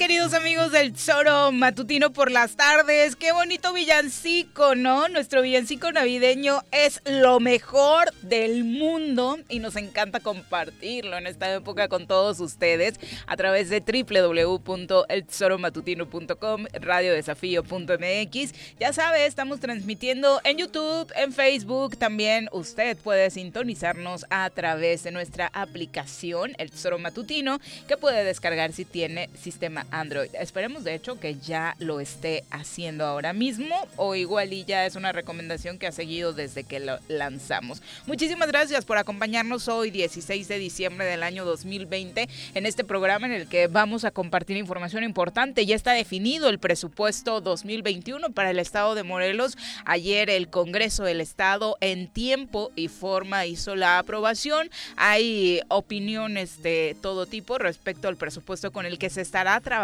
[0.00, 3.16] queridos amigos del Zoro Matutino por las tardes.
[3.16, 5.10] Qué bonito villancico, ¿no?
[5.10, 11.88] Nuestro villancico navideño es lo mejor del mundo y nos encanta compartirlo en esta época
[11.88, 18.54] con todos ustedes a través de www.elzoromatutino.com, radiodesafío.mx.
[18.80, 21.98] Ya sabe, estamos transmitiendo en YouTube, en Facebook.
[21.98, 28.72] También usted puede sintonizarnos a través de nuestra aplicación, El Zoro Matutino, que puede descargar
[28.72, 30.30] si tiene sistema Android.
[30.34, 34.96] Esperemos de hecho que ya lo esté haciendo ahora mismo o igual y ya es
[34.96, 37.82] una recomendación que ha seguido desde que lo lanzamos.
[38.06, 43.32] Muchísimas gracias por acompañarnos hoy 16 de diciembre del año 2020 en este programa en
[43.32, 45.66] el que vamos a compartir información importante.
[45.66, 49.56] Ya está definido el presupuesto 2021 para el estado de Morelos.
[49.84, 54.70] Ayer el Congreso del Estado en tiempo y forma hizo la aprobación.
[54.96, 59.79] Hay opiniones de todo tipo respecto al presupuesto con el que se estará trabajando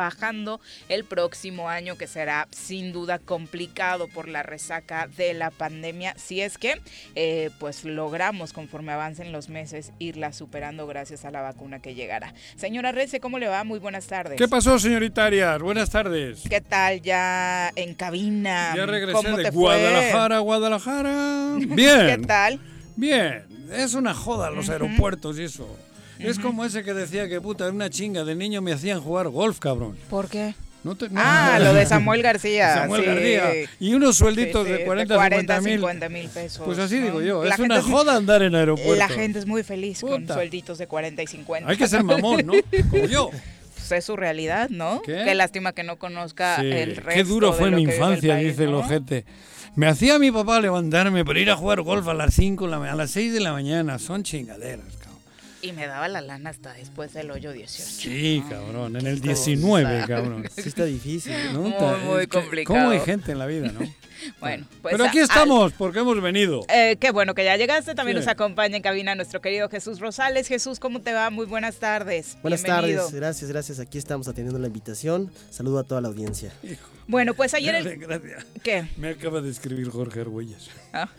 [0.88, 6.40] el próximo año que será sin duda complicado por la resaca de la pandemia, si
[6.40, 6.80] es que
[7.14, 12.34] eh, pues logramos conforme avancen los meses irla superando gracias a la vacuna que llegará.
[12.56, 13.64] Señora Rece, ¿cómo le va?
[13.64, 14.38] Muy buenas tardes.
[14.38, 15.60] ¿Qué pasó, señorita Arias?
[15.60, 16.42] Buenas tardes.
[16.48, 18.74] ¿Qué tal ya en cabina?
[18.76, 21.56] Ya regresé de Guadalajara, Guadalajara.
[21.58, 22.06] Bien.
[22.06, 22.60] ¿Qué tal?
[22.96, 23.44] Bien.
[23.72, 25.68] Es una joda los aeropuertos y eso.
[26.18, 28.24] Es como ese que decía que puta, una chinga.
[28.24, 29.96] De niño me hacían jugar golf, cabrón.
[30.08, 30.54] ¿Por qué?
[30.86, 32.74] No ah, lo de Samuel García.
[32.82, 33.52] Samuel García.
[33.80, 36.62] Y unos suelditos de 40, 40 50 mil pesos.
[36.64, 37.44] Pues así digo yo.
[37.44, 38.94] es una joda andar en aeropuerto.
[38.94, 41.68] La gente es muy feliz con suelditos de 40 y 50.
[41.68, 42.52] Hay que ser mamón, ¿no?
[42.90, 43.30] Como yo.
[43.74, 45.02] Pues es su realidad, ¿no?
[45.02, 49.24] Qué, lástima que no conozca el resto Qué duro fue mi infancia, dice el ojete.
[49.74, 53.10] Me hacía mi papá levantarme para ir a jugar golf a las 5, a las
[53.10, 53.98] 6 de la mañana.
[53.98, 54.95] Son chingaderas.
[55.66, 57.82] Y me daba la lana hasta después del hoyo 18.
[57.82, 60.48] Sí, cabrón, en el 19, cabrón.
[60.54, 61.62] Sí está difícil, ¿no?
[61.62, 62.78] Muy, muy complicado.
[62.78, 63.80] ¿Cómo hay gente en la vida, no?
[64.40, 66.64] Bueno, pues Pero aquí estamos, porque hemos venido.
[66.68, 67.94] Eh, qué bueno que ya llegaste.
[67.94, 70.46] También nos acompaña en cabina nuestro querido Jesús Rosales.
[70.48, 71.30] Jesús, ¿cómo te va?
[71.30, 72.36] Muy buenas tardes.
[72.42, 73.80] Buenas tardes, gracias, gracias.
[73.80, 75.30] Aquí estamos atendiendo la invitación.
[75.50, 76.52] Saludo a toda la audiencia.
[77.08, 77.98] Bueno, pues ayer.
[77.98, 78.46] Gracias.
[78.62, 78.86] ¿Qué?
[78.96, 80.70] Me acaba de escribir Jorge Argüelles.
[80.92, 81.08] Ah.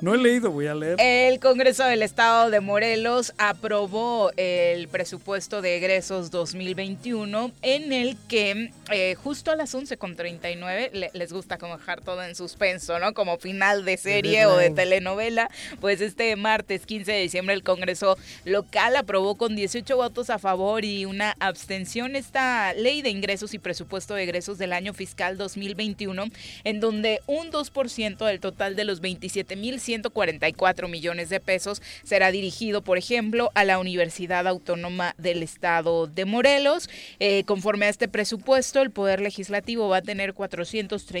[0.00, 0.96] No he leído, voy a leer.
[0.98, 8.70] El Congreso del Estado de Morelos aprobó el presupuesto de egresos 2021, en el que
[8.90, 13.14] eh, justo a las 11.39 les gusta como dejar todo en suspenso, ¿no?
[13.14, 15.48] Como final de serie o de telenovela.
[15.80, 20.84] Pues este martes 15 de diciembre el Congreso local aprobó con 18 votos a favor
[20.84, 26.24] y una abstención esta ley de ingresos y presupuesto de egresos del año fiscal 2021,
[26.64, 32.98] en donde un 2% del total de los 27.144 millones de pesos será dirigido, por
[32.98, 36.90] ejemplo, a la Universidad Autónoma del Estado de Morelos.
[37.20, 40.34] Eh, conforme a este presupuesto, el Poder Legislativo va a tener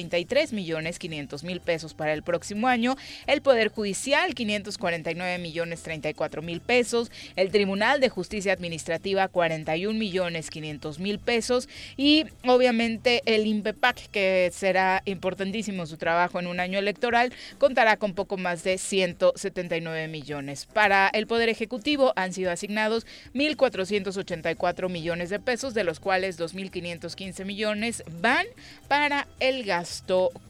[0.08, 2.96] 433 millones 500 mil pesos para el próximo año,
[3.26, 10.50] el Poder Judicial 549 millones 34 mil pesos, el Tribunal de Justicia Administrativa 41 millones
[10.50, 16.78] 500 mil pesos y obviamente el INPEPAC, que será importantísimo su trabajo en un año
[16.78, 20.66] electoral, contará con poco más de 179 millones.
[20.66, 27.44] Para el Poder Ejecutivo han sido asignados 1.484 millones de pesos, de los cuales 2.515
[27.44, 28.46] millones van
[28.88, 29.87] para el gasto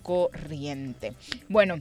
[0.02, 1.14] corriente.
[1.48, 1.78] Bueno,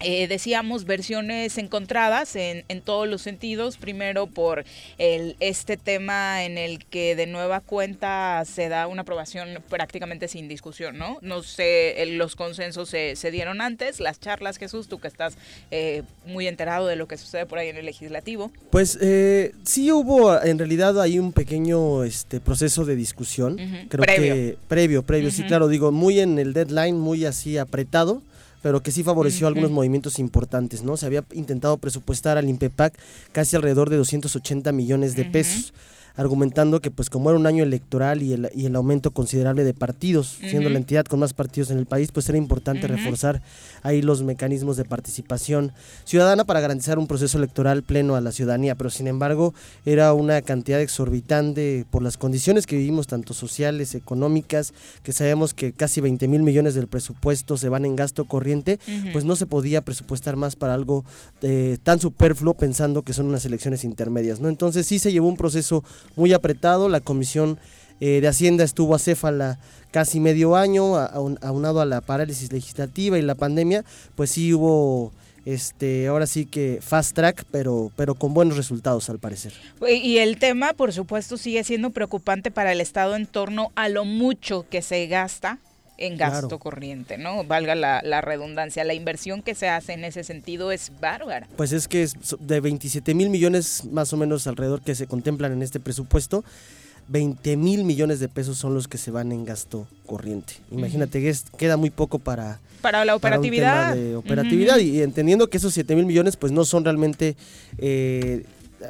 [0.00, 3.76] eh, decíamos versiones encontradas en, en, todos los sentidos.
[3.76, 4.64] Primero por
[4.98, 10.48] el, este tema en el que de nueva cuenta se da una aprobación prácticamente sin
[10.48, 11.18] discusión, ¿no?
[11.22, 15.36] No sé, los consensos se, se, dieron antes, las charlas, Jesús, tú que estás
[15.70, 18.52] eh, muy enterado de lo que sucede por ahí en el legislativo.
[18.70, 23.54] Pues eh, sí hubo en realidad hay un pequeño este proceso de discusión.
[23.54, 23.88] Uh -huh.
[23.88, 24.34] Creo previo.
[24.34, 25.36] que previo, previo, uh -huh.
[25.36, 28.22] sí, claro, digo, muy en el deadline, muy así apretado
[28.66, 29.52] pero que sí favoreció uh -huh.
[29.52, 30.96] algunos movimientos importantes, ¿no?
[30.96, 32.98] Se había intentado presupuestar al INPEPAC
[33.30, 35.70] casi alrededor de 280 millones de pesos.
[35.70, 39.10] Uh -huh argumentando que pues como era un año electoral y el, y el aumento
[39.10, 40.50] considerable de partidos, uh -huh.
[40.50, 42.96] siendo la entidad con más partidos en el país, pues era importante uh -huh.
[42.96, 43.42] reforzar
[43.82, 45.72] ahí los mecanismos de participación
[46.04, 49.54] ciudadana para garantizar un proceso electoral pleno a la ciudadanía, pero sin embargo
[49.84, 54.72] era una cantidad exorbitante por las condiciones que vivimos, tanto sociales, económicas,
[55.02, 58.90] que sabemos que casi 20 mil millones del presupuesto se van en gasto corriente, uh
[58.90, 59.12] -huh.
[59.12, 61.04] pues no se podía presupuestar más para algo
[61.42, 64.48] eh, tan superfluo pensando que son unas elecciones intermedias, ¿no?
[64.48, 66.88] Entonces sí se llevó un proceso muy apretado.
[66.88, 67.58] La Comisión
[68.00, 69.58] eh, de Hacienda estuvo acéfala
[69.90, 75.12] casi medio año, aunado a la parálisis legislativa y la pandemia, pues sí hubo
[75.46, 79.52] este ahora sí que fast track pero pero con buenos resultados al parecer
[79.88, 84.04] y el tema por supuesto sigue siendo preocupante para el estado en torno a lo
[84.04, 85.60] mucho que se gasta
[85.98, 86.58] en gasto claro.
[86.58, 87.44] corriente, ¿no?
[87.44, 88.84] Valga la, la, redundancia.
[88.84, 91.48] La inversión que se hace en ese sentido es bárbara.
[91.56, 95.52] Pues es que es de 27 mil millones más o menos alrededor que se contemplan
[95.52, 96.44] en este presupuesto.
[97.08, 100.54] 20 mil millones de pesos son los que se van en gasto corriente.
[100.70, 103.90] Imagínate que es, queda muy poco para, para la operatividad.
[103.90, 104.84] Para de operatividad uh -huh.
[104.84, 107.36] y entendiendo que esos 7 mil millones pues no son realmente
[107.78, 108.44] eh,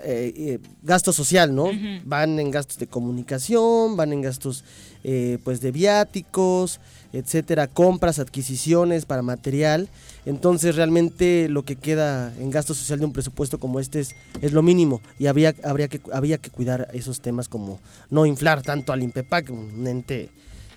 [0.04, 1.64] eh, eh, gasto social, ¿no?
[1.64, 2.00] Uh -huh.
[2.04, 4.64] Van en gastos de comunicación, van en gastos
[5.04, 6.80] eh, pues de viáticos,
[7.18, 9.88] etcétera, compras, adquisiciones para material.
[10.24, 14.52] Entonces realmente lo que queda en gasto social de un presupuesto como este es, es
[14.52, 17.80] lo mínimo y había, habría que, había que cuidar esos temas como
[18.10, 20.30] no inflar tanto al INPEPAC, un ente,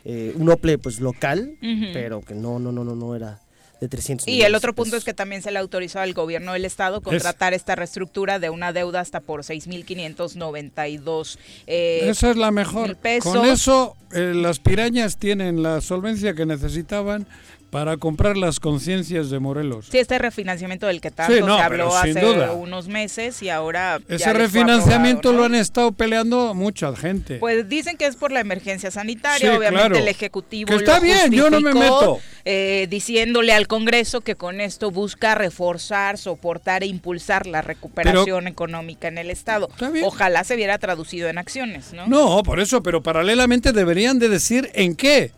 [0.05, 1.93] eh, un OPLE pues local, uh -huh.
[1.93, 3.39] pero que no, no, no, no, no era
[3.79, 6.65] de 300 Y el otro punto es que también se le autorizó al gobierno del
[6.65, 7.61] estado contratar es.
[7.61, 11.37] esta reestructura de una deuda hasta por 6.592
[11.67, 12.95] eh, Esa es la mejor.
[12.95, 13.35] Pesos.
[13.35, 17.27] Con eso eh, las pirañas tienen la solvencia que necesitaban
[17.69, 19.87] para comprar las conciencias de Morelos.
[19.91, 22.53] Sí, este refinanciamiento del que tanto sí, no, se habló hace duda.
[22.53, 23.99] unos meses y ahora...
[24.07, 25.49] Ese refinanciamiento aprobado, ¿no?
[25.49, 27.37] lo han estado peleando mucha gente.
[27.37, 29.97] Pues dicen que es por la emergencia sanitaria, sí, obviamente claro.
[29.97, 32.19] el Ejecutivo Que está lo bien, yo no me meto.
[32.45, 38.51] Eh, diciéndole al Congreso que con esto busca reforzar, soportar e impulsar la recuperación pero,
[38.51, 39.69] económica en el Estado.
[40.03, 42.07] Ojalá se viera traducido en acciones, ¿no?
[42.07, 45.31] No, por eso, pero paralelamente deberían de decir en qué.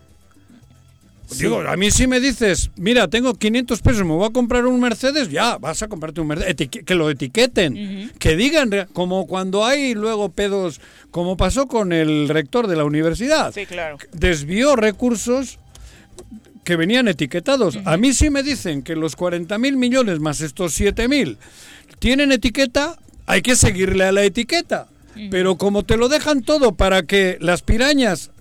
[1.32, 1.44] Sí.
[1.44, 4.80] Digo, a mí si me dices, mira, tengo 500 pesos, me voy a comprar un
[4.82, 6.70] Mercedes, ya, vas a comprarte un Mercedes.
[6.86, 8.12] Que lo etiqueten, uh -huh.
[8.20, 13.54] que digan, como cuando hay luego pedos, como pasó con el rector de la universidad.
[13.54, 13.98] Sí, claro.
[14.12, 15.58] Desvió recursos
[16.66, 17.76] que venían etiquetados.
[17.76, 17.94] Uh -huh.
[17.94, 21.38] A mí si me dicen que los 40 mil millones más estos 7 mil
[22.00, 24.88] tienen etiqueta, hay que seguirle a la etiqueta.
[25.16, 25.28] Uh -huh.
[25.32, 28.32] Pero como te lo dejan todo para que las pirañas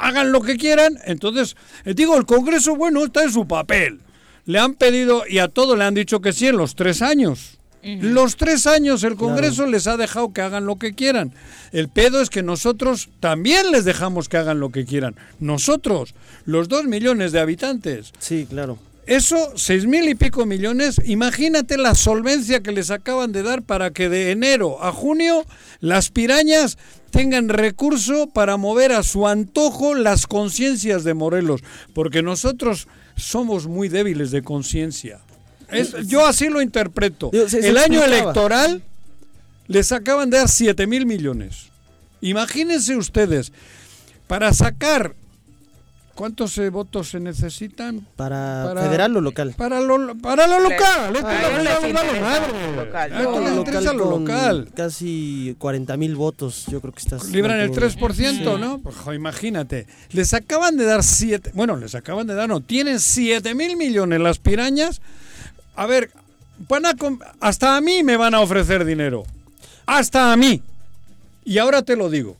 [0.00, 0.98] hagan lo que quieran.
[1.04, 4.00] Entonces, eh, digo, el Congreso, bueno, está en su papel.
[4.46, 7.58] Le han pedido y a todo le han dicho que sí en los tres años.
[7.82, 8.00] Uh -huh.
[8.00, 9.70] Los tres años el Congreso claro.
[9.70, 11.32] les ha dejado que hagan lo que quieran.
[11.70, 15.14] El pedo es que nosotros también les dejamos que hagan lo que quieran.
[15.38, 16.14] Nosotros,
[16.44, 18.12] los dos millones de habitantes.
[18.18, 18.78] Sí, claro.
[19.06, 23.90] Eso, seis mil y pico millones, imagínate la solvencia que les acaban de dar para
[23.90, 25.46] que de enero a junio
[25.80, 26.76] las pirañas
[27.10, 31.62] tengan recurso para mover a su antojo las conciencias de Morelos,
[31.94, 35.20] porque nosotros somos muy débiles de conciencia.
[36.06, 37.30] Yo así lo interpreto.
[37.32, 38.82] El año electoral
[39.66, 41.68] les acaban de dar 7 mil millones.
[42.20, 43.52] Imagínense ustedes,
[44.26, 45.14] para sacar
[46.18, 48.04] ¿Cuántos eh, votos se necesitan?
[48.16, 49.54] Para, federal o local.
[49.56, 51.14] Para lo, para lo local.
[51.14, 53.12] Esto interesa lo local.
[53.12, 54.68] A esto les interesa lo con local.
[54.74, 57.26] Casi 40 mil votos, yo creo que estás.
[57.26, 58.08] Libran el manteniendo.
[58.08, 58.60] 3%, Sí.
[58.60, 58.80] ¿no?
[58.80, 59.86] Pues, jo, imagínate.
[60.10, 64.20] Les acaban de dar 7, bueno, les acaban de dar, no, tienen 7 mil millones
[64.20, 65.00] las pirañas.
[65.76, 66.10] A ver,
[66.68, 66.96] van a
[67.38, 69.22] hasta a mí me van a ofrecer dinero.
[69.86, 70.62] Hasta a mí.
[71.44, 72.36] Y ahora te lo digo.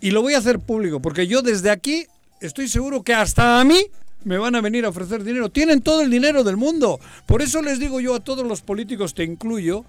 [0.00, 2.08] Y lo voy a hacer público, porque yo desde aquí
[2.40, 3.86] estoy seguro que hasta a mí
[4.24, 5.50] me van a venir a ofrecer dinero.
[5.50, 7.00] Tienen todo el dinero del mundo.
[7.26, 9.84] Por eso les digo yo a todos los políticos, te incluyo,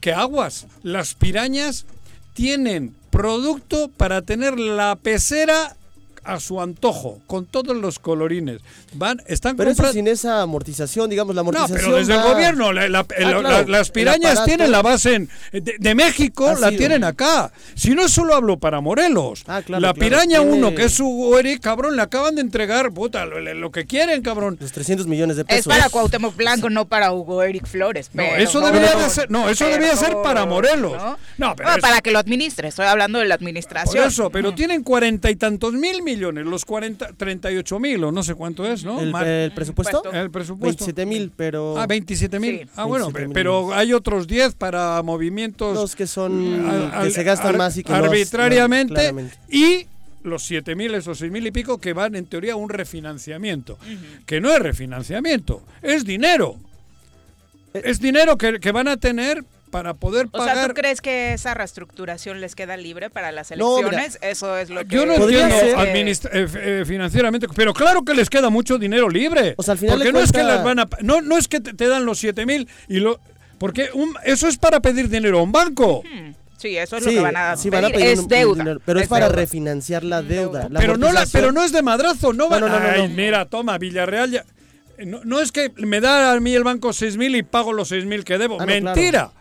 [0.00, 1.86] que aguas, las pirañas
[2.34, 5.76] tienen producto para tener la pecera
[6.24, 8.60] a su antojo, con todos los colorines.
[8.94, 11.78] Van, están Pero eso sin esa amortización, digamos, la No, amortización.
[11.80, 15.14] pero desde el gobierno, la- la- Ah, la- claro, la- las pirañas tienen la base
[15.14, 16.78] en- de, de México, Ha la sido.
[16.78, 17.52] tienen acá.
[17.74, 19.42] Si no, solo hablo para Morelos.
[19.46, 22.42] Ah, claro, la claro, piraña tiene- 1, que es su Eric, cabrón, le acaban de
[22.42, 24.56] entregar, puta, lo, lo que quieren, cabrón.
[24.60, 25.72] Los 300 millones de Es pesos.
[25.72, 28.10] para Cuauhtémoc Blanco, no para Hugo Eric Flores.
[28.12, 30.92] No, eso debería de ser- no, eso debería ser para Morelos.
[30.96, 31.18] ¿no?
[31.38, 34.06] No, pero Bueno, es- para que lo administre, estoy hablando de la Por administración.
[34.06, 38.34] eso, pero tienen cuarenta y tantos mil millones, los 40, 38 mil o no sé
[38.34, 39.00] cuánto es, ¿no?
[39.00, 40.02] ¿El, Mar- el presupuesto?
[40.02, 40.18] Puesto.
[40.20, 40.84] el presupuesto.
[40.84, 41.78] 27 mil, pero.
[41.78, 42.58] Ah, 27 mil.
[42.60, 42.70] Sí.
[42.76, 46.68] Ah, bueno, 27,000 pero hay otros 10 para movimientos Los que son.
[46.92, 49.86] al- que se gastan ar- más y que no- arbitrariamente no, y
[50.24, 53.78] los 7 mil, esos 6 mil y pico que van en teoría a un refinanciamiento,
[54.26, 56.56] que no es refinanciamiento, es dinero.
[57.74, 57.82] Eh.
[57.86, 60.74] Es dinero que, que van a tener para poder O sea, ¿tú pagar.
[60.74, 64.18] crees que esa reestructuración les queda libre para las No, mira, elecciones?
[64.22, 64.94] Eso es lo que...
[64.94, 69.54] Yo no entiendo eh, eh, financieramente, pero claro que les queda mucho dinero libre.
[69.56, 71.58] O sea, al final porque no es que las van a, no, no es que
[71.60, 73.18] te, te dan los 7 mil y lo,
[73.58, 76.02] porque un- eso es para pedir dinero a un banco.
[76.04, 78.00] Hmm, Sí, eso es Sí, lo que van a sí, van a pedir.
[78.00, 78.58] pedir Es un- deuda.
[78.62, 79.36] dinero, pero es, para deuda.
[79.40, 80.68] refinanciar la deuda.
[80.70, 82.60] la pero no la, pero no es de madrazo, no va.
[82.60, 83.14] No, no, no, no, Ay, no.
[83.16, 84.44] mira, toma, Villarreal ya-
[85.04, 87.88] no, no es que me da a mí el banco 6 mil y pago los
[87.88, 88.58] 6 mil que debo.
[88.60, 88.66] Ah, no.
[88.66, 89.32] Mentira, Claro,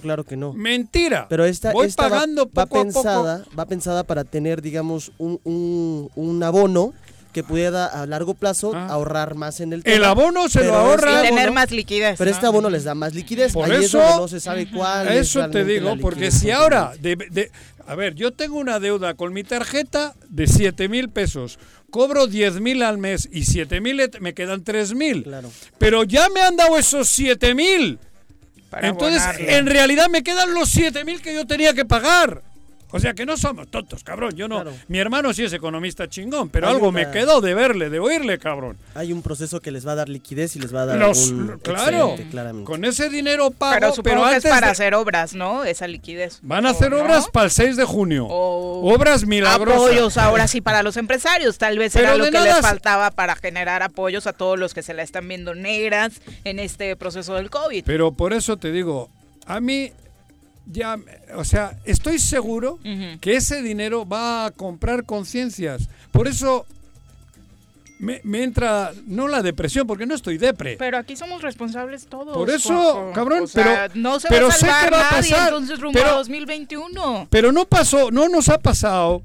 [0.00, 0.52] claro que no.
[0.52, 1.26] mentira.
[1.28, 3.56] Pero esta, Voy esta va- pagando va, poco pensada, a poco.
[3.56, 6.92] va pensada para tener, digamos, un, un, un abono
[7.32, 8.88] que pueda a largo plazo Ah.
[8.88, 11.20] ahorrar más en el El tema, abono se lo este ahorra.
[11.24, 12.16] Y tener abono- más liquidez.
[12.18, 13.52] Pero este abono les da más liquidez.
[13.52, 16.30] Por Ahí es eso- donde no se sabe cuál es Eso te digo, la porque
[16.32, 17.18] si ahora, tienen.
[17.30, 17.50] de, de-
[17.86, 21.58] a ver, yo tengo una deuda con mi tarjeta de 7 mil pesos,
[21.90, 25.22] cobro 10 mil al mes y 7 mil me quedan 3 mil.
[25.24, 25.50] Claro.
[25.78, 27.98] Pero ya me han dado esos 7 mil.
[28.70, 29.56] Para Entonces, abonarle.
[29.56, 32.42] en realidad me quedan los 7 mil que yo tenía que pagar.
[32.92, 34.32] O sea que no somos tontos, cabrón.
[34.34, 34.62] Yo no.
[34.62, 34.76] Claro.
[34.88, 37.98] Mi hermano sí es economista chingón, pero Hay algo una- me quedó de verle, de
[38.00, 38.76] oírle, cabrón.
[38.94, 41.30] Hay un proceso que les va a dar liquidez y les va a dar Los-
[41.30, 42.66] un claro, claramente.
[42.66, 45.64] con ese dinero pago, Pero pero, supongo que es antes para de- hacer obras, ¿no?
[45.64, 46.38] Esa liquidez.
[46.42, 48.26] van a hacer obras para el 6 de junio.
[48.28, 49.80] O Obras milagrosas.
[49.82, 51.58] apoyos ahora sí para los empresarios.
[51.58, 54.82] Tal vez era lo que nada les faltaba para generar apoyos a todos los que
[54.82, 57.84] se la están viendo negras en este proceso del COVID.
[57.84, 59.10] Pero por eso te digo,
[59.46, 59.92] a mí
[60.66, 60.96] ya,
[61.36, 63.18] o sea, estoy seguro Ujú.
[63.20, 65.88] que ese dinero va a comprar conciencias.
[66.12, 66.66] Por eso
[67.98, 70.76] me, me entra, no la depresión, porque no estoy depre.
[70.78, 72.34] Pero aquí somos responsables todos.
[72.34, 73.12] Por eso, Juanjo.
[73.12, 75.30] cabrón, O sea, pero- no se pero va a sé que salvar va a nadie
[75.30, 77.26] pasar, entonces rumbo pero- a 2021.
[77.30, 79.22] Pero no pasó, no nos ha pasado,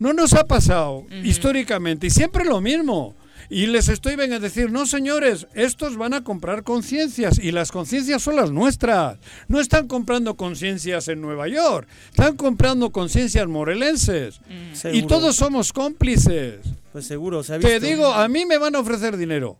[0.00, 3.14] no nos ha pasado históricamente y siempre lo mismo.
[3.52, 7.70] Y les estoy venga a decir, no señores, estos van a comprar conciencias y las
[7.70, 9.18] conciencias son las nuestras.
[9.46, 14.40] No están comprando conciencias en Nueva York, están comprando conciencias morelenses.
[14.72, 15.06] Y Seguro.
[15.06, 16.60] todos somos cómplices.
[16.92, 19.58] Pues seguro, se ha Te digo, a mí me van a ofrecer dinero.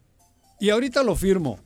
[0.58, 1.58] Y ahorita lo firmo.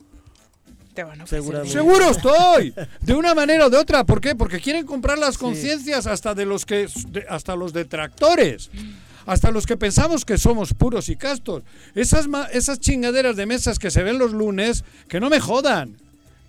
[0.95, 1.79] Te van a ofrecer Seguramente.
[1.79, 1.95] dinero.
[1.97, 4.03] Seguro estoy, de una manera o de otra.
[4.05, 4.35] ¿Por qué?
[4.35, 8.71] Porque quieren comprar las conciencias hasta de los que, de- hasta los detractores,
[9.27, 11.63] hasta los que pensamos que somos puros y castos.
[11.95, 15.97] Esas ma- esas chingaderas de mesas que se ven los lunes, que no me jodan.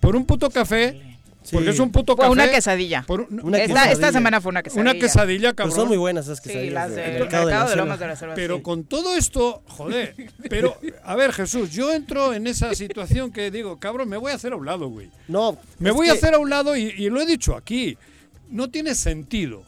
[0.00, 1.00] Por un puto café,
[1.42, 1.54] Sí.
[1.56, 2.30] porque es un puto café.
[2.30, 3.02] una quesadilla.
[3.06, 3.92] por un- Una esta, quesadilla.
[3.92, 4.90] esta semana fue una quesadilla.
[4.90, 5.76] una quesadilla, Pero cabrón.
[5.76, 7.76] son muy buenas esas Sí, quesadillas las del del mercado de la mercado de.
[7.76, 8.34] Lomas de la Selva.
[8.34, 8.62] Pero sí.
[8.62, 10.14] con todo esto, joder,
[10.50, 14.34] pero a ver Jesús, yo entro en esa situación que digo, cabrón, me voy a
[14.34, 15.10] hacer a un lado, güey.
[15.26, 17.96] No, Me voy a hacer a un lado y, y lo he dicho aquí.
[18.50, 19.62] No tiene sentido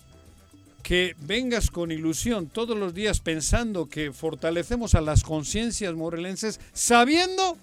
[0.83, 7.57] que vengas con ilusión todos los días pensando que fortalecemos a las conciencias morelenses sabiendo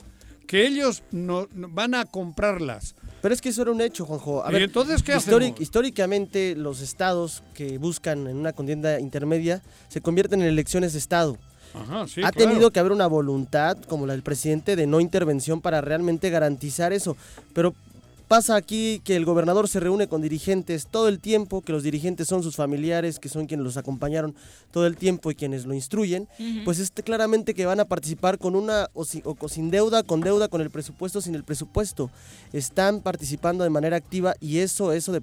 [0.47, 2.95] que ellos no, no- van a comprarlas.
[3.21, 4.45] Pero es que eso era un hecho, Juanjo.
[4.45, 5.59] A ¿Y ver, entonces qué hacemos?
[5.59, 11.37] Históricamente, los estados que buscan en una contienda intermedia se convierten en elecciones de estado.
[11.73, 12.49] Ajá, sí, ha claro.
[12.49, 16.93] tenido que haber una voluntad, como la del presidente, de no intervención para realmente garantizar
[16.93, 17.17] eso.
[17.53, 17.73] Pero
[18.27, 22.27] pasa aquí que el gobernador se reúne con dirigentes todo el tiempo, que los dirigentes
[22.27, 24.35] son sus familiares, que son quienes los acompañaron
[24.71, 26.27] todo el tiempo y quienes lo instruyen,
[26.65, 30.03] pues este claramente que van a participar con una o, si- o co- sin deuda,
[30.03, 32.09] con deuda, con el presupuesto, sin el presupuesto.
[32.53, 35.21] Están participando de manera activa y eso, eso de,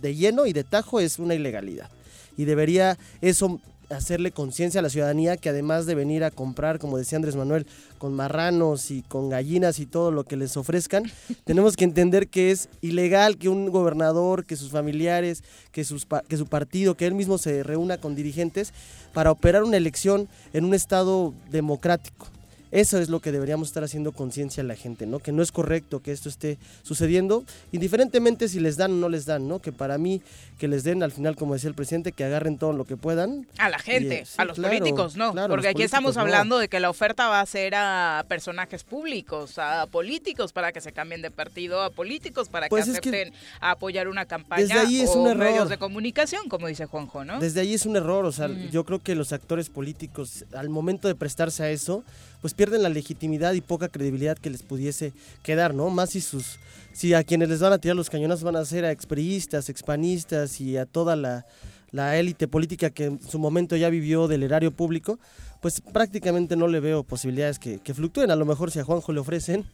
[0.00, 1.90] de lleno y de tajo es una ilegalidad.
[2.36, 6.98] Y debería eso hacerle conciencia a la ciudadanía que además de venir a comprar, como
[6.98, 7.66] decía Andrés Manuel,
[7.98, 11.04] con marranos y con gallinas y todo lo que les ofrezcan,
[11.44, 16.36] tenemos que entender que es ilegal que un gobernador, que sus familiares, que, sus, que
[16.36, 18.72] su partido, que él mismo se reúna con dirigentes
[19.12, 22.33] para operar una elección en un estado democrático.
[22.74, 25.20] Eso es lo que deberíamos estar haciendo conciencia a la gente, ¿no?
[25.20, 29.26] Que no es correcto que esto esté sucediendo, indiferentemente si les dan o no les
[29.26, 29.60] dan, ¿no?
[29.60, 30.22] Que para mí,
[30.58, 33.46] que les den al final, como decía el presidente, que agarren todo lo que puedan.
[33.58, 35.30] A la gente, Y, sí, a los claro, políticos, no.
[35.30, 36.22] claro, porque aquí estamos no.
[36.22, 40.80] hablando de que la oferta va a ser a personajes públicos, a políticos para que
[40.80, 44.78] se cambien de partido, a políticos para Pues que acepten a apoyar una campaña desde
[44.80, 45.44] ahí es o un error.
[45.44, 47.38] medios de comunicación, como dice Juanjo, ¿no?
[47.38, 51.06] Desde ahí es un error, o sea, yo creo que los actores políticos al momento
[51.06, 52.02] de prestarse a eso,
[52.44, 55.88] pues pierden la legitimidad y poca credibilidad que les pudiese quedar, ¿no?
[55.88, 56.58] Más si sus
[56.92, 60.60] si a quienes les van a tirar los cañonazos van a ser a expriistas, expanistas
[60.60, 61.46] y a toda la
[61.90, 65.18] la élite política que en su momento ya vivió del erario público,
[65.62, 68.30] pues prácticamente no le veo posibilidades que, que fluctúen.
[68.30, 69.64] A lo mejor si a Juanjo le ofrecen,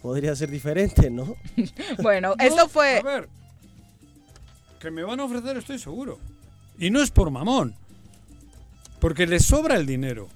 [0.00, 1.34] podría ser diferente, ¿no?
[2.00, 2.98] Bueno, No, esto fue...
[2.98, 3.28] A ver,
[4.78, 6.20] que me van a ofrecer, estoy seguro.
[6.78, 7.74] Y no es por mamón.
[9.00, 10.28] Porque les sobra el dinero.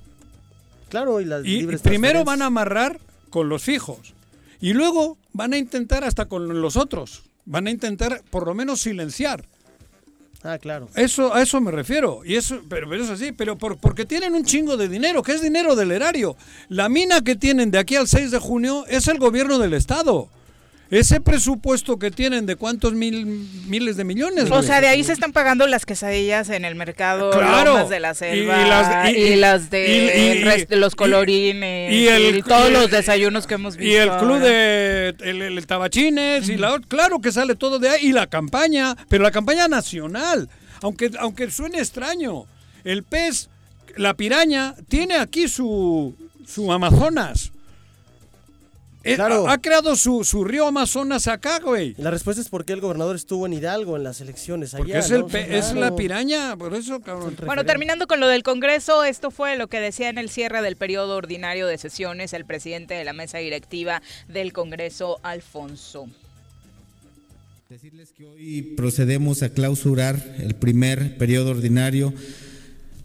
[0.88, 3.00] Claro, y las Y libres primero van a amarrar
[3.30, 4.14] con los hijos.
[4.60, 7.24] Y luego van a intentar hasta con los otros.
[7.44, 9.44] Van a intentar por lo menos silenciar.
[10.42, 10.88] Ah, claro.
[10.94, 12.20] Eso, a eso me refiero.
[12.24, 15.32] Y eso, pero, pero es así, pero por- porque tienen un chingo de dinero, que
[15.32, 16.36] es dinero del erario.
[16.68, 20.28] La mina que tienen de aquí al 6 de junio es el gobierno del Estado.
[20.90, 23.24] Ese presupuesto que tienen de cuántos mil,
[23.66, 24.50] miles de millones.
[24.50, 27.88] O sea, de ahí se están pagando las quesadillas en el mercado Claro.
[27.88, 32.44] De la Y- Selva y las- y- y, las de y- los colorines y el-
[32.44, 33.92] todos los desayunos que hemos visto.
[33.92, 34.46] Y el club ahora.
[34.46, 38.94] de el, el- Tabachines y la claro que sale todo de ahí y la campaña,
[39.08, 40.48] pero la campaña nacional,
[40.82, 42.44] aunque aunque suene extraño,
[42.84, 43.48] el pez,
[43.96, 46.14] la piraña tiene aquí su
[46.46, 47.50] su Amazonas.
[49.04, 49.46] Eh, Claro.
[49.46, 51.94] ha, ha creado su, su río Amazonas acá, güey.
[51.98, 54.78] La respuesta es porque el gobernador estuvo en Hidalgo en las elecciones allá.
[54.84, 55.16] Porque es, ¿no?
[55.18, 57.36] el pe- es la piraña, por eso, cabrón.
[57.44, 60.76] Bueno, terminando con lo del Congreso, esto fue lo que decía en el cierre del
[60.76, 66.08] periodo ordinario de sesiones el presidente de la mesa directiva del Congreso, Alfonso.
[67.68, 72.12] Decirles que hoy procedemos a clausurar el primer periodo ordinario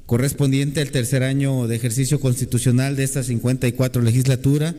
[0.05, 4.75] correspondiente al tercer año de ejercicio constitucional de esta 54 legislatura.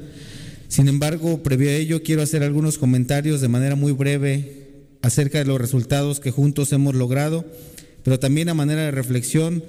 [0.70, 5.44] Sin embargo, previo a ello, quiero hacer algunos comentarios de manera muy breve acerca de
[5.44, 7.44] los resultados que juntos hemos logrado,
[8.04, 9.64] pero también a manera de reflexión,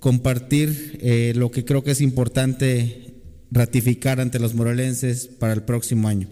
[0.00, 3.14] compartir eh, lo que creo que es importante
[3.52, 6.26] ratificar ante los morelenses para el próximo año.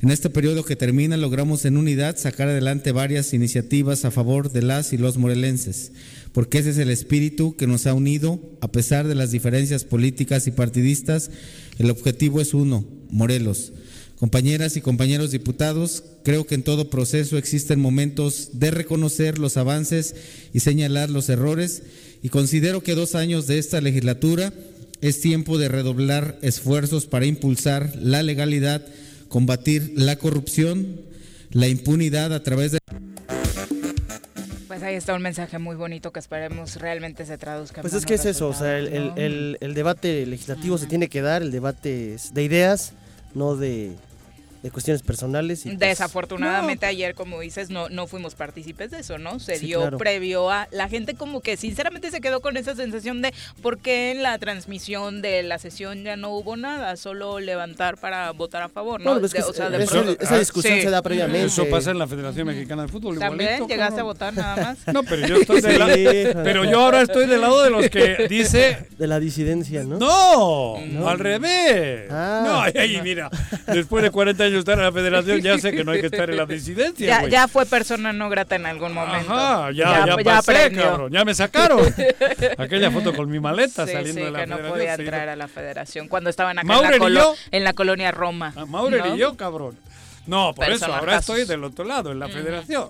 [0.00, 4.62] En este periodo que termina logramos en unidad sacar adelante varias iniciativas a favor de
[4.62, 5.92] las y los morelenses,
[6.32, 10.46] porque ese es el espíritu que nos ha unido a pesar de las diferencias políticas
[10.46, 11.30] y partidistas.
[11.78, 13.72] El objetivo es uno, Morelos.
[14.16, 20.14] Compañeras y compañeros diputados, creo que en todo proceso existen momentos de reconocer los avances
[20.54, 21.82] y señalar los errores
[22.22, 24.54] y considero que dos años de esta legislatura
[25.02, 28.86] es tiempo de redoblar esfuerzos para impulsar la legalidad,
[29.28, 31.00] combatir la corrupción,
[31.50, 32.78] la impunidad a través de
[34.76, 37.80] Pues ahí está un mensaje muy bonito que esperemos realmente se traduzca.
[37.80, 39.22] Pues es que es eso, o sea, el, el- resultados, ¿no?
[39.24, 42.92] el- el debate legislativo se tiene que dar, el debate es de ideas,
[43.32, 43.92] no de,
[44.66, 45.64] de cuestiones personales.
[45.66, 49.38] y pues, Desafortunadamente ayer, como dices, no, no fuimos partícipes de eso, ¿no?
[49.38, 49.98] Se Sí, dio claro.
[49.98, 50.66] previo a...
[50.70, 54.38] La gente como que sinceramente se quedó con esa sensación de por qué en la
[54.38, 59.04] transmisión de la sesión ya no hubo nada, solo levantar para votar a favor, ¿no?
[59.10, 60.82] Bueno, pues De- es que o sea, de eso- pronto- esa discusión Sí.
[60.82, 61.46] se da previamente.
[61.46, 63.18] Eso pasa en la Federación Mexicana de Fútbol.
[63.18, 64.78] También igualito, llegaste a votar nada más.
[64.94, 66.04] No, pero yo estoy del lado, Sí,
[66.44, 69.98] pero yo ahora estoy del lado de los que dice De la disidencia, ¿no?
[69.98, 72.08] No, al revés.
[72.10, 72.42] Ah.
[72.74, 73.30] No, ay, mira,
[73.66, 76.06] después de 40 años de estar en la federación, ya sé que no hay que
[76.06, 77.06] estar en la disidencia.
[77.22, 79.32] Ya, ya fue persona no grata en algún momento.
[79.32, 80.82] Ajá, ya, ya, pasé, aprendió.
[80.82, 81.80] cabrón, ya me sacaron.
[82.58, 84.72] Aquella foto con mi maleta Sí, saliendo sí, de la que no federación.
[84.78, 87.34] podía sí, entrar a la federación cuando estaban acá en la, y colo- yo.
[87.50, 88.52] en la colonia Roma.
[88.56, 89.14] A Maurer ¿no?
[89.14, 89.76] y yo, cabrón.
[90.26, 91.38] No, por eso, ahora Personajazos.
[91.38, 92.88] estoy del otro lado, en la federación.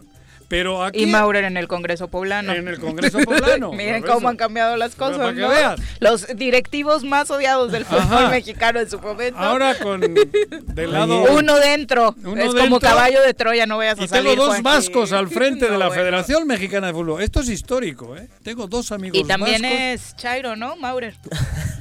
[0.48, 2.52] Pero aquí, Y Maurer en el Congreso Poblano.
[2.52, 3.72] en el Congreso Poblano.
[3.74, 4.28] Miren cómo eso.
[4.28, 5.48] han cambiado las cosas, para que ¿no?
[5.48, 5.80] veas.
[5.98, 8.28] Los directivos más odiados del fútbol Ajá.
[8.30, 9.38] mexicano en su momento.
[9.40, 10.00] Ahora con
[10.74, 11.24] del lado...
[11.32, 12.14] Uno dentro.
[12.22, 14.30] Uno es como caballo de Troya, no vayas a Y salir.
[14.30, 16.00] tengo dos vascos al frente de la bueno.
[16.02, 17.22] Federación Mexicana de Fútbol.
[17.22, 18.28] Esto es histórico, ¿eh?
[18.44, 19.78] Tengo dos amigos Y también vascos.
[19.80, 20.76] es Chairo, ¿no?
[20.76, 21.14] Maurer.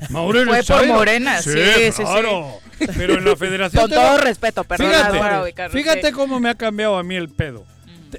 [0.09, 0.87] Maurer Fue es por.
[0.87, 2.03] Morena, sí, sí, sí.
[2.03, 2.59] claro.
[2.97, 3.81] Pero en la Federación...
[3.83, 4.87] Con todo respeto, perdón.
[4.89, 7.63] Fíjate, para fíjate cómo me ha cambiado a mí el pedo.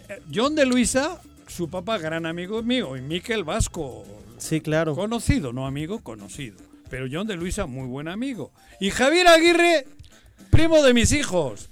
[0.01, 4.05] Te- John de Luisa, su papá, gran amigo mío, y Miquel Vasco,
[4.39, 4.95] Sí, claro.
[4.95, 6.57] conocido, no amigo, conocido.
[6.91, 8.53] Pero John de Luisa, muy buen amigo.
[8.81, 9.87] Y Javier Aguirre,
[10.51, 11.69] primo de mis hijos,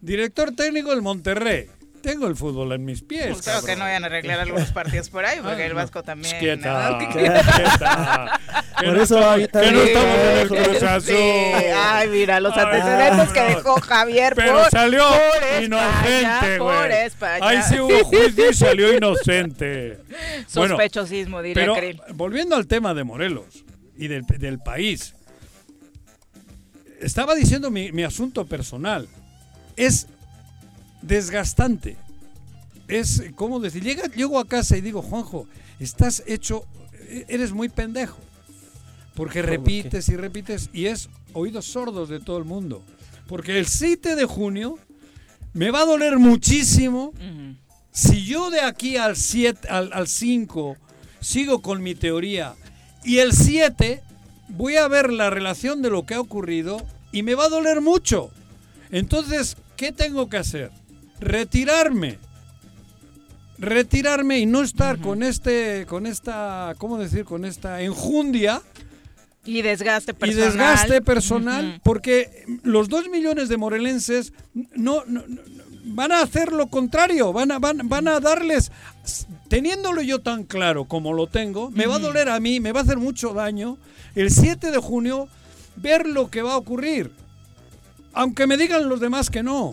[0.00, 1.68] director técnico del Monterrey.
[2.02, 3.28] Tengo el fútbol en mis pies.
[3.32, 5.76] Pues creo que no vayan a arreglar algunos partidos por ahí, porque Ah, el no.
[5.76, 6.30] Vasco también.
[6.38, 6.98] Pues quieta, ¿no?
[7.12, 8.40] quieta.
[8.76, 10.48] Por no eso ahorita que no estamos en el.
[10.48, 11.14] Cruz Azul.
[11.14, 11.14] Sí,
[11.76, 16.76] ay, mira, los Ay, antecedentes que dejó Javier Pero por, salió por inocente, güey.
[16.78, 17.48] Por España.
[17.48, 19.98] Ahí sí hubo juicio y salió inocente.
[20.46, 23.64] Sospechosismo, diría pero volviendo al tema de Morelos
[23.96, 25.14] y del, del país,
[27.00, 29.08] estaba diciendo mi, mi asunto personal.
[29.76, 30.06] Es
[31.02, 31.96] desgastante.
[32.88, 33.82] Es, ¿cómo decir?
[33.82, 35.46] Llega, llego a casa y digo, Juanjo,
[35.78, 36.64] estás hecho,
[37.08, 38.18] e- eres muy pendejo.
[39.14, 42.82] Porque ¿Cómo repites y repites y es oídos sordos de todo el mundo.
[43.26, 44.78] Porque el 7 de junio
[45.52, 47.12] me va a doler muchísimo
[47.90, 50.76] si yo de aquí al 7 al, al 5
[51.20, 52.54] sigo con mi teoría
[53.04, 54.02] y el 7
[54.50, 56.80] voy a ver la relación de lo que ha ocurrido
[57.12, 58.30] y me va a doler mucho.
[58.90, 60.70] Entonces, ¿qué tengo que hacer?
[61.20, 62.18] Retirarme.
[63.58, 67.24] Retirarme y no estar con este con esta, ¿cómo decir?
[67.24, 68.62] con esta enjundia
[69.44, 70.46] Y desgaste y personal.
[70.46, 74.32] desgaste personal, porque los dos millones de morelenses
[74.76, 75.42] no, no- no-
[75.90, 78.70] van a hacer lo contrario, van a, van, van a darles,
[79.48, 82.80] teniéndolo yo tan claro como lo tengo, me va a doler a mí, me va
[82.80, 83.76] a hacer mucho daño
[84.14, 85.28] el 7 de junio
[85.76, 87.10] ver lo que va a ocurrir.
[88.12, 89.72] Aunque me digan los demás que no.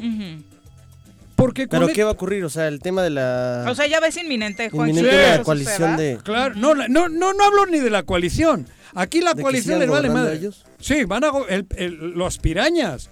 [1.36, 2.46] Porque con Pero ¿qué va a ocurrir?
[2.46, 4.90] O sea, el tema de la O sea, ya ves inminente, Juan.
[4.90, 6.18] inminente sí, de la coalición de...
[6.24, 8.68] Claro, no, no, no, no hablo ni de la coalición.
[8.94, 10.36] Aquí la ¿De que coalición les vale madre.
[10.38, 10.66] ellos?
[10.80, 13.10] Sí, van a el- el- los pirañas.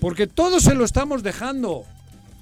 [0.00, 1.84] Porque todos se lo estamos dejando.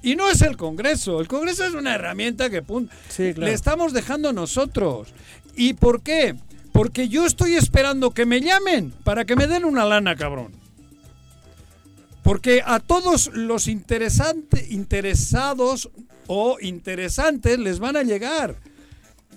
[0.03, 1.21] Y no es el Congreso.
[1.21, 3.47] El Congreso es una herramienta que pun- Sí, claro.
[3.49, 5.09] le estamos dejando nosotros.
[5.55, 6.35] ¿Y por qué?
[6.73, 10.51] Porque yo estoy esperando que me llamen para que me den una lana, cabrón.
[12.27, 13.69] Porque a todos los
[14.69, 15.89] interesados
[16.27, 18.57] o interesantes les van a llegar.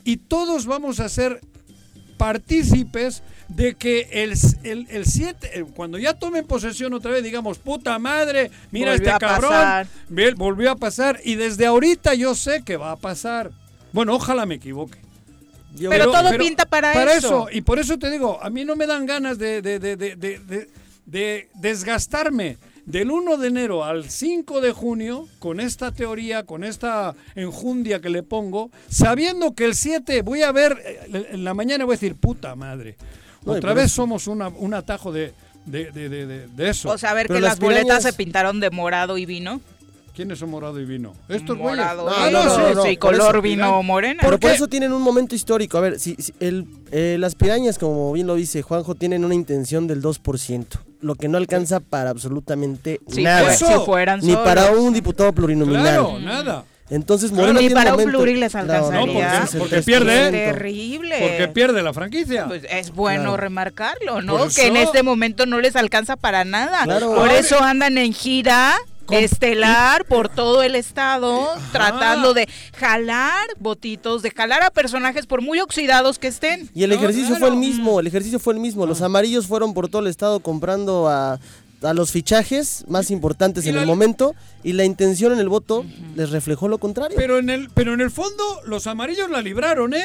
[0.03, 1.41] Y todos vamos a ser
[2.17, 4.37] partícipes de que el
[5.07, 9.87] 7, cuando ya tomen posesión otra vez, digamos, puta madre, mira Volvió este cabrón, pasar.
[10.37, 13.53] volvió a pasar y desde ahorita yo sé que va a pasar.
[13.93, 14.99] Bueno, ojalá me equivoque.
[15.77, 17.47] Yo- Pero todo pinta para eso.
[17.53, 20.69] Y por eso te digo, a mí no me dan ganas de- de- de-
[21.07, 22.59] de desgastarme
[22.91, 28.11] del 1 de enero al 5 de junio con esta teoría, con esta enjundia que
[28.11, 31.97] le pongo, sabiendo que el 7 voy a ver, eh, en la mañana voy a
[31.97, 32.97] decir, puta madre,
[33.45, 35.33] No, otra vez somos una- un atajo de,
[35.65, 36.91] de, de- de- de- de eso.
[36.91, 39.25] O sea, a ver Pero que las las boletas pirañas- se pintaron de morado y
[39.27, 39.61] vino.
[40.15, 41.15] ¿Quiénes son morado y vino?
[41.29, 41.79] Estos güeyes.
[41.79, 43.83] morado No, y no, no, sí, no, sí, color eso, vino mira.
[43.83, 44.19] morena.
[44.21, 44.57] Pero ¿Por por qué?
[44.57, 45.79] eso tienen un momento histórico.
[45.79, 49.35] A ver, si, si el, eh, las pirañas, como bien lo dice Juanjo, tienen una
[49.35, 53.53] intención del 2%, lo que no alcanza para absolutamente nada.
[53.55, 53.67] Eso.
[53.67, 54.45] si fueran Ni solos.
[54.45, 55.83] para un diputado plurinominal.
[55.83, 56.65] Claro, nada.
[56.91, 57.53] Entonces, Claro.
[57.53, 59.01] Morena Ni para un pluri les alcanzaría.
[59.01, 59.85] No, porque- es el porque 3%.
[59.85, 60.31] pierde.
[60.33, 61.17] Terrible.
[61.21, 62.47] Porque pierde la franquicia.
[62.49, 63.37] Pues es bueno Claro.
[63.37, 64.39] remarcarlo, ¿no?
[64.39, 66.83] Por Que en este momento no les alcanza para nada.
[66.85, 67.15] Claro.
[67.15, 68.75] Por eso andan en gira
[69.13, 71.69] estelar por todo el estado, Ajá.
[71.73, 76.71] tratando de jalar votitos, de jalar a personajes por muy oxidados que estén.
[76.75, 77.41] Y el No, ejercicio claro.
[77.41, 78.87] fue el mismo, el ejercicio fue el mismo.
[78.87, 81.39] Los amarillos fueron por todo el estado comprando a,
[81.83, 85.85] a los fichajes más importantes en la- el momento y la intención en el voto
[86.15, 87.17] les reflejó lo contrario.
[87.17, 90.05] Pero en el, pero en el fondo, los amarillos la libraron, ¿eh?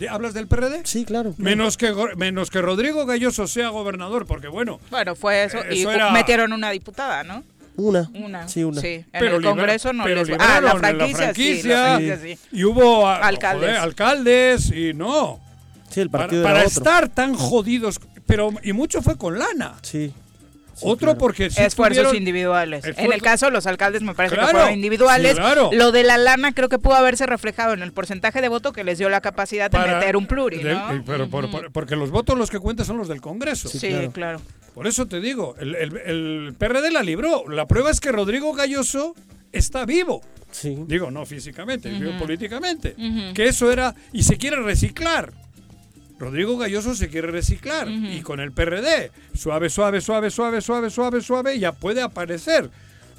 [0.00, 0.80] ¿De- ¿Hablas del PRD?
[0.84, 1.32] sí, claro.
[1.34, 1.44] claro.
[1.44, 5.58] Menos que, menos que Rodrigo Galloso sea gobernador, porque bueno, Bueno, fue eso.
[5.58, 7.44] Eh, y era- metieron una diputada, ¿no?
[7.76, 8.10] Una.
[8.14, 8.48] Una.
[8.48, 8.80] Sí, una.
[8.82, 11.62] En pero, el Congreso no pero les Ah, la franquicia, sí.
[11.64, 12.38] La franquicia, sí.
[12.52, 13.68] y hubo Alcaldes.
[13.68, 15.40] joder, alcaldes y no.
[15.88, 16.68] Sí, el Para, partido para otro.
[16.68, 19.74] estar tan jodidos, pero y mucho fue con lana.
[19.82, 20.12] Sí.
[20.74, 21.18] Sí, Otro claro.
[21.18, 22.84] porque sí Esfuerzos tuvieron- individuales.
[22.84, 25.32] En el caso de los alcaldes me parece Claro, que fueron individuales.
[25.32, 25.70] sí, claro.
[25.72, 28.84] Lo de la lana creo que pudo haberse reflejado en el porcentaje de voto que
[28.84, 31.52] les dio la capacidad de para- meter un pluri, eh, pero por- Ujú.
[31.52, 33.68] por- porque los votos los que cuentan son los del Congreso.
[33.68, 34.10] Sí, claro.
[34.12, 34.42] claro.
[34.74, 37.44] Por eso te digo, el, el- el PRD la libró.
[37.48, 39.14] La prueba es que Rodrigo Galloso
[39.52, 40.22] está vivo.
[40.52, 40.76] Sí.
[40.86, 42.94] Digo, no físicamente, vivo políticamente.
[43.34, 43.94] Que eso era.
[44.12, 45.32] Y se quiere reciclar.
[46.20, 47.88] Rodrigo Galloso se quiere reciclar.
[47.88, 52.70] Y con el PRD, suave, suave, suave, suave, suave, suave, suave, ya puede aparecer.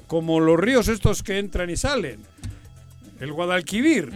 [0.08, 2.20] Como los ríos estos que entran y salen.
[3.20, 4.12] El Guadalquivir.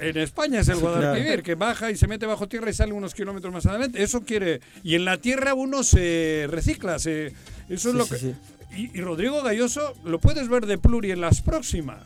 [0.00, 0.76] En España es el.
[0.78, 4.02] Guadalquivir, que baja y se mete bajo tierra y sale unos kilómetros más adelante.
[4.02, 4.60] Eso quiere.
[4.82, 6.98] Y en la tierra uno se recicla.
[6.98, 7.34] Se, eso
[7.68, 8.18] es Sí, lo sí, que.
[8.18, 8.34] sí.
[8.76, 12.02] Y, y Rodrigo Galloso lo puedes ver de pluri en las próximas.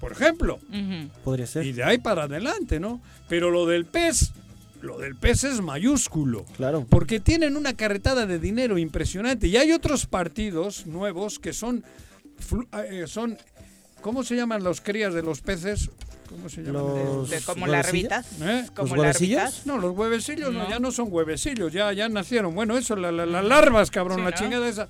[0.00, 0.58] Por ejemplo.
[1.24, 1.64] Podría ser.
[1.66, 3.00] Y de ahí para adelante, ¿no?
[3.28, 4.32] Pero lo del pez.
[4.82, 6.44] Lo del pez es mayúsculo.
[6.56, 6.84] Claro.
[6.88, 9.46] Porque tienen una carretada de dinero impresionante.
[9.46, 11.84] Y hay otros partidos nuevos que son
[12.38, 13.38] flu- eh, son,
[14.00, 15.88] ¿cómo se llaman los crías de los peces?
[16.28, 16.82] ¿Cómo se llaman?
[16.82, 18.10] Los De- como huevecillos.
[18.10, 18.26] larvitas.
[18.42, 18.66] ¿Eh?
[18.74, 19.36] Como ¿Los huevecillos?
[19.42, 19.66] larvitas.
[19.66, 20.68] No, los huevecillos no, No.
[20.70, 22.54] ya no son huevecillos, ya, ya nacieron.
[22.54, 24.36] Bueno, eso, la- la- las larvas, cabrón, Sí, la ¿no?
[24.36, 24.88] chingada esa.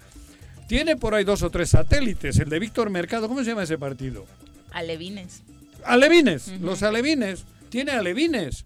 [0.69, 2.39] Tiene por ahí dos o tres satélites.
[2.39, 4.25] El de Víctor Mercado, ¿cómo se llama ese partido?
[4.71, 5.43] Alevines.
[5.85, 7.45] Alevines, los alevines.
[7.69, 8.65] Tiene alevines.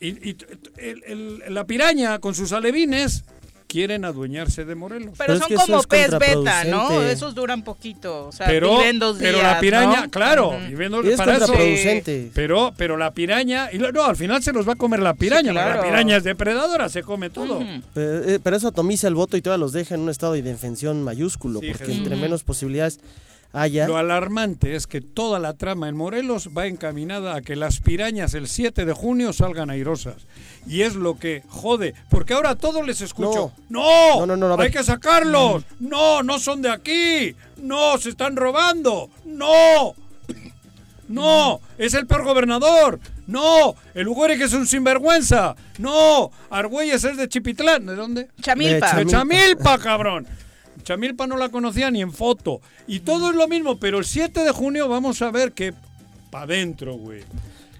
[0.00, 0.36] Y, y
[0.78, 1.02] el-
[1.46, 3.24] el- la piraña con sus alevines
[3.68, 5.14] quieren adueñarse de Morelos.
[5.18, 7.02] Pero, Pero es son que como es pez beta, ¿no?
[7.02, 8.26] Esos duran poquito.
[8.28, 10.10] O sea, pero, viven dos pero días, la piraña, ¿no?
[10.10, 10.66] claro, Ujú.
[10.68, 12.30] viven dos- Y es para eso- contraproducente.
[12.32, 15.52] Pero, pero la piraña, y no, al final se los va a comer la piraña,
[15.52, 15.80] porque claro.
[15.80, 17.58] la piraña es depredadora, se come todo.
[17.92, 20.38] Pero, eh, pero eso atomiza el voto y todavía los deja en un estado de
[20.38, 21.98] indefensión mayúsculo, Sí, porque Jesús.
[22.02, 23.00] entre menos posibilidades
[23.86, 28.34] Lo alarmante es que toda la trama en Morelos va encaminada a que las pirañas
[28.34, 30.26] el 7 de junio salgan airosas.
[30.66, 33.52] Y es lo que jode, porque ahora a todos les escucho.
[33.68, 35.64] No, No, no, no, hay que sacarlos.
[35.80, 37.34] No, no son de aquí.
[37.62, 39.08] No, se están robando.
[39.24, 39.94] No.
[41.08, 42.98] No, es el peor gobernador.
[43.26, 45.54] No, el Ugore que es un sinvergüenza.
[45.78, 47.86] No, Argüelles es de Chipitlán.
[47.86, 48.28] ¿De dónde?
[48.40, 48.94] Chamilpa.
[48.94, 50.26] De De Chamilpa, cabrón.
[50.86, 52.60] Chamilpa no la conocía ni en foto.
[52.86, 55.74] Y todo es lo mismo, pero el 7 de junio vamos a ver que
[56.30, 57.24] pa' adentro, güey.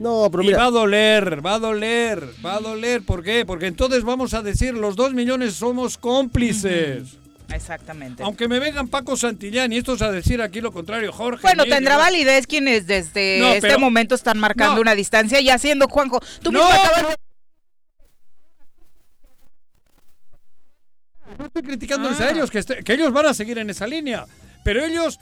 [0.00, 3.02] No, pero Y va a doler, va a doler, va a doler.
[3.02, 3.46] ¿Por qué?
[3.46, 7.16] Porque entonces vamos a decir, los dos millones somos cómplices.
[7.54, 8.24] Exactamente.
[8.24, 11.42] Aunque me vengan Paco Santillán y estos a decir aquí lo contrario, Jorge.
[11.42, 14.80] Bueno, tendrá validez quienes desde No, este pero- momento están marcando No.
[14.80, 16.20] una distancia y haciendo, Juanjo.
[16.42, 17.25] Tú No, mismo acabas de-
[21.54, 22.24] No estoy criticándoles Ah.
[22.24, 24.26] a ellos, que, este- que ellos van a seguir en esa línea.
[24.64, 25.18] Pero ellos,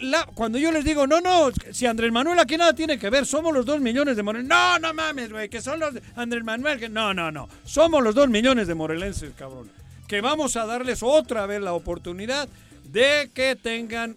[0.00, 3.26] la- cuando yo les digo, no, no, si Andrés Manuel aquí nada tiene que ver,
[3.26, 4.48] somos los dos millones de morelenses.
[4.56, 6.78] No, no mames, güey, que son los de Andrés Manuel.
[6.78, 7.48] Que, no, no, no.
[7.64, 9.70] Somos los dos millones de morelenses, cabrón.
[10.06, 12.48] Que vamos a darles otra vez la oportunidad
[12.84, 14.16] de que tengan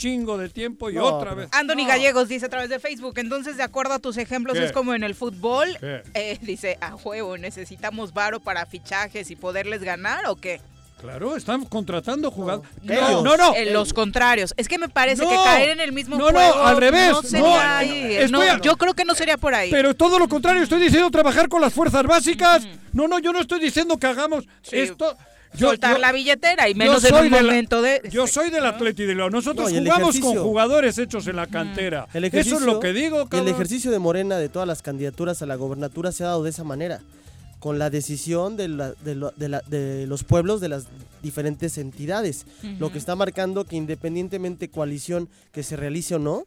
[0.00, 1.48] chingo de tiempo y No, otra vez.
[1.52, 1.88] Anthony No.
[1.88, 4.64] Gallegos dice a través de Facebook, entonces de acuerdo a tus ejemplos ¿Qué?
[4.64, 9.82] es como en el fútbol, eh, dice, a huevo, necesitamos varo para fichajes y poderles
[9.82, 10.60] ganar o qué?
[11.02, 12.68] Claro, están contratando jugadores.
[12.82, 13.54] No, No, no, no.
[13.56, 14.52] En los contrarios.
[14.58, 15.44] Es que me parece que No.
[15.44, 17.12] caer en el mismo No, no, juego al revés.
[17.12, 18.16] no sería No, ahí.
[18.16, 19.70] estoy No, a- yo creo que no sería por ahí.
[19.70, 22.66] Pero todo lo contrario, estoy diciendo trabajar con las fuerzas básicas.
[22.92, 24.78] No, no, yo no estoy diciendo que hagamos Sí.
[24.78, 25.16] esto.
[25.54, 28.00] Yo, Soltar yo- la billetera y menos en un la- momento de...
[28.10, 29.32] Yo soy del Atleti de León.
[29.32, 32.06] Nosotros No, jugamos con jugadores hechos en la cantera.
[32.14, 33.48] el Eso es lo que digo, y el cabrón.
[33.48, 36.62] ejercicio de Morena de todas las candidaturas a la gobernatura se ha dado de esa
[36.64, 37.00] manera,
[37.58, 40.86] con la decisión de, la- de lo- de la- de los pueblos de las
[41.22, 42.46] diferentes entidades,
[42.78, 46.44] lo que está marcando que independientemente coalición que se realice o no,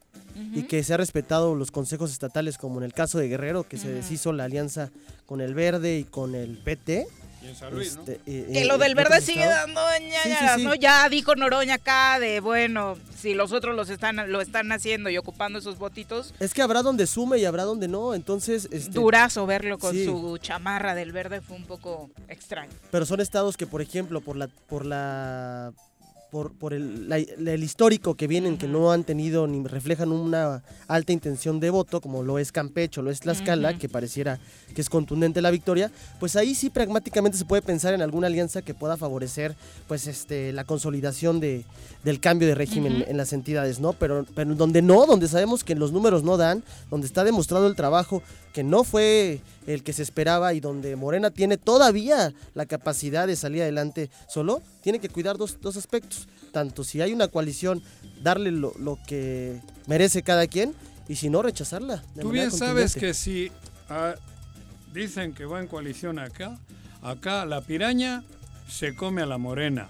[0.55, 3.77] y que se ha respetado los consejos estatales, como en el caso de Guerrero, que
[3.77, 4.89] se deshizo la alianza
[5.27, 7.05] con el Verde y con el PT.
[7.43, 8.01] Y en San Luis, ¿no?
[8.01, 10.63] este, eh, Que eh, lo del en verde sigue dando ñañaras, Sí, sí, sí.
[10.63, 10.75] ¿no?
[10.75, 15.17] Ya dijo Noroña acá de, bueno, si los otros los están, lo están haciendo y
[15.17, 18.69] ocupando esos votitos, Es que habrá donde sume y habrá donde no, entonces...
[18.71, 20.06] Este, durazo verlo con sí.
[20.06, 22.71] su chamarra del verde fue un poco extraño.
[22.91, 25.73] Pero son estados que, por ejemplo, por la por la
[26.33, 30.63] por, por el, la- el histórico que vienen, que no han tenido ni reflejan una
[30.87, 34.39] alta intención de voto, como lo es Campeche o lo es Tlaxcala, que pareciera
[34.73, 38.63] que es contundente la victoria, pues ahí sí pragmáticamente se puede pensar en alguna alianza
[38.63, 39.55] que pueda favorecer
[39.87, 41.65] pues este la consolidación de,
[42.03, 43.93] del cambio de régimen en las entidades, ¿no?
[43.93, 47.75] Pero, pero donde no, donde sabemos que los números no dan, donde está demostrado el
[47.75, 53.27] trabajo que no fue el que se esperaba y donde Morena tiene todavía la capacidad
[53.27, 56.22] de salir adelante solo, tiene que cuidar dos, dos aspectos.
[56.53, 57.83] Tanto si hay una coalición,
[58.21, 60.73] darle lo, lo que merece cada quien
[61.09, 62.03] y si no, rechazarla.
[62.21, 63.51] Tú bien sabes que si
[63.89, 64.15] ah,
[64.93, 66.59] dicen que va en coalición acá,
[67.01, 68.23] acá la piraña
[68.69, 69.87] se come a la morena.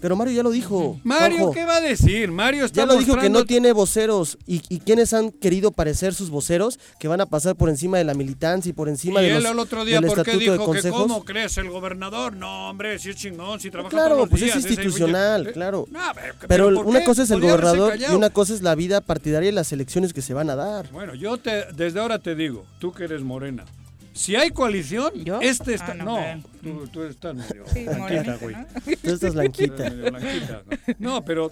[0.00, 0.98] Pero Mario ya lo dijo.
[1.04, 1.52] Mario, Juanjo.
[1.52, 2.30] ¿qué va a decir?
[2.30, 6.14] Mario está Ya lo dijo que no tiene voceros y, y quienes han querido parecer
[6.14, 9.26] sus voceros que van a pasar por encima de la militancia y por encima y
[9.26, 12.34] de él los el otro día, del ¿por qué dijo que cómo crees el gobernador?
[12.34, 15.52] No, hombre, si es chingón, si trabaja Claro, todos los pues es días, institucional, eh,
[15.52, 15.86] claro.
[15.90, 17.04] no, pero, Pero, ¿por una qué?
[17.04, 20.22] cosa es el gobernador y una cosa es la vida partidaria y las elecciones que
[20.22, 20.90] se van a dar.
[20.90, 23.64] Bueno, yo te, desde ahora te digo, tú que eres morena,
[24.12, 25.40] si hay coalición, ¿Yo?
[25.40, 25.92] este está...
[25.92, 28.56] Ah, no, no, tú, tú estás medio Sí, blanquita, güey.
[28.56, 28.66] ¿no?
[29.02, 29.88] Tú estás blanquita.
[29.90, 30.62] Blanquita.
[30.98, 31.50] No, pero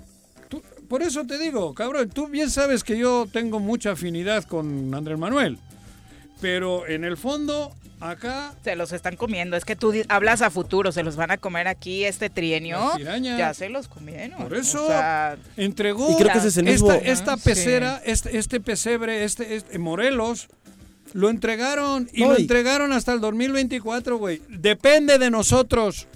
[0.49, 4.95] tú- por eso te digo, cabrón, tú bien sabes que yo tengo mucha afinidad con
[4.95, 5.59] Andrés Manuel,
[6.41, 8.55] pero en el fondo, acá...
[8.65, 11.69] Se los están comiendo, es que tú hablas a futuro, se los van a comer
[11.69, 12.97] aquí este trienio.
[12.99, 14.39] Ya se los comieron.
[14.43, 17.43] Por eso O sea, entregó Y creo que ese es el mismo- esta, esta Sí.
[17.45, 20.49] pecera, este, este pesebre, este, este Morelos,
[21.13, 24.43] lo entregaron y No, lo entregaron hasta el 2024, güey.
[24.49, 26.07] Depende de nosotros,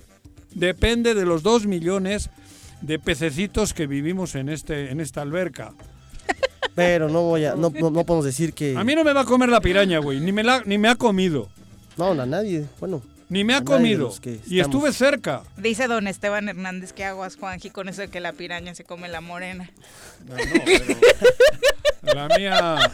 [0.54, 2.30] depende de los dos millones
[2.80, 5.72] de pececitos que vivimos en, este, en esta alberca.
[6.74, 8.76] Pero no voy a, no, no, no podemos decir que.
[8.76, 10.20] A mí no me va a comer la piraña, güey.
[10.20, 11.48] Ni me, la, ni me ha comido.
[11.96, 12.66] No, a nadie.
[12.80, 14.12] Bueno, Ni me ha comido.
[14.46, 15.42] Y estuve cerca.
[15.56, 19.08] Dice don Esteban Hernández que aguas, Juanji, con eso de que la piraña se come
[19.08, 19.70] la morena.
[22.02, 22.90] La mía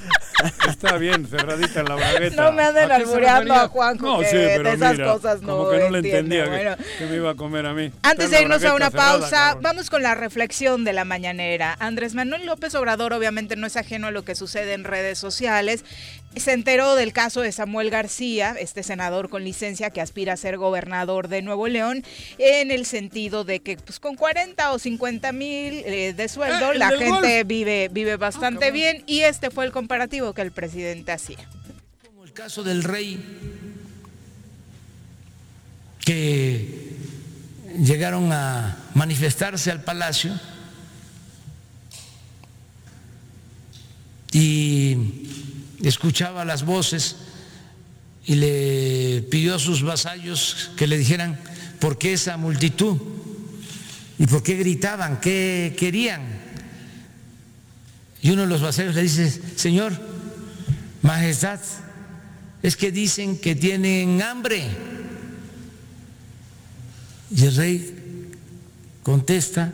[0.68, 2.42] está bien cerradita en la bragueta.
[2.42, 4.92] No me anden ¿A qué se albureando a Juanjo, No, que sí, pero de esas
[4.92, 6.76] mira, cosas no Como que no le entendía que- bueno.
[6.98, 7.90] que, me iba a comer a mí.
[8.02, 9.62] Antes de irnos a una cerrada, pausa, cabrón.
[9.62, 11.74] vamos con la reflexión de la mañanera.
[11.80, 15.84] Andrés Manuel López Obrador obviamente no es ajeno a lo que sucede en redes sociales.
[16.38, 20.56] Se enteró del caso de Samuel García, este senador con licencia que aspira a ser
[20.56, 22.04] gobernador de Nuevo León,
[22.38, 26.74] en el sentido de que pues, con 40 o 50 mil eh, de sueldo Ah,
[26.74, 27.46] la gente golf.
[27.46, 31.48] vive, vive bastante bien y este fue el comparativo que el presidente hacía.
[32.06, 33.22] Como el caso del rey,
[36.04, 36.94] que
[37.78, 40.32] llegaron a manifestarse al palacio
[44.32, 44.96] y
[45.82, 47.16] escuchaba las voces
[48.24, 51.38] y le pidió a sus vasallos que le dijeran
[51.80, 52.98] por qué esa multitud
[54.18, 56.22] y por qué gritaban, qué querían.
[58.20, 59.92] Y uno de los vasallos le dice, Señor,
[61.02, 61.60] Majestad,
[62.62, 64.68] es que dicen que tienen hambre.
[67.30, 67.94] Y el rey
[69.02, 69.72] contesta.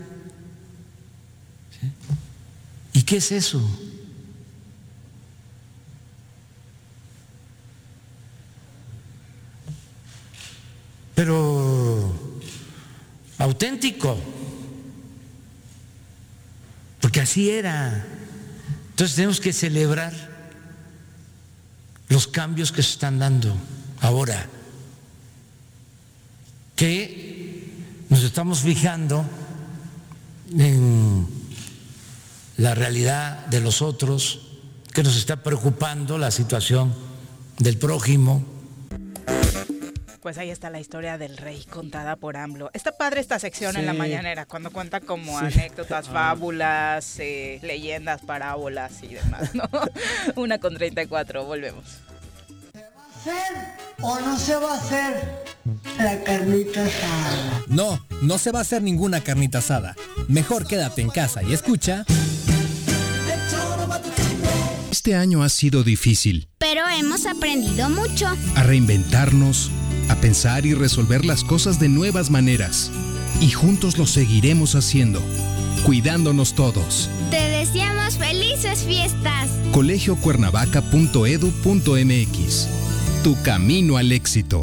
[2.92, 3.60] ¿y qué es eso?
[11.14, 12.12] Pero
[13.38, 14.18] auténtico,
[17.00, 18.06] porque así era.
[18.90, 20.12] Entonces tenemos que celebrar
[22.08, 23.54] los cambios que se están dando
[24.00, 24.46] ahora,
[26.76, 27.72] que
[28.08, 29.24] nos estamos fijando
[30.56, 31.26] en
[32.56, 34.40] la realidad de los otros,
[34.92, 36.94] que nos está preocupando la situación
[37.58, 38.53] del prójimo.
[40.24, 42.70] Pues ahí está la historia del rey contada por AMLO.
[42.72, 49.02] Está padre esta sección en la mañanera, cuando cuenta como anécdotas, fábulas, eh, leyendas, parábolas
[49.02, 49.68] y demás, ¿no?
[50.36, 51.84] Una con 34, volvemos.
[53.18, 53.34] hacer
[54.00, 55.44] o no se va a hacer
[55.98, 57.62] la carnita asada?
[57.66, 59.94] No, no se va a hacer ninguna carnita asada.
[60.28, 62.06] Mejor quédate en casa y escucha.
[64.90, 66.48] Este año ha sido difícil.
[66.56, 68.26] Pero hemos aprendido mucho.
[68.54, 69.70] A reinventarnos,
[70.08, 72.90] a pensar y resolver las cosas de nuevas maneras.
[73.40, 75.22] Y juntos lo seguiremos haciendo,
[75.84, 77.08] cuidándonos todos.
[77.30, 79.50] Te deseamos felices fiestas.
[79.72, 82.68] colegiocuernavaca.edu.mx
[83.22, 84.62] Tu camino al éxito.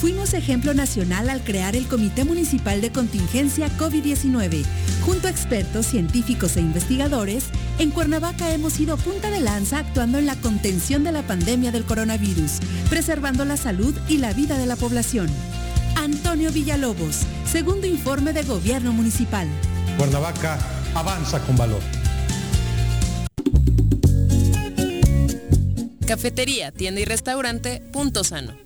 [0.00, 4.62] Fuimos ejemplo nacional al crear el Comité Municipal de Contingencia COVID-19.
[5.06, 7.44] Junto a expertos, científicos e investigadores,
[7.78, 11.84] en Cuernavaca hemos sido punta de lanza actuando en la contención de la pandemia del
[11.84, 12.58] coronavirus,
[12.90, 15.28] preservando la salud y la vida de la población.
[15.96, 19.48] Antonio Villalobos, segundo informe de Gobierno Municipal.
[19.96, 20.58] Cuernavaca
[20.94, 21.80] avanza con valor.
[26.06, 28.65] Cafetería, tienda y restaurante Punto Sano.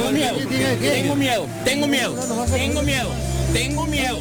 [0.07, 0.39] Tengo miedo,
[0.79, 2.15] tengo miedo, tengo miedo,
[2.47, 3.11] tengo miedo,
[3.53, 4.19] tengo miedo,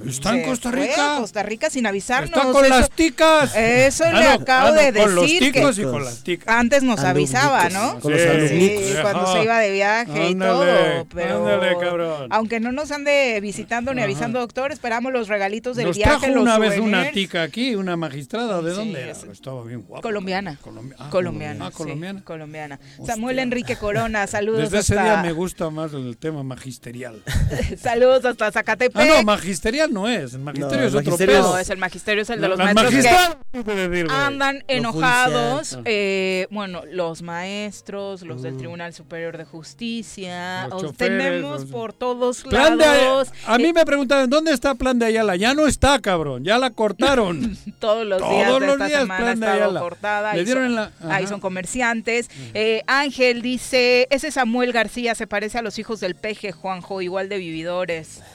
[0.07, 1.17] ¿Está en Costa Rica?
[1.19, 2.31] Costa Rica sin avisarnos.
[2.37, 3.55] Está con Eso- las ticas.
[3.55, 5.53] Eso Ah, le no, acabo ah, no, de con los decir.
[5.53, 6.47] ticos que y con las ticas.
[6.47, 7.35] Antes nos Alumnicos.
[7.35, 7.99] avisaba, ¿no?
[7.99, 8.27] Con los Sí.
[8.27, 8.85] alumnicos.
[8.85, 11.07] Sí, cuando se iba de viaje y Ándale, todo.
[11.13, 12.27] Pero ándale, cabrón.
[12.31, 16.17] aunque no nos ande visitando ni avisando, doctor, esperamos los regalitos del Nos viaje.
[16.19, 17.02] trajo los una vez una.
[17.11, 18.61] Tica aquí, una magistrada.
[18.61, 19.11] ¿De Sí, dónde era?
[19.11, 20.01] es- Estaba bien guapa.
[20.01, 20.57] Colombiana.
[20.63, 21.65] Colombi- ah, colombiana.
[21.67, 22.23] Ah, sí, colombiana.
[22.23, 22.79] colombiana.
[23.05, 27.21] Samuel Enrique Corona, saludos Desde ese hasta, día me gusta más el tema magisterial.
[27.81, 28.95] saludos hasta Zacatepec.
[29.01, 30.33] Ah, no, magisterial no es.
[30.33, 31.51] El magisterio No, es el otro magisterio pedo.
[31.53, 35.77] No, es el magisterio, es el de los maestros que andan enojados.
[35.85, 40.67] eh, bueno, los maestros, los del Tribunal Superior de Justicia.
[40.69, 43.31] Los os tenemos los- por todos Plan de lados.
[43.45, 45.35] a mí eh, me preguntaban, ¿dónde está Plan de Ayala?
[45.35, 46.43] Ya no está, cabrón.
[46.43, 46.92] Ya la cortaron.
[47.79, 49.79] todos los días Todos de los esta días semana ha Plan de estado Ayala.
[49.79, 50.33] cortada.
[50.33, 52.29] Le ahí dieron son, la- ahí son comerciantes.
[52.53, 57.29] Eh, Ángel dice, ese Samuel García se parece a los hijos del peje, Juanjo, igual
[57.29, 58.21] de vividores.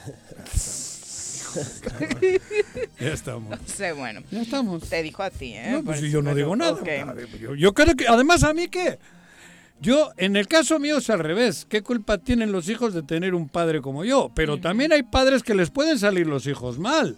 [2.99, 3.49] ya estamos.
[3.49, 4.21] No sé, bueno.
[4.31, 4.87] Ya estamos.
[4.89, 5.69] Te dijo a ti, ¿eh?
[5.71, 6.77] No, pues yo no digo nada.
[7.57, 8.99] yo creo que, además, a mí qué.
[9.81, 11.65] Yo, en el caso mío es al revés.
[11.69, 14.29] ¿Qué culpa tienen los hijos de tener un padre como yo?
[14.35, 17.15] Pero también hay padres que les pueden salir los hijos mal.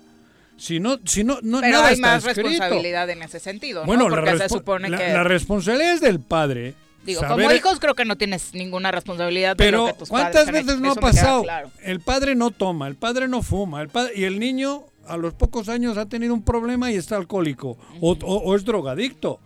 [0.61, 2.49] Si no, si no, no Pero nada hay está más escrito.
[2.49, 4.09] responsabilidad en ese sentido, Bueno, ¿no?
[4.09, 5.11] la, Porque se respo- supone la- que...
[5.13, 6.75] la responsabilidad es del padre.
[7.03, 10.09] Digo, saber- como hijos creo que no tienes ninguna responsabilidad de lo Pero que tus
[10.09, 11.41] ¿cuántas veces no ha pasado?
[11.41, 11.71] claro.
[11.81, 15.33] El padre no toma, el padre no fuma, el padre, y el niño a los
[15.33, 19.39] pocos años ha tenido un problema y está alcohólico o, o- o es drogadicto.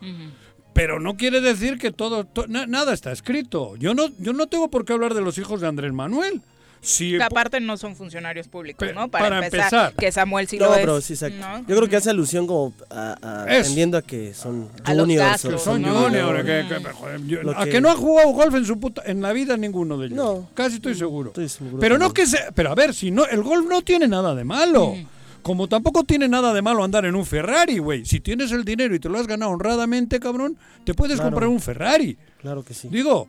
[0.73, 3.77] Pero no quiere decir que todo, to- na- nada está escrito.
[3.77, 6.41] Yo no, yo no tengo por qué hablar de los hijos de Andrés Manuel.
[6.85, 9.07] Si Que aparte no son funcionarios públicos, ¿no?
[9.09, 9.93] Para, para empezar, empezar.
[9.95, 10.79] que Samuel sí no, lo es.
[10.81, 11.39] pero sí, exacto.
[11.39, 11.59] ¿no?
[11.67, 15.31] Yo creo que hace alusión como a, a- a que son A los juniors.
[15.31, 19.21] gastos, son no, que- Lo a que- no ha jugado golf en su puta, en
[19.21, 20.17] la vida ninguno de ellos.
[20.17, 20.49] No.
[20.53, 21.29] Casi estoy seguro.
[21.29, 24.07] Estoy seguro Pero no que se, pero a ver, si no el golf no tiene
[24.07, 24.93] nada de malo.
[25.41, 28.03] Como tampoco tiene nada de malo andar en un Ferrari, güey.
[28.03, 31.29] Si tienes el dinero y te lo has ganado honradamente, cabrón, te puedes Claro.
[31.31, 32.17] comprar un Ferrari.
[32.41, 32.87] Claro que sí.
[32.89, 33.27] Digo,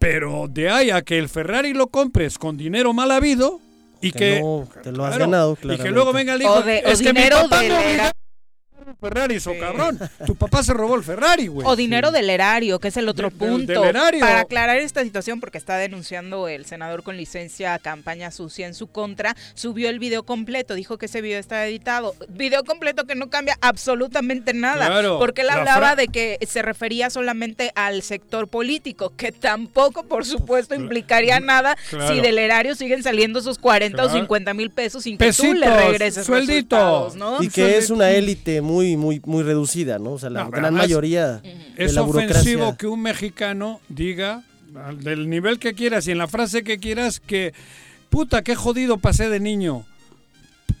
[0.00, 3.60] pero de ahí a que el Ferrari lo compres con dinero mal habido
[4.00, 5.90] y Que que, no, te lo has claro, ganado, y que claramente.
[5.92, 8.08] luego venga el hijo, O de- o es que mi dinero papá me obligó era-
[8.08, 9.98] a comprar un Ferrari, eso cabrón.
[10.26, 11.66] Tu papá se robó el Ferrari, güey.
[11.66, 13.72] O dinero del erario, que es el otro De- del- punto.
[13.80, 14.20] del erario.
[14.20, 18.86] Para aclarar esta situación, porque está denunciando el senador con licencia campaña sucia en su
[18.88, 22.14] contra, subió el video completo, dijo que ese video está editado.
[22.28, 24.86] Video completo que no cambia absolutamente nada.
[24.86, 30.02] Claro, porque él la hablaba de que se refería solamente al sector político, que tampoco,
[30.04, 32.14] por supuesto, implicaría nada claro.
[32.14, 34.20] si del erario siguen saliendo esos 40 o Claro.
[34.20, 36.76] 50 mil pesos sin que tú Pesitos, le regreses sueldito.
[36.76, 37.42] resultados, ¿no?
[37.42, 40.12] Y que es una élite muy, muy, muy reducida, ¿no?
[40.12, 44.42] O sea, la No, gran mayoría de Es la ofensivo que un mexicano diga,
[45.00, 47.52] del nivel que quieras y en la frase que quieras, que
[48.08, 49.84] puta, qué jodido pasé de niño.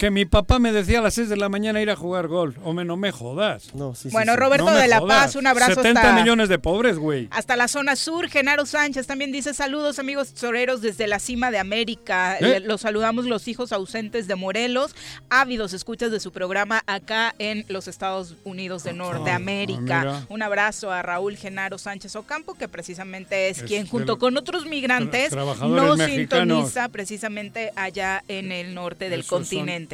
[0.00, 2.56] Que mi papá me decía a las 6 de la mañana ir a jugar golf.
[2.64, 3.74] O me, no me jodas.
[3.74, 4.38] No, sí, sí, Bueno, sí.
[4.40, 5.24] Roberto No de La jodas.
[5.26, 7.28] Paz, un abrazo 70 hasta, millones de pobres, güey.
[7.30, 8.26] hasta la zona sur.
[8.28, 12.38] Genaro Sánchez también dice saludos amigos toreros desde la cima de América.
[12.38, 12.40] ¿Eh?
[12.40, 14.96] Le- Los saludamos los hijos ausentes de Morelos,
[15.28, 20.00] ávidos escuchas de su programa acá en los Estados Unidos de Norteamérica.
[20.00, 20.26] ah, mira.
[20.30, 24.64] un abrazo a Raúl Genaro Sánchez Ocampo, que precisamente es, Es quien junto con otros
[24.64, 25.98] migrantes nos mexicanos.
[26.06, 29.28] sintoniza precisamente allá en el norte del Esos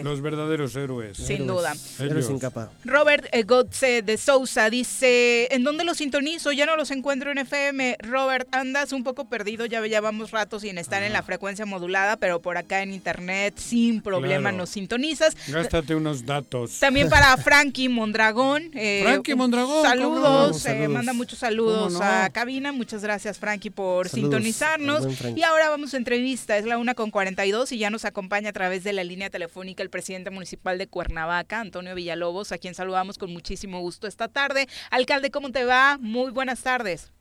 [0.03, 1.17] Los verdaderos héroes.
[1.17, 1.75] Sin duda.
[1.99, 2.71] Héroes sin capa.
[2.85, 6.53] Robert eh, Gotze de Sousa dice, ¿en dónde los sintonizo?
[6.53, 7.97] Ya no los encuentro en FM.
[8.01, 12.41] Robert, andas un poco perdido, ya llevamos rato sin estar en la frecuencia modulada, pero
[12.41, 14.57] por acá en internet sin problema Claro.
[14.59, 15.37] nos sintonizas.
[15.49, 16.79] Gástate unos datos.
[16.79, 18.71] También para Frankie Mondragón.
[18.75, 22.73] eh, Frankie Mondragón, Saludos, eh, manda muchos saludos a cabina.
[22.73, 25.07] Muchas gracias, Frankie, por Saludos, sintonizarnos.
[25.37, 26.57] Y ahora vamos a entrevista.
[26.59, 29.83] Es la una con 42 y ya nos acompaña a través de la línea telefónica
[29.87, 34.67] el presidente municipal de Cuernavaca, Antonio Villalobos, a quien saludamos con muchísimo gusto esta tarde.
[34.91, 35.97] Alcalde, ¿cómo te va?
[36.01, 37.13] Muy buenas tardes.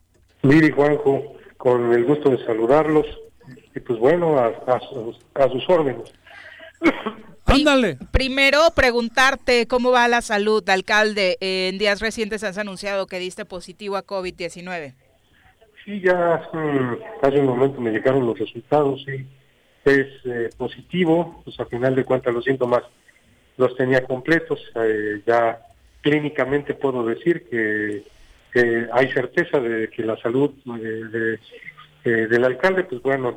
[0.42, 3.06] Miri Juanjo, con el gusto de saludarlos
[3.74, 6.12] y pues bueno, a, a sus, a sus órdenes.
[7.44, 7.98] Ándale.
[8.10, 11.36] Primero, preguntarte cómo va la salud, alcalde.
[11.40, 14.94] En días recientes has anunciado que diste positivo a COVID-19.
[15.84, 19.24] Sí, ya mm, hace un momento me llegaron los resultados, sí,
[19.86, 22.82] es eh, positivo, pues a final de cuentas los síntomas
[23.56, 25.58] los tenía completos, eh, ya
[26.02, 28.02] clínicamente puedo decir que,
[28.52, 31.38] que hay certeza de que la salud eh, de-
[32.04, 33.36] eh, del alcalde, pues bueno,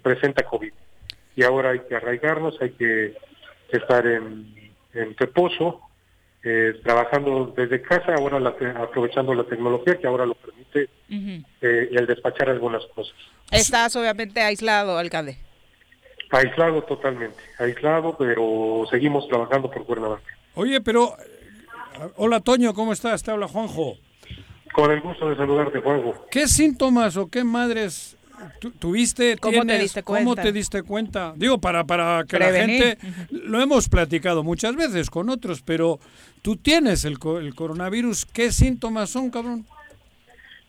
[0.00, 0.72] presenta COVID.
[1.34, 3.14] Y ahora hay que arraigarnos, hay que
[3.72, 4.54] estar en,
[4.94, 5.80] en reposo,
[6.44, 10.88] eh, trabajando desde casa, ahora la te- aprovechando la tecnología que ahora lo permite
[11.60, 13.16] eh, el despachar algunas cosas.
[13.50, 15.36] Estás obviamente aislado, alcalde.
[16.30, 20.24] Aislado totalmente, aislado, pero seguimos trabajando por Cuernavaca.
[20.54, 21.16] Oye, pero...
[21.18, 21.32] eh,
[22.16, 23.22] Hola, Toño, ¿cómo estás?
[23.22, 23.94] Te habla Juanjo.
[24.74, 26.26] Con el gusto de saludarte, Juanjo.
[26.30, 28.16] ¿Qué síntomas o qué madres
[28.60, 29.38] tu- tuviste?
[29.38, 30.42] ¿Cómo te diste ¿Cómo cuenta?
[30.42, 31.32] te diste cuenta?
[31.36, 32.80] Digo, para, para que Prevenir.
[32.80, 33.06] la gente...
[33.30, 35.98] Lo hemos platicado muchas veces con otros, pero
[36.42, 38.26] tú tienes el, co- el coronavirus.
[38.26, 39.64] ¿Qué síntomas son, cabrón?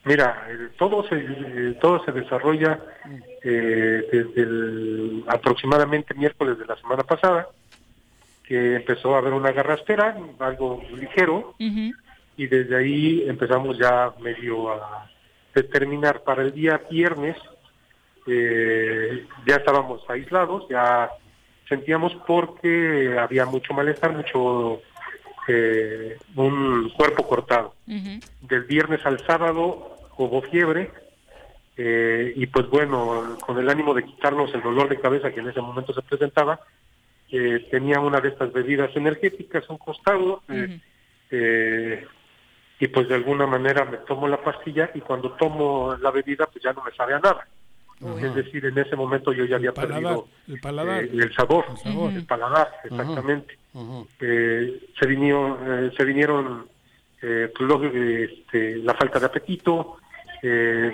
[0.06, 2.80] Mira, eh, todo se, eh, todo se desarrolla
[3.50, 7.48] eh, desde el- aproximadamente miércoles de la semana pasada,
[8.44, 11.56] que empezó a haber una garrastera, algo ligero,
[12.36, 15.10] y desde ahí empezamos ya medio a
[15.56, 17.38] determinar para el día viernes,
[18.28, 21.10] eh, ya estábamos aislados, ya
[21.70, 24.82] sentíamos porque había mucho malestar, mucho
[25.48, 27.74] eh, un cuerpo cortado.
[28.42, 30.92] Del viernes al sábado hubo fiebre
[31.78, 35.50] eh, y pues bueno, con el ánimo de quitarnos el dolor de cabeza que en
[35.50, 36.60] ese momento se presentaba,
[37.32, 40.80] eh, tenía una de estas bebidas energéticas a un costado eh,
[41.32, 42.06] eh,
[42.80, 46.64] y pues de alguna manera me tomo la pastilla y cuando tomo la bebida pues
[46.64, 47.48] ya no me sabe a nada.
[48.22, 51.04] Es decir, en ese momento yo ya había paladar, perdido el paladar.
[51.04, 52.14] eh, el sabor, El sabor.
[52.14, 53.58] el paladar, exactamente.
[54.22, 56.68] Eh, se vinieron, eh, se vinieron
[57.24, 59.98] eh, pues, luego, este, la falta de apetito,
[60.44, 60.92] eh,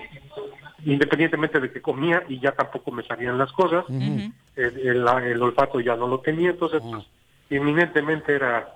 [0.85, 5.79] independientemente de que comía y ya tampoco me sabían las cosas, el, el- el olfato
[5.79, 7.05] ya no lo tenía, entonces pues,
[7.49, 8.67] inminentemente era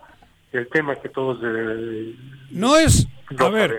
[0.51, 2.15] el tema que todos eh,
[2.51, 3.07] No es...
[3.29, 3.71] lo A ver,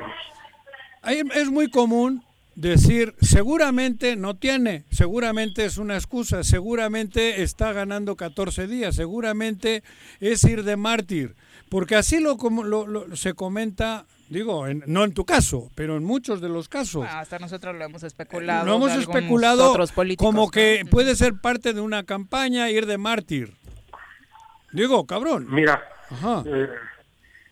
[1.03, 1.33] sabemos.
[1.35, 2.22] Es muy común
[2.55, 9.83] decir, seguramente no tiene, seguramente es una excusa, seguramente está ganando 14 días, seguramente
[10.20, 11.35] es ir de mártir,
[11.70, 15.97] porque así lo, como- lo- lo- se comenta, digo, en- no en tu caso, pero
[15.97, 17.07] en muchos de los casos.
[17.09, 18.66] Ah, hasta nosotros lo hemos especulado.
[18.66, 20.51] Lo hemos especulado otros políticos, como ¿no?
[20.51, 23.53] que puede ser parte de una campaña ir de mártir.
[24.72, 25.47] Digo, cabrón.
[25.51, 26.43] Mira, Ajá.
[26.47, 26.68] eh,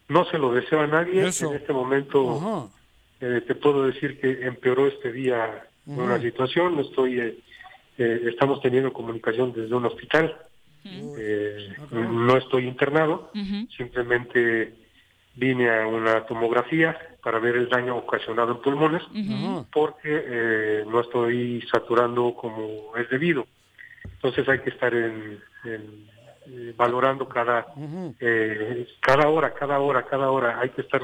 [0.08, 1.26] no se lo deseo a nadie.
[1.26, 1.50] Eso.
[1.50, 2.70] En este momento
[3.20, 6.02] eh, te puedo decir que empeoró este día Ujú.
[6.02, 6.78] una situación.
[6.80, 7.38] Estoy, eh,
[7.98, 10.36] eh, estamos teniendo comunicación desde un hospital.
[10.84, 13.32] Eh, no estoy internado.
[13.76, 14.74] Simplemente
[15.36, 19.02] vine a una tomografía para ver el daño ocasionado en pulmones,
[19.72, 23.46] porque eh, no estoy saturando como es debido.
[24.04, 26.06] Entonces hay que estar en, en,
[26.46, 27.66] eh, valorando cada
[28.20, 30.58] eh, cada hora, cada hora, cada hora.
[30.60, 31.02] Hay que estar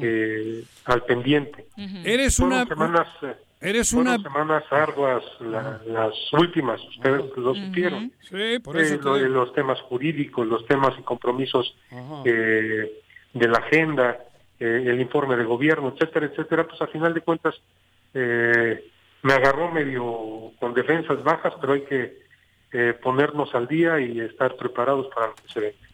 [0.00, 1.66] eh, al pendiente.
[2.04, 4.22] Eres Fueron una- semanas, eh, Eres fueron una...
[4.22, 8.12] semanas arduas, la- las últimas, ustedes lo supieron.
[8.20, 9.28] Sí, por Eh, eso te lo- digo.
[9.28, 11.76] los temas jurídicos, los temas y compromisos
[12.24, 13.00] eh,
[13.38, 14.18] de la agenda,
[14.58, 17.54] eh, el informe de gobierno, etcétera, etcétera, pues a final de cuentas
[18.14, 18.84] eh,
[19.22, 22.18] me agarró medio con defensas bajas, pero hay que
[22.72, 25.88] eh, ponernos al día y estar preparados para lo que se venga.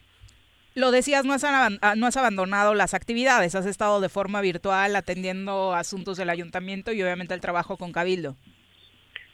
[0.75, 4.93] Lo decías, no has, ah, no has abandonado las actividades, has estado de forma virtual
[4.97, 8.35] atendiendo asuntos del ayuntamiento y obviamente el trabajo con Cabildo.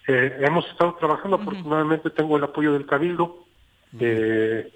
[0.07, 3.45] Eh, hemos estado trabajando, afortunadamente tengo el apoyo del Cabildo.
[3.99, 4.71] Eh,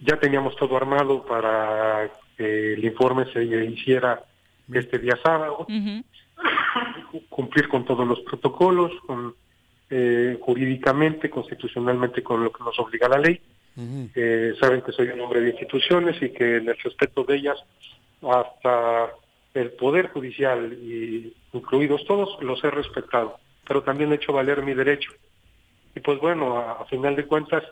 [0.00, 2.10] ya teníamos todo armado para
[2.40, 4.24] que el informe se hiciera
[4.72, 5.66] este día sábado,
[7.28, 9.34] cumplir con todos los protocolos, con,
[9.90, 13.42] eh, jurídicamente, constitucionalmente, con lo que nos obliga la ley.
[14.14, 17.58] Eh, saben que soy un hombre de instituciones y que en el respeto de ellas,
[18.22, 19.10] hasta
[19.52, 23.38] el Poder Judicial, y incluidos todos, los he respetado,
[23.68, 25.12] pero también he hecho valer mi derecho.
[25.94, 27.64] Y pues bueno, a, a final de cuentas,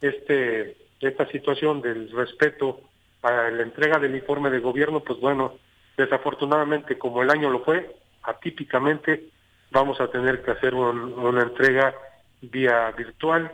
[0.00, 2.80] este esta situación del respeto
[3.22, 5.54] a la entrega del informe de gobierno, pues bueno,
[5.96, 9.24] desafortunadamente como el año lo fue, atípicamente
[9.70, 11.94] vamos a tener que hacer un- una entrega
[12.40, 13.50] vía virtual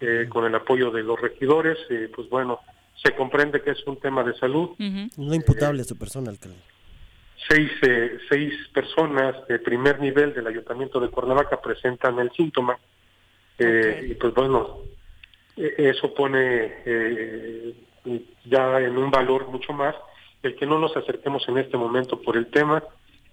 [0.00, 2.60] eh, con el apoyo de los regidores, eh, pues bueno,
[3.02, 6.56] se comprende que es un tema de salud, No imputable a su persona, alcalde.
[7.48, 12.78] seis, eh, seis personas de primer nivel del Ayuntamiento de Cuernavaca presentan el síntoma
[13.58, 14.78] eh, y pues bueno,
[15.56, 16.74] eh, eso pone
[18.08, 19.94] eh, ya en un valor mucho más
[20.42, 22.82] el que no nos acerquemos en este momento por el tema,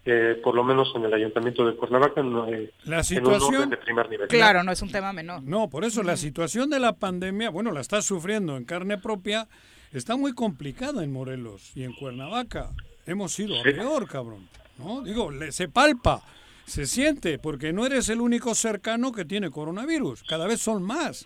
[0.06, 3.40] eh, por lo menos en el Ayuntamiento de Cuernavaca, no, eh, La en un orden
[3.40, 4.28] situación- de primer nivel.
[4.28, 5.42] Claro, no es un tema menor.
[5.44, 9.48] No, por eso la situación de la pandemia, bueno, la está sufriendo en carne propia,
[9.94, 12.72] está muy complicada en Morelos y en Cuernavaca.
[13.08, 13.72] Hemos ido a Sí.
[13.72, 14.48] peor, cabrón.
[14.78, 15.02] ¿no?
[15.04, 16.22] Digo, le- se palpa,
[16.66, 20.24] se siente, porque no eres el único cercano que tiene coronavirus.
[20.24, 21.26] Cada vez son más.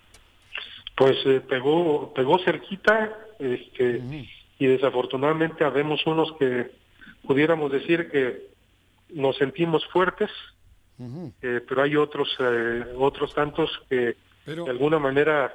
[0.96, 4.02] Pues eh, pegó, pegó cerquita, este,
[4.60, 6.72] y desafortunadamente habemos unos que
[7.26, 8.48] pudiéramos decir que
[9.14, 10.30] nos sentimos fuertes,
[11.42, 14.16] eh, pero hay otros, eh, otros tantos que
[14.46, 15.54] Pero- de alguna manera,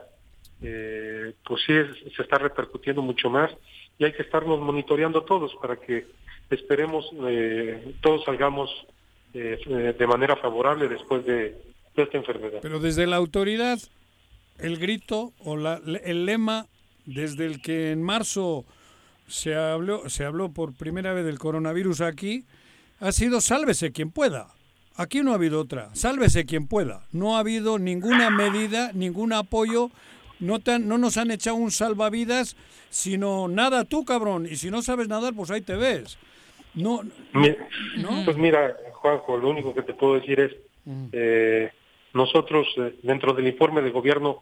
[0.63, 3.51] eh, pues sí es- se está repercutiendo mucho más
[3.99, 6.07] y hay que estarnos monitoreando todos para que
[6.51, 8.71] esperemos eh, todos salgamos
[9.35, 11.57] eh, de manera favorable después de,
[11.97, 12.61] de esta enfermedad.
[12.63, 13.79] Pero desde la autoridad,
[14.59, 16.67] el grito o la- el lema
[17.07, 18.65] desde el que en marzo
[19.27, 22.45] se habló, se habló por primera vez del coronavirus aquí,
[23.01, 24.49] ha sido sálvese quien pueda.
[24.97, 27.03] Aquí no ha habido otra, sálvese quien pueda.
[27.11, 29.91] No ha habido ninguna medida, ningún apoyo,
[30.41, 32.57] no, te han- no nos han echado un salvavidas,
[32.91, 34.47] sino nada tú, cabrón.
[34.51, 36.17] Y si no sabes nadar, pues ahí te ves.
[36.75, 37.03] No,
[37.97, 38.25] ¿no?
[38.25, 40.53] Pues mira, Juanjo, lo único que te puedo decir es,
[41.13, 41.71] eh,
[42.13, 44.41] nosotros eh, dentro del informe de gobierno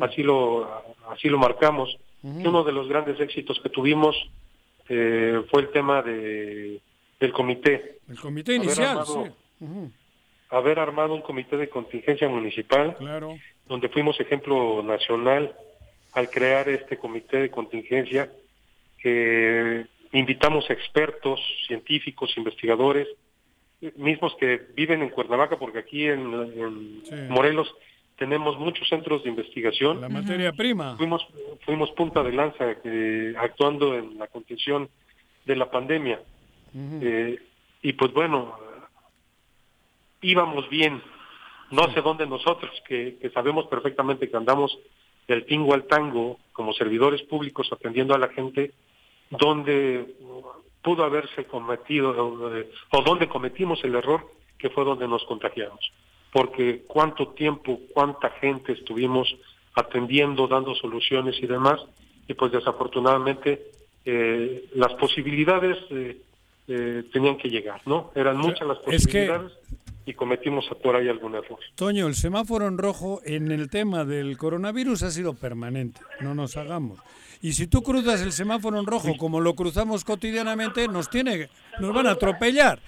[0.00, 0.68] así lo
[1.10, 1.96] así lo marcamos.
[2.22, 4.16] uno de los grandes éxitos que tuvimos
[4.88, 6.80] eh, fue el tema de
[7.20, 7.98] del comité.
[8.08, 9.30] el comité Haber inicial, armado- sí.
[9.64, 9.90] Ujú,
[10.50, 13.36] Haber armado un comité de contingencia municipal, Claro.
[13.66, 15.54] donde fuimos ejemplo nacional
[16.12, 18.30] al crear este comité de contingencia,
[19.02, 23.08] que invitamos expertos, científicos, investigadores,
[23.96, 27.14] mismos que viven en Cuernavaca, porque aquí en, en Sí.
[27.30, 27.74] Morelos
[28.16, 30.00] tenemos muchos centros de investigación.
[30.00, 30.96] La materia prima.
[30.96, 31.26] Fuimos,
[31.64, 34.88] fuimos punta de lanza eh, actuando en la contención
[35.44, 36.20] de la pandemia.
[36.74, 37.38] Eh,
[37.82, 38.56] y pues bueno,
[40.22, 41.02] íbamos bien.
[41.70, 44.78] No sé dónde nosotros, que, que sabemos perfectamente que andamos
[45.26, 48.72] del tingo al tango como servidores públicos atendiendo a la gente,
[49.30, 50.14] donde
[50.82, 55.90] pudo haberse cometido eh, o donde cometimos el error que fue donde nos contagiamos.
[56.34, 59.26] Porque cuánto tiempo, cuánta gente estuvimos
[59.76, 61.78] atendiendo, dando soluciones y demás,
[62.26, 63.70] y pues desafortunadamente
[64.04, 66.20] eh, las posibilidades eh,
[66.66, 68.10] eh, tenían que llegar, ¿no?
[68.16, 69.52] Eran muchas las es que- posibilidades
[70.06, 71.58] y cometimos por ahí algún error.
[71.76, 76.56] Toño, el semáforo en rojo en el tema del coronavirus ha sido permanente, no nos
[76.56, 76.98] hagamos.
[77.42, 81.94] Y si tú cruzas el semáforo en rojo como lo cruzamos cotidianamente, nos tiene, nos
[81.94, 82.80] van a atropellar.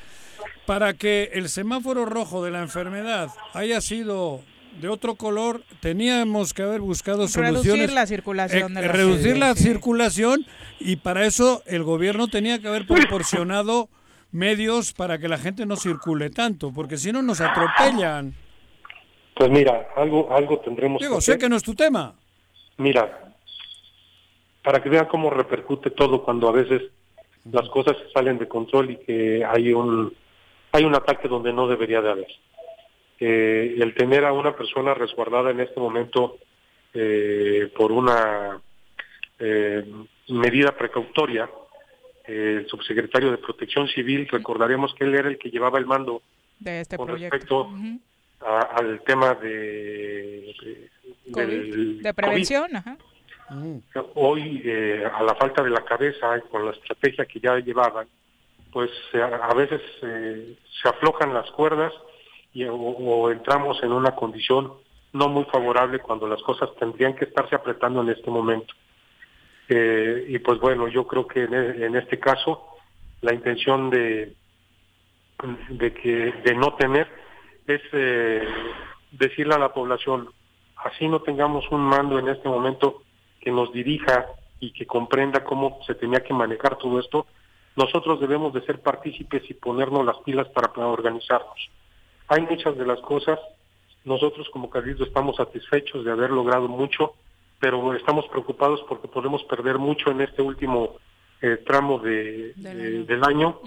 [0.67, 4.41] Para que el semáforo rojo de la enfermedad haya sido
[4.81, 7.65] de otro color, teníamos que haber buscado soluciones.
[7.65, 9.63] Reducir la circulación de la reducir la sí.
[9.63, 10.45] circulación
[10.81, 13.89] y para eso el gobierno tenía que haber proporcionado
[14.33, 18.35] medios para que la gente no circule tanto, porque si no nos atropellan.
[19.35, 21.41] Pues mira, algo, algo tendremos Digo, que sé hacer.
[21.41, 22.15] que no es tu tema.
[22.79, 23.35] Mira,
[24.63, 26.83] para que vean cómo repercute todo cuando a veces
[27.51, 30.13] las cosas se salen de control y que hay un
[30.77, 32.27] hay un ataque donde no debería de haber.
[33.19, 36.37] Eh, el tener a una persona resguardada en este momento
[36.93, 38.61] eh, por una
[39.39, 39.85] eh,
[40.29, 41.49] medida precautoria,
[42.27, 46.23] eh, el subsecretario de Protección Civil, recordaremos que él era el que llevaba el mando
[46.59, 47.37] de este con proyecto.
[47.37, 47.71] respecto
[48.41, 50.91] a- al tema de, de-
[51.27, 52.97] del De prevención, ajá.
[53.49, 53.81] COVID.
[54.15, 58.07] Hoy, eh, a la falta de la cabeza, y con la estrategia que ya llevaban,
[58.77, 61.95] pues a veces eh, se aflojan las cuerdas
[62.53, 64.71] y, o, entramos en una condición
[65.15, 68.75] no muy favorable cuando las cosas tendrían que estarse apretando en este momento.
[69.71, 72.67] Eh, y pues bueno, yo creo que en, e- en este caso
[73.23, 74.35] la intención de,
[75.71, 77.09] de que de no tener
[77.67, 78.47] es eh,
[79.11, 80.29] decirle a la población,
[80.85, 83.05] así no tengamos un mando en este momento
[83.41, 84.27] que nos dirija
[84.61, 87.27] y que comprenda cómo se tenía que manejar todo esto,
[87.77, 91.71] nosotros debemos de ser partícipes y ponernos las pilas para, organizarnos.
[92.29, 93.39] Hay muchas de las cosas,
[94.05, 97.13] nosotros como Cabildo estamos satisfechos de haber logrado mucho,
[97.61, 100.97] pero estamos preocupados porque podemos perder mucho en este último
[101.43, 103.61] eh, tramo de, de- del año,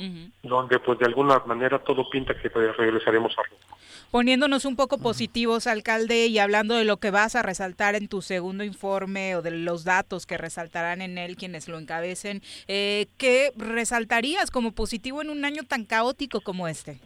[0.44, 3.78] donde pues de alguna manera todo pinta que regresaremos a rumbo.
[4.12, 8.24] Poniéndonos un poco positivos, alcalde, y hablando de lo que vas a resaltar en tu
[8.24, 13.52] segundo informe o de los datos que resaltarán en él quienes lo encabecen, eh, ¿qué
[13.56, 17.00] resaltarías como positivo en un año tan caótico como este?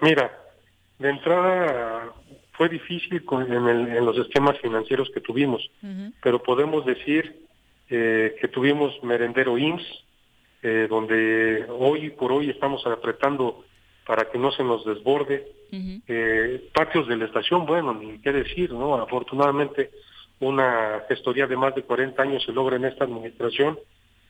[0.00, 0.32] Mira,
[0.98, 2.12] de entrada
[2.54, 5.62] fue difícil con- en, el- en los esquemas financieros que tuvimos,
[6.22, 7.41] pero podemos decir
[7.94, 10.04] eh, que tuvimos merendero IMSS,
[10.62, 13.64] eh, donde hoy por hoy estamos apretando
[14.06, 15.46] para que no se nos desborde.
[16.08, 18.94] Eh, patios de la estación, bueno, ni qué decir, ¿no?
[18.96, 19.90] Afortunadamente
[20.40, 23.78] una gestoría de más de 40 años se logra en esta administración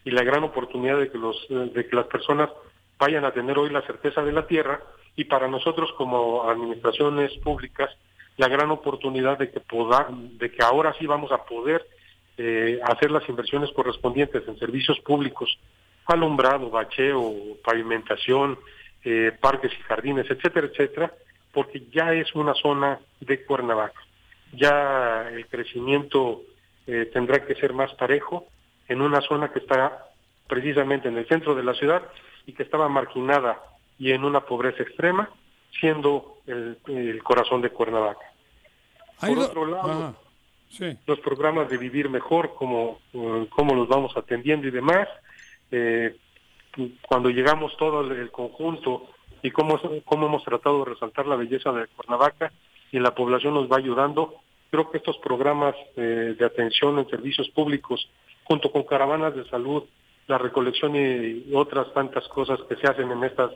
[0.04, 2.50] y la gran oportunidad de que los de que las personas
[2.98, 4.80] vayan a tener hoy la certeza de la tierra
[5.16, 7.90] y para nosotros como administraciones públicas
[8.36, 11.84] la gran oportunidad de que poda- de que ahora sí vamos a poder
[12.38, 15.58] eh, hacer las inversiones correspondientes en servicios públicos,
[16.06, 18.58] alumbrado, bacheo, pavimentación,
[19.04, 21.14] eh, parques y jardines, etcétera, etcétera,
[21.52, 24.00] porque ya es una zona de Cuernavaca.
[24.52, 26.42] Ya el crecimiento
[26.86, 28.46] eh, tendrá que ser más parejo
[28.88, 30.06] en una zona que está
[30.46, 32.02] precisamente en el centro de la ciudad
[32.46, 33.62] y que estaba marginada
[33.98, 35.30] y en una pobreza extrema,
[35.78, 38.26] siendo el, el corazón de Cuernavaca.
[39.20, 40.16] Por otro lado,
[41.06, 45.08] los programas de vivir mejor, cómo, eh, cómo los vamos atendiendo y demás.
[45.70, 46.16] Eh,
[47.06, 49.08] cuando llegamos todo el conjunto
[49.42, 52.52] y cómo, cómo hemos tratado de resaltar la belleza de Cuernavaca
[52.90, 54.34] y la población nos va ayudando,
[54.70, 58.08] creo que estos programas eh, de atención en servicios públicos,
[58.44, 59.84] junto con caravanas de salud,
[60.28, 63.50] la recolección y otras tantas cosas que se hacen en estas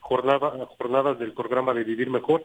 [0.00, 2.42] jornada- jornadas del programa de Vivir Mejor,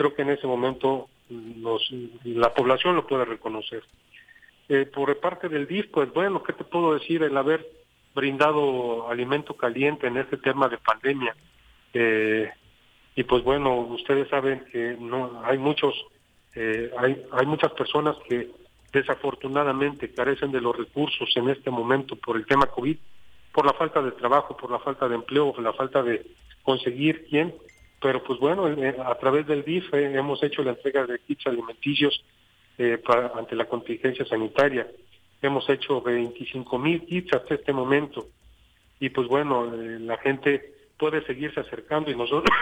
[0.00, 1.86] creo que en ese momento nos,
[2.24, 3.82] la población lo puede reconocer.
[4.66, 7.22] Eh, por parte del DIF, pues bueno, ¿qué te puedo decir?
[7.22, 7.66] El haber
[8.14, 11.36] brindado alimento caliente en este tema de pandemia.
[11.92, 12.50] Eh,
[13.14, 15.94] y pues bueno, ustedes saben que no hay muchos,
[16.54, 18.48] eh, hay, hay muchas personas que
[18.94, 22.96] desafortunadamente carecen de los recursos en este momento por el tema COVID,
[23.52, 26.24] por la falta de trabajo, por la falta de empleo, por la falta de
[26.62, 27.54] conseguir quién.
[28.00, 31.46] Pero pues bueno, eh, a través del DIF eh, hemos hecho la entrega de kits
[31.46, 32.24] alimenticios
[32.78, 34.86] eh, para- ante la contingencia sanitaria.
[35.42, 38.26] Hemos hecho 25 mil kits hasta este momento.
[39.00, 42.54] Y pues bueno, eh, la gente puede seguirse acercando y nosotros,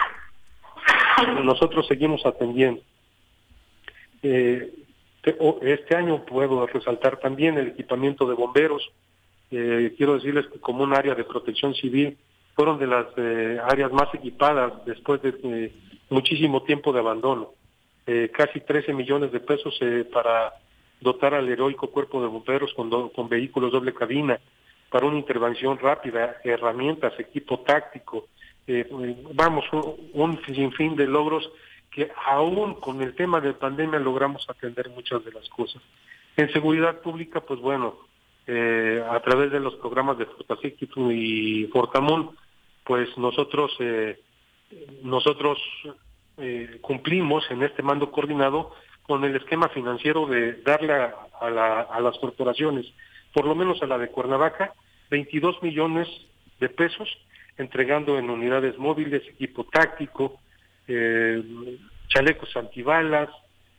[1.43, 2.81] nosotros seguimos atendiendo.
[4.23, 4.73] Eh,
[5.61, 8.89] este año puedo resaltar también el equipamiento de bomberos.
[9.51, 12.17] Eh, quiero decirles que como un área de protección civil
[12.59, 15.71] fueron de las eh, áreas más equipadas después de eh,
[16.09, 17.51] muchísimo tiempo de abandono.
[18.05, 19.79] Eh, casi 13 millones de pesos
[20.11, 20.55] para
[20.99, 24.37] dotar al heroico cuerpo de bomberos con, con vehículos doble cabina
[24.89, 28.27] para una intervención rápida, herramientas, equipo táctico,
[29.35, 31.49] vamos, un, un sinfín de logros
[31.89, 35.81] que aún con el tema de pandemia logramos atender muchas de las cosas.
[36.35, 38.09] En seguridad pública, pues bueno,
[38.51, 42.35] eh, a través de los programas de Fortasíquitu y Fortamun,
[42.89, 44.19] pues nosotros eh,
[45.03, 45.59] nosotros
[46.37, 48.71] eh, cumplimos en este mando coordinado
[49.03, 52.87] con el esquema financiero de darle a, a la- a las corporaciones,
[53.31, 54.73] por lo menos a la de Cuernavaca,
[55.11, 56.07] 22 millones
[56.59, 57.07] de pesos,
[57.59, 60.39] entregando en unidades móviles, equipo táctico,
[60.87, 61.43] eh,
[62.07, 63.29] chalecos antibalas,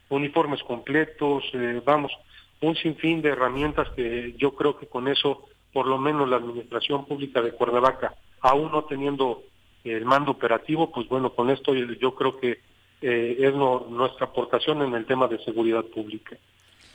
[0.09, 2.13] uniformes completos, eh, vamos,
[2.61, 7.07] un sinfín de herramientas que yo creo que con eso, por lo menos la Administración
[7.07, 9.43] Pública de Cuernavaca, aún no teniendo
[9.85, 12.61] el mando operativo, pues bueno, con esto yo, yo creo que
[13.03, 16.37] eh, es no- nuestra aportación en el tema de seguridad pública.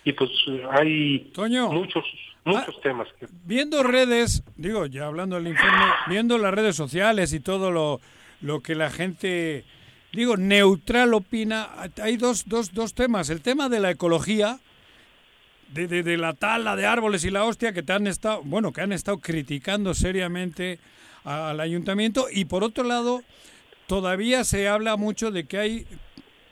[0.04, 1.32] Y pues eh, hay
[1.72, 2.04] muchos
[2.44, 7.40] muchos temas que Viendo redes, digo, ya hablando del informe, viendo las redes sociales y
[7.40, 8.00] todo lo,
[8.42, 9.66] lo que la gente,
[10.14, 11.70] digo, neutral opina,
[12.04, 13.32] hay dos, dos, dos temas.
[13.32, 14.60] El tema de la ecología
[15.70, 18.72] de, de- de la tala de árboles y la hostia que te han estado, bueno,
[18.72, 20.78] que han estado criticando seriamente
[21.26, 23.22] al ayuntamiento y por otro lado
[23.88, 25.86] todavía se habla mucho de que hay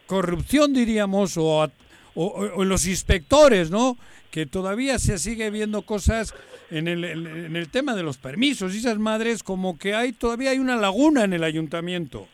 [0.07, 1.71] corrupción, diríamos, o, a-
[2.15, 3.97] o- o- los inspectores, ¿no?
[4.31, 6.33] Que todavía se sigue viendo cosas
[6.71, 10.11] en el, en- en el tema de los permisos y esas madres, como que hay
[10.11, 12.27] todavía hay una laguna en el ayuntamiento.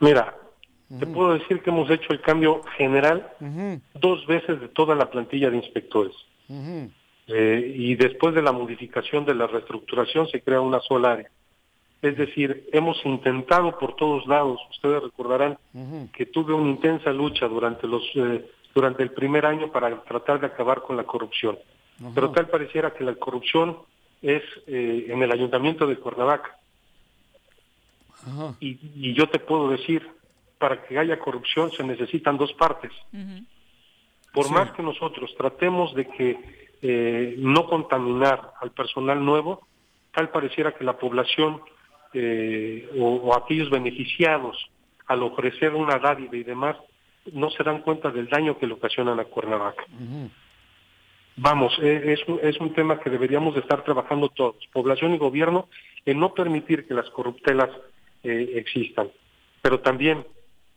[0.00, 0.34] Mira,
[0.98, 3.26] te puedo decir que hemos hecho el cambio general
[4.00, 6.14] dos veces de toda la plantilla de inspectores.
[7.26, 11.30] Eh, y después de la modificación de la reestructuración se crea una sola área.
[12.04, 15.56] Es decir, hemos intentado por todos lados, ustedes recordarán
[16.12, 18.44] que tuve una intensa lucha durante los eh,
[18.74, 21.58] durante el primer año para tratar de acabar con la corrupción.
[22.14, 23.78] Pero tal pareciera que la corrupción
[24.20, 26.58] es eh, en el ayuntamiento de Cuernavaca.
[28.60, 30.06] Y, y yo te puedo decir,
[30.58, 32.92] para que haya corrupción se necesitan dos partes.
[34.30, 39.66] Por más que nosotros tratemos de que eh, no contaminar al personal nuevo,
[40.12, 41.62] tal pareciera que la población
[42.14, 44.56] eh, o, o aquellos beneficiados
[45.06, 46.76] al ofrecer una dádiva y demás
[47.32, 49.84] no se dan cuenta del daño que le ocasionan a Cuernavaca.
[51.36, 55.18] Vamos, eh, es, un- es un tema que deberíamos de estar trabajando todos, población y
[55.18, 55.68] gobierno,
[56.06, 57.70] en no permitir que las corruptelas
[58.22, 59.08] eh, existan.
[59.60, 60.24] Pero también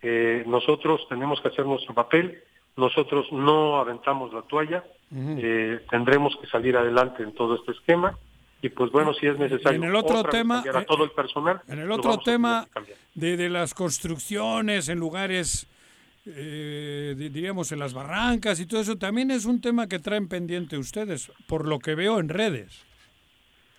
[0.01, 2.41] eh, nosotros tenemos que hacer nuestro papel,
[2.75, 8.17] nosotros no aventamos la toalla, eh, tendremos que salir adelante en todo este esquema
[8.61, 11.61] y pues bueno, si es necesario En el otro tema, a eh, todo el personal,
[11.67, 12.67] En el otro tema
[13.13, 15.67] de, de las construcciones en lugares,
[16.25, 20.27] eh, di- diríamos, en las barrancas y todo eso, también es un tema que traen
[20.27, 22.83] pendiente ustedes, por lo que veo en redes.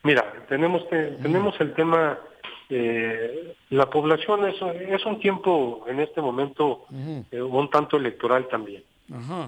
[0.05, 2.19] Mira, tenemos que, tenemos el tema,
[2.71, 4.55] eh, la población es,
[4.91, 6.87] es un tiempo en este momento
[7.33, 8.85] eh, un tanto electoral también.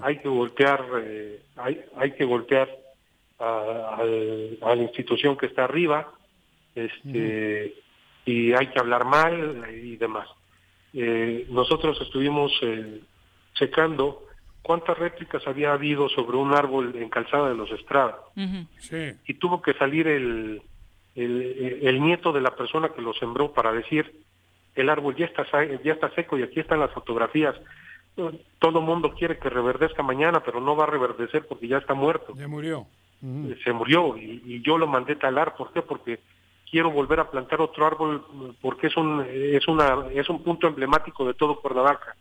[0.01, 2.67] Hay que golpear, eh, hay, hay que golpear
[3.41, 6.11] a, al- a la institución que está arriba,
[6.75, 7.73] este,
[8.25, 10.27] y hay que hablar mal y demás.
[10.93, 13.01] Eh, nosotros estuvimos eh,
[13.53, 14.23] checando
[14.61, 18.19] cuántas réplicas había habido sobre un árbol en Calzada de los Estrada
[18.79, 19.11] Sí.
[19.25, 20.61] y tuvo que salir el,
[21.15, 24.13] el, el nieto de la persona que lo sembró para decir
[24.75, 27.55] el árbol ya está sa- ya está seco y aquí están las fotografías
[28.59, 32.33] todo mundo quiere que reverdezca mañana pero no va a reverdecer porque ya está muerto
[32.37, 32.85] Ya murió.
[33.63, 35.55] Se murió y, y yo lo mandé talar.
[35.55, 35.81] ¿por qué?
[35.81, 36.19] porque
[36.69, 38.25] quiero volver a plantar otro árbol
[38.61, 42.15] porque es un es una es un punto emblemático de todo Cuernavaca.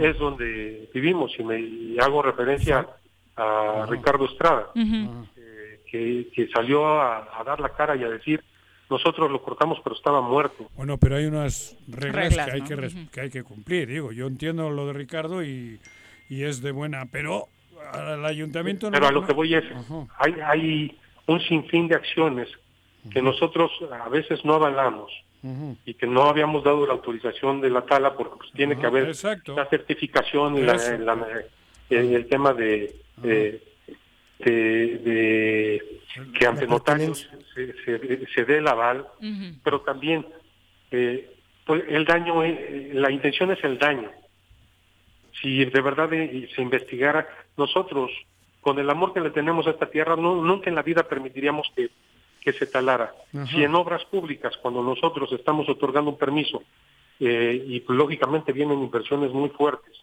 [0.00, 2.88] Es donde vivimos y me y hago referencia
[3.36, 8.42] a Ricardo Estrada eh, que, que salió a, a dar la cara y a decir
[8.90, 12.66] nosotros lo cortamos pero estaba muerto Bueno, pero hay unas reglas, Reglas, que, hay ¿no?
[12.66, 13.88] que, res- que hay que cumplir.
[13.88, 15.80] Digo, yo entiendo lo de Ricardo y,
[16.28, 17.46] y es de buena, pero
[17.92, 20.06] al ayuntamiento no- pero a lo que voy es Ajá.
[20.18, 22.48] hay hay un sinfín de acciones
[23.12, 25.10] que nosotros a veces no avalamos
[25.86, 29.08] y que no habíamos dado la autorización de la tala porque pues, tiene que haber
[29.08, 29.56] exacto.
[29.56, 30.74] la certificación y la-
[31.88, 33.62] el, el tema de, de,
[34.38, 36.00] de- de
[36.38, 39.06] que ante notarios se, se- se dé el aval,
[39.64, 40.26] pero también
[40.90, 41.30] eh,
[41.64, 44.10] pues el daño, eh, la intención es el daño.
[45.40, 47.26] Si de verdad eh, se investigara,
[47.60, 48.10] nosotros,
[48.60, 51.66] con el amor que le tenemos a esta tierra, no, nunca en la vida permitiríamos
[51.76, 51.88] que,
[52.40, 53.12] que se talara.
[53.34, 53.46] Ajá.
[53.46, 56.62] Si en obras públicas, cuando nosotros estamos otorgando un permiso,
[57.20, 59.94] eh, y pues, lógicamente vienen inversiones muy fuertes,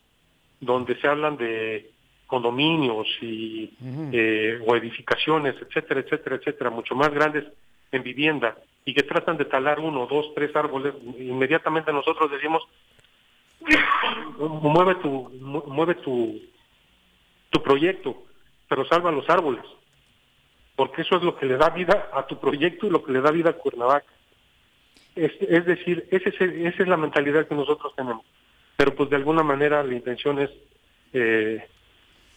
[0.62, 1.90] donde se hablan de
[2.28, 3.72] condominios y
[4.12, 7.46] eh, o edificaciones, etcétera, etcétera, etcétera, mucho más grandes
[7.92, 12.64] en vivienda y que tratan de talar uno, dos, tres árboles, inmediatamente nosotros decimos
[14.40, 16.40] mueve tu mu- mueve tu
[17.50, 18.24] tu proyecto,
[18.68, 19.64] pero salva los árboles,
[20.76, 23.22] porque eso es lo que le da vida a tu proyecto y lo que le
[23.22, 24.12] da vida a Cuernavaca.
[25.16, 28.26] Es, es decir, ese es esa es la mentalidad que nosotros tenemos,
[28.76, 30.52] pero pues de alguna manera la intención es
[31.14, 31.66] eh,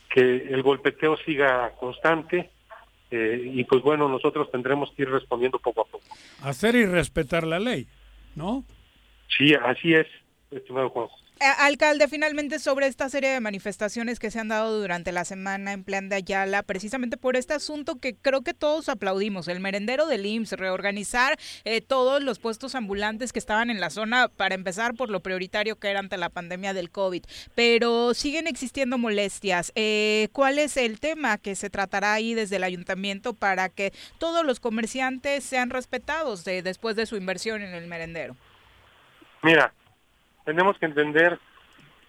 [0.09, 2.51] que el golpeteo siga constante
[3.11, 6.05] eh, y pues bueno, nosotros tendremos que ir respondiendo poco a poco.
[6.43, 7.87] Hacer y respetar la ley,
[8.37, 8.65] ¿no?
[9.37, 10.07] Sí, así es,
[10.51, 11.17] estimado Juanjo.
[11.43, 15.73] Eh, Alcalde, finalmente sobre esta serie de manifestaciones que se han dado durante la semana
[15.73, 20.07] en Plan de Ayala, precisamente por este asunto que creo que todos aplaudimos, el merendero
[20.07, 24.93] del IMSS, reorganizar eh, todos los puestos ambulantes que estaban en la zona, para empezar
[24.93, 27.25] por lo prioritario que era ante la pandemia del COVID,
[27.55, 29.73] pero siguen existiendo molestias.
[29.77, 34.45] Eh, ¿Cuál es el tema que se tratará ahí desde el ayuntamiento para que todos
[34.45, 38.37] los comerciantes sean respetados de- después de su inversión en el merendero?
[39.43, 39.73] Mira,
[40.45, 41.39] tenemos que entender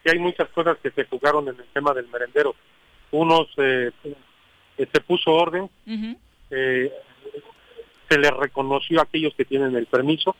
[0.03, 2.55] que hay muchas cosas que se jugaron en el tema del merendero.
[3.11, 3.91] Unos eh,
[4.77, 5.69] se puso orden,
[6.49, 6.91] eh,
[8.09, 10.35] se les reconoció a aquellos que tienen el permiso,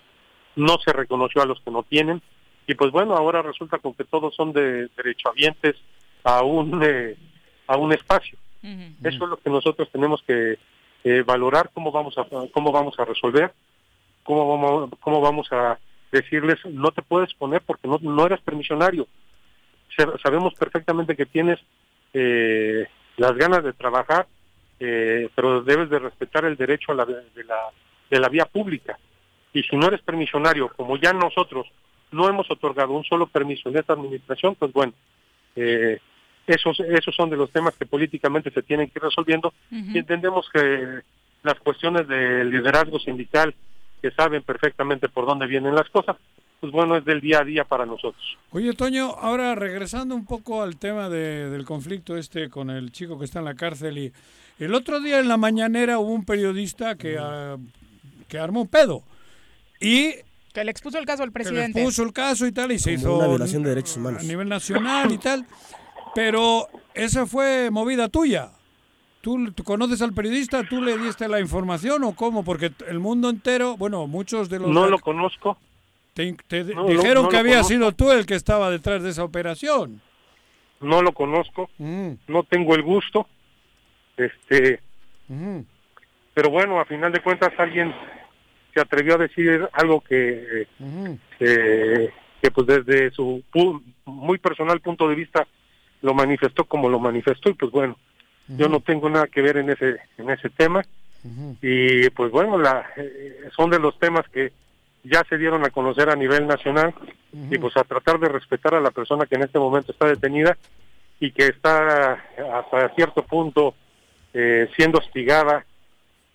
[0.55, 2.21] no se reconoció a los que no tienen,
[2.67, 5.75] y pues bueno, ahora resulta con que todos son de derechohabientes
[6.23, 7.15] a un, eh,
[7.67, 8.37] a un espacio.
[8.63, 10.59] Eso es lo que nosotros tenemos que
[11.03, 13.51] eh, valorar, cómo vamos a, cómo vamos a resolver,
[14.23, 15.79] cómo vamos, cómo vamos a
[16.11, 19.07] decirles, no te puedes poner porque no, no eres permisionario.
[19.95, 21.59] Sa- Sabemos perfectamente que tienes
[22.13, 22.87] eh,
[23.17, 24.27] las ganas de trabajar,
[24.79, 27.57] eh, pero debes de respetar el derecho a la, de, la,
[28.09, 28.97] de la vía pública.
[29.53, 31.67] Y si no eres permisionario, como ya nosotros
[32.11, 34.93] no hemos otorgado un solo permiso en esta administración, pues bueno,
[35.55, 35.99] eh,
[36.47, 39.53] esos, esos son de los temas que políticamente se tienen que ir resolviendo
[39.95, 41.01] y entendemos que
[41.43, 43.53] las cuestiones de liderazgo sindical,
[44.01, 46.15] que saben perfectamente por dónde vienen las cosas,
[46.59, 48.21] pues bueno, es del día a día para nosotros.
[48.51, 53.17] Oye, Toño, ahora regresando un poco al tema de- del conflicto este con el chico
[53.17, 54.13] que está en la cárcel y
[54.59, 57.57] el otro día en la mañanera hubo un periodista que, ah,
[58.27, 59.03] que armó un pedo
[59.79, 60.13] y
[60.53, 61.83] Que le expuso el caso al que presidente.
[61.83, 64.21] puso el caso y tal y se Como hizo una violación de derechos humanos.
[64.21, 65.45] a nivel nacional y tal,
[66.13, 68.51] pero esa fue movida tuya.
[69.21, 70.63] ¿Tú, tú conoces al periodista?
[70.67, 72.43] ¿Tú le diste la información o cómo?
[72.43, 74.69] Porque el mundo entero, bueno, muchos de los...
[74.69, 75.57] No lo conozco.
[76.13, 77.69] Te, te No, dijeron no que había conozco.
[77.73, 80.01] sido tú el que estaba detrás de esa operación.
[80.81, 82.13] No lo conozco, Mm.
[82.27, 83.27] no tengo el gusto,
[84.17, 84.79] este,
[85.29, 85.63] Ujú.
[86.33, 87.93] pero bueno, a final de cuentas alguien
[88.73, 91.19] se atrevió a decir algo que, Ujú.
[91.39, 92.09] eh,
[92.41, 93.43] que pues desde su
[94.05, 95.47] muy personal punto de vista
[96.01, 97.95] lo manifestó como lo manifestó y pues bueno,
[98.57, 100.81] yo no tengo nada que ver en ese en ese tema
[101.61, 104.51] y pues bueno, la, eh, son de los temas que
[105.03, 106.93] ya se dieron a conocer a nivel nacional
[107.51, 110.57] y pues a tratar de respetar a la persona que en este momento está detenida
[111.19, 112.13] y que está
[112.53, 113.75] hasta cierto punto
[114.33, 115.65] eh, siendo hostigada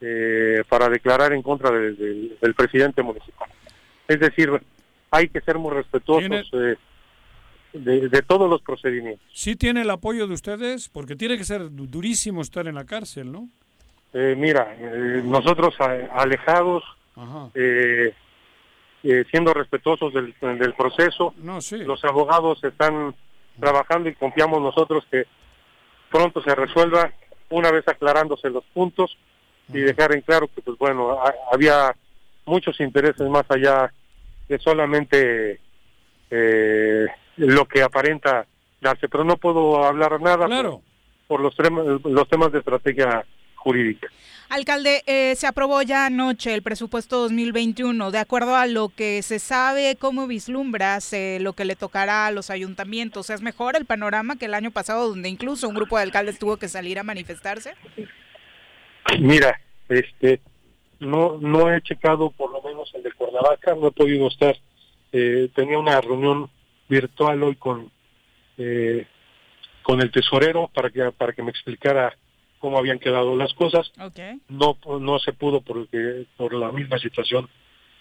[0.00, 3.48] eh, para declarar en contra de- de- del presidente municipal.
[4.06, 4.50] Es decir,
[5.10, 6.76] hay que ser muy respetuosos eh,
[7.84, 9.26] de, de todos los procedimientos.
[9.32, 10.88] ¿Sí tiene el apoyo de ustedes?
[10.88, 13.48] Porque tiene que ser du- durísimo estar en la cárcel, ¿no?
[14.12, 15.74] Eh, mira, eh, nosotros
[16.12, 16.82] alejados,
[17.54, 18.12] eh,
[19.02, 21.78] eh, siendo respetuosos del, del proceso, No, sí.
[21.78, 23.14] los abogados están
[23.60, 25.24] trabajando y confiamos nosotros que
[26.10, 27.12] pronto se resuelva
[27.50, 29.16] una vez aclarándose los puntos
[29.72, 31.94] y dejar en claro que pues bueno ha- había
[32.44, 33.92] muchos intereses más allá
[34.48, 35.60] de solamente
[36.30, 37.06] eh,
[37.36, 38.46] lo que aparenta
[38.80, 40.80] darse pero no puedo hablar nada por,
[41.26, 43.24] por los temas los temas de estrategia
[43.54, 44.08] jurídica
[44.48, 48.12] Alcalde, eh, se aprobó ya anoche el presupuesto 2021.
[48.12, 52.30] De acuerdo a lo que se sabe, ¿cómo vislumbras eh, lo que le tocará a
[52.30, 53.28] los ayuntamientos?
[53.30, 56.58] ¿Es mejor el panorama que el año pasado, donde incluso un grupo de alcaldes tuvo
[56.58, 57.74] que salir a manifestarse?
[59.18, 60.40] Mira, este,
[61.00, 64.56] no no he checado por lo menos el de Cuernavaca, no he podido estar.
[65.10, 66.48] Eh, tenía una reunión
[66.88, 67.90] virtual hoy con
[68.58, 69.06] eh,
[69.82, 72.16] con el tesorero para que para que me explicara
[72.58, 73.92] cómo habían quedado las cosas.
[74.48, 77.48] No no se pudo porque por la misma situación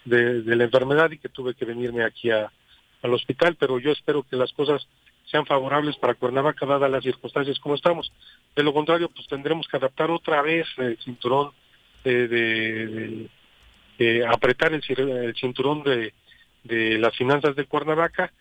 [0.04, 2.50] de, de la enfermedad y que tuve que venirme aquí a,
[3.02, 4.86] al hospital, pero yo espero que las cosas
[5.30, 8.12] sean favorables para Cuernavaca dadas las circunstancias como estamos.
[8.54, 11.50] De lo contrario, pues tendremos que adaptar otra vez el cinturón
[12.04, 13.28] de, de- de-
[13.98, 16.12] de apretar el, el cinturón de
[16.98, 18.32] las finanzas de Cuernavaca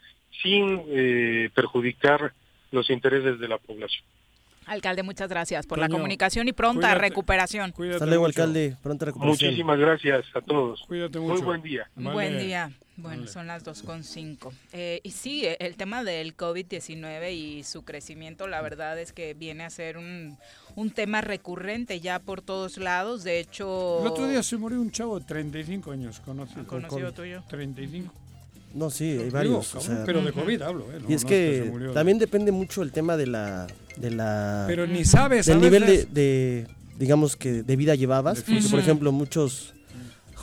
[0.41, 2.33] sin eh, perjudicar
[2.71, 4.03] los intereses de la población.
[4.65, 6.99] Alcalde, muchas gracias por la comunicación y pronta cuídate.
[6.99, 7.73] recuperación.
[7.91, 8.75] Hasta luego, alcalde.
[8.81, 9.49] Pronta recuperación.
[9.49, 10.81] Muchísimas gracias a todos.
[10.87, 11.89] Cuídate Muy buen día.
[11.95, 12.71] Buen día.
[12.97, 14.51] Bueno, son las 2.5.
[14.71, 19.33] Eh, y sí, eh, el tema del COVID-19 y su crecimiento, la verdad es que
[19.33, 20.37] viene a ser un,
[20.75, 23.23] un tema recurrente ya por todos lados.
[23.23, 23.99] De hecho...
[24.01, 26.65] El otro día se murió un chavo de 35 años, conocido.
[26.65, 27.15] con conocido COVID.
[27.15, 27.43] tuyo.
[27.49, 28.13] 35.
[28.75, 29.73] No, sí, hay Digo, varios.
[29.75, 30.99] o cabrón, sea, pero de COVID hablo, ¿eh?
[31.01, 33.67] No, y es no que, murió también depende mucho el tema de la...
[33.95, 36.67] De la Pero ni sabes, Del nivel de, de,
[36.99, 38.41] digamos que, de vida llevabas.
[38.41, 39.74] Porque, por ejemplo, muchos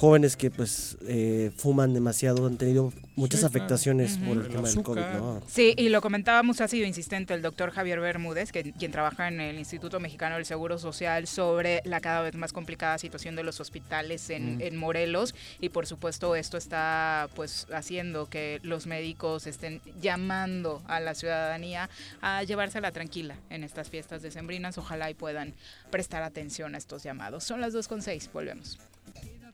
[0.03, 3.47] jóvenes que pues eh, fuman demasiado han tenido muchas Sí, claro.
[3.47, 5.41] afectaciones por el tema del COVID, ¿no?
[5.47, 9.41] Sí, y lo comentábamos, ha sido insistente el doctor Javier Bermúdez, que, quien trabaja en
[9.41, 13.61] el Instituto Mexicano del Seguro Social, sobre la cada vez más complicada situación de los
[13.61, 14.63] hospitales en, Mm.
[14.63, 15.37] en Morelos.
[15.61, 21.89] Y por supuesto esto está pues haciendo que los médicos estén llamando a la ciudadanía
[22.21, 24.79] a llevársela tranquila en estas fiestas decembrinas.
[24.79, 25.55] Ojalá y puedan
[25.93, 27.45] prestar atención a estos llamados.
[27.45, 28.81] Son las 2.6, volvemos.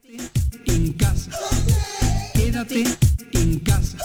[0.09, 1.31] En casa.
[2.33, 2.85] Quédate
[3.35, 3.99] en casa.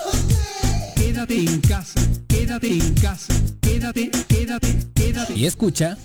[0.95, 2.01] Quédate en casa.
[2.27, 3.33] Quédate en casa.
[3.61, 5.33] Quédate, quédate, quédate.
[5.33, 5.97] Y escucha.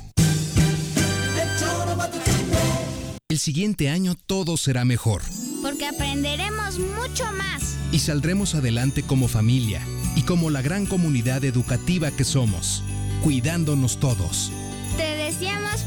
[3.28, 5.22] El siguiente año todo será mejor
[5.62, 7.76] Porque aprenderemos mucho más.
[7.92, 9.80] y saldremos adelante como familia
[10.16, 12.82] y como la gran comunidad educativa que somos,
[13.22, 14.51] cuidándonos todos.
[14.96, 15.58] Te deseamos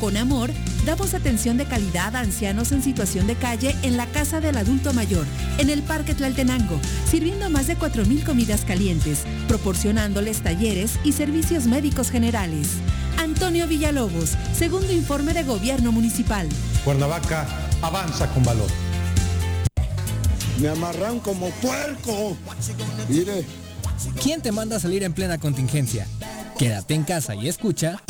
[0.00, 0.50] Con amor,
[0.86, 4.94] damos atención de calidad a ancianos en situación de calle en la Casa del Adulto
[4.94, 5.26] Mayor,
[5.58, 12.10] en el Parque Tlaltenango, sirviendo más de 4.000 comidas calientes, proporcionándoles talleres y servicios médicos
[12.10, 12.68] generales.
[13.18, 16.48] Antonio Villalobos, segundo informe de Gobierno Municipal.
[16.82, 17.46] Cuernavaca
[17.82, 18.68] avanza con valor.
[20.58, 22.38] Me amarran como puerco.
[23.06, 23.44] Mire.
[24.22, 26.06] ¿Quién te manda a salir en plena contingencia?
[26.56, 28.02] Quédate en casa y escucha.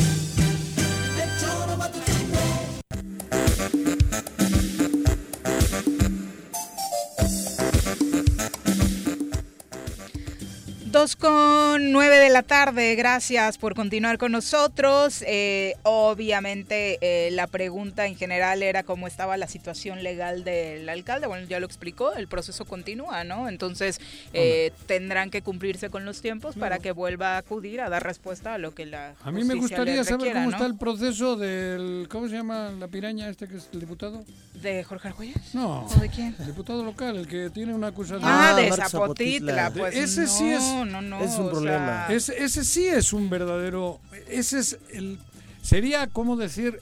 [11.80, 15.24] Con nueve de la tarde, gracias por continuar con nosotros.
[15.26, 21.26] Eh, obviamente eh, la pregunta en general era cómo estaba la situación legal del alcalde.
[21.26, 23.48] Bueno, ya lo explicó, el proceso continúa, ¿no?
[23.48, 24.00] Entonces
[24.34, 28.54] eh, tendrán que cumplirse con los tiempos para que vuelva a acudir a dar respuesta
[28.54, 30.50] a lo que la A mí me gustaría le saber cómo ¿no?
[30.50, 32.08] está el proceso del...
[32.10, 34.22] ¿Cómo se llama la piraña este que es el diputado?
[34.60, 35.54] ¿De Jorge Argüelles?
[35.54, 35.86] No.
[35.86, 36.36] ¿O de quién?
[36.38, 38.20] El diputado local, el que tiene una acusación.
[38.24, 40.62] Ah, de Zapotitla, pues ese sí es...
[40.62, 42.06] no, no, no, Es un o problema.
[42.08, 44.00] Ese, ese sí es un verdadero...
[44.28, 45.18] Ese es el...
[45.62, 46.80] Sería, ¿cómo decir?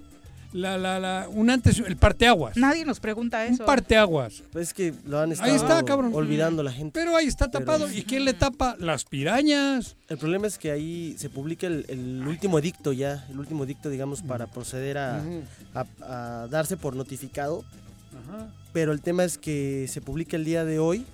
[0.52, 2.56] La, la, la, un antes, el parteaguas.
[2.56, 3.64] Nadie nos pregunta eso.
[3.64, 4.42] Un parteaguas.
[4.50, 6.12] Pues es que lo han estado Ahí está, cabrón.
[6.14, 6.98] olvidando la gente.
[6.98, 7.92] Pero ahí está Pero- tapado.
[7.92, 8.74] ¿Y quién le tapa?
[8.78, 9.96] Las pirañas.
[10.08, 13.90] El problema es que ahí se publica el, el último edicto ya, el último edicto,
[13.90, 15.22] digamos, para proceder a,
[15.74, 15.86] a-
[16.42, 17.62] a darse por notificado.
[18.26, 18.46] Ajá.
[18.72, 21.04] Pero el tema es que se publica el día de hoy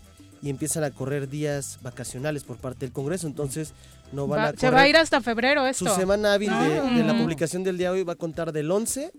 [0.45, 3.73] y empiezan a correr días vacacionales por parte del Congreso, entonces
[4.13, 5.87] no van Va- a se va a correr- ir hasta febrero esto.
[5.89, 6.99] Su semana hábil de, No.
[6.99, 9.11] de la publicación del día de hoy va a contar del 11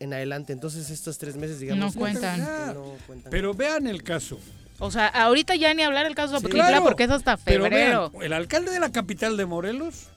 [0.00, 1.94] en adelante, entonces estos tres meses, digamos...
[1.94, 2.40] No cuentan.
[2.40, 3.30] que no cuentan.
[3.30, 4.40] Pero vean el caso.
[4.80, 6.46] O sea, ahorita ya ni hablar el caso de Sí.
[6.48, 8.10] Claro, porque es hasta pero febrero.
[8.10, 10.08] vean, el alcalde de la capital de Morelos,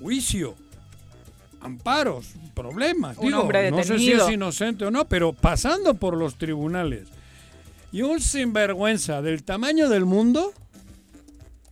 [0.00, 0.56] juicio,
[1.60, 3.16] amparos, problemas.
[3.18, 7.06] Un Digo, hombre no sé si es inocente o no, pero pasando por los tribunales.
[7.92, 10.52] Y un sinvergüenza del tamaño del mundo,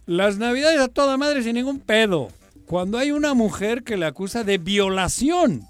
[0.07, 2.29] las navidades a toda madre sin ningún pedo.
[2.67, 5.63] Cuando hay una mujer que le acusa de violación.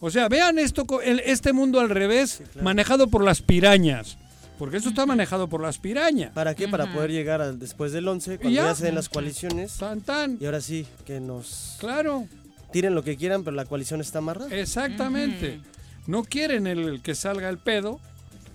[0.00, 4.18] O sea, vean esto, el- este mundo al revés, manejado por las pirañas.
[4.58, 6.32] Porque esto está manejado por las pirañas.
[6.32, 6.68] ¿Para qué?
[6.68, 8.66] Para poder llegar al- después del 11, cuando ya.
[8.66, 9.76] ya, se den las coaliciones.
[10.04, 11.76] Tan, Y ahora sí, que nos...
[11.78, 12.26] Claro.
[12.72, 14.54] Tiren lo que quieran, pero la coalición está amarrada.
[14.54, 15.60] Exactamente.
[16.06, 18.00] No quieren el, que salga el pedo,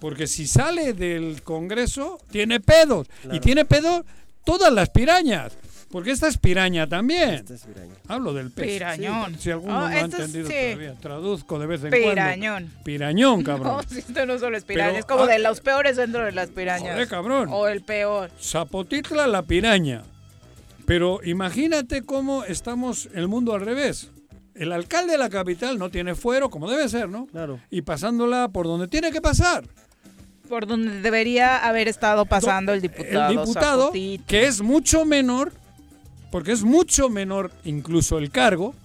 [0.01, 3.07] porque si sale del Congreso, tiene pedos.
[3.31, 4.03] Y tiene pedo
[4.43, 5.53] todas las pirañas.
[5.91, 7.31] Porque esta es piraña también.
[7.31, 7.93] Esta es piraña.
[8.07, 8.65] Hablo del pez.
[8.65, 9.37] Pirañón.
[9.37, 10.53] Si alguno Oh, no ha esto es- entendido sí.
[10.73, 12.63] todavía, traduzco de vez en Pirañón.
[12.63, 12.83] cuando.
[12.83, 13.77] Pirañón, cabrón.
[13.77, 16.23] No, si esto no solo es piraña, Pero, es como ah, de los peores dentro
[16.25, 16.93] de las pirañas.
[16.93, 17.49] Joder, cabrón.
[17.51, 18.31] O el peor.
[18.41, 20.03] Zapotitla la piraña.
[20.85, 24.09] Pero imagínate cómo estamos el mundo al revés.
[24.55, 27.25] El alcalde de la capital no tiene fuero, como debe ser, ¿no?
[27.27, 27.59] Claro.
[27.69, 29.63] Y pasándola por donde tiene que pasar.
[30.51, 33.31] Por donde debería haber estado pasando el diputado.
[33.31, 33.91] El diputado,
[34.27, 35.53] que es mucho menor,
[36.29, 38.75] porque es mucho menor incluso el cargo,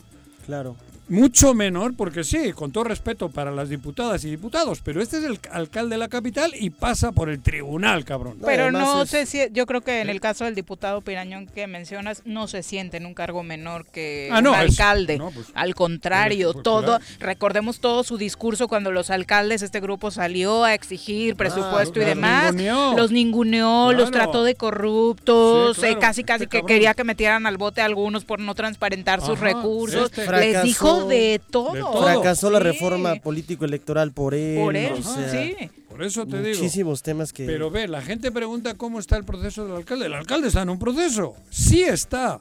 [0.47, 0.77] Claro.
[1.09, 5.25] Mucho menor, porque sí, con todo respeto para las diputadas y diputados, pero este es
[5.25, 8.39] el alcalde de la capital y pasa por el tribunal, cabrón.
[8.45, 12.23] Pero no sé si, yo creo que en el caso del diputado Pirañón que mencionas,
[12.25, 15.19] no se siente en un cargo menor que Ah, un es- alcalde.
[15.19, 17.05] no, pues, Al contrario, pues, todo, claro.
[17.21, 22.53] recordemos todo su discurso cuando los alcaldes, este grupo salió a exigir presupuesto y demás.
[22.55, 22.97] ninguneó.
[22.97, 26.69] Los ninguneó, los trató de corruptos, Sí, claro, eh, casi casi este que cabrón.
[26.69, 30.11] quería que metieran al bote a algunos por no transparentar sus recursos.
[30.11, 30.63] este- Les Fracasó.
[31.05, 32.03] De todo.
[32.03, 34.59] Fracasó la reforma político-electoral por él.
[34.59, 35.71] Por él, o sea, sí.
[35.89, 36.59] Por eso te digo.
[36.59, 37.45] Muchísimos temas que...
[37.47, 40.07] Pero ve, la gente pregunta cómo está el proceso del alcalde.
[40.07, 41.35] El alcalde está en un proceso.
[41.51, 42.41] Sí está.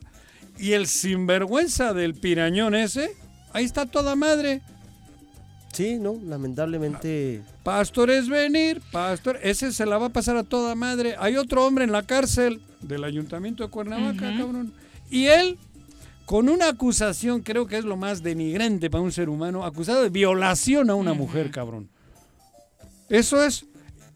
[0.58, 3.12] Y el sinvergüenza del pirañón ese,
[3.54, 4.62] ahí está toda madre.
[5.74, 6.18] Sí, ¿no?
[6.26, 7.42] Lamentablemente...
[7.64, 9.40] Pastor es venir, pastor.
[9.42, 11.16] Ese se la va a pasar a toda madre.
[11.20, 14.72] Hay otro hombre en la cárcel del ayuntamiento de Cuernavaca, cabrón.
[15.10, 15.58] Y él,
[16.26, 20.10] con una acusación, creo que es lo más denigrante para un ser humano, acusado de
[20.10, 21.90] violación a una mujer, cabrón.
[23.10, 23.66] Eso es.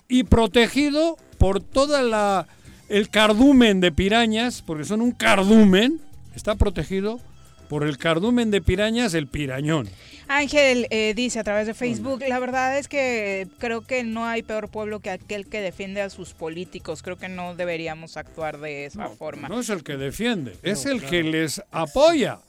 [0.08, 2.48] Y protegido por toda la.
[2.88, 6.02] El cardumen de pirañas, porque son un cardumen,
[6.36, 7.20] está protegido
[7.70, 9.88] por el cardumen de pirañas, el pirañón.
[10.28, 14.42] Ángel eh, dice a través de Facebook, la verdad es que creo que no hay
[14.44, 17.02] peor pueblo que aquel que defiende a sus políticos.
[17.04, 19.48] Creo que no deberíamos actuar de esa forma.
[19.48, 22.40] No es el que defiende, es el que les apoya.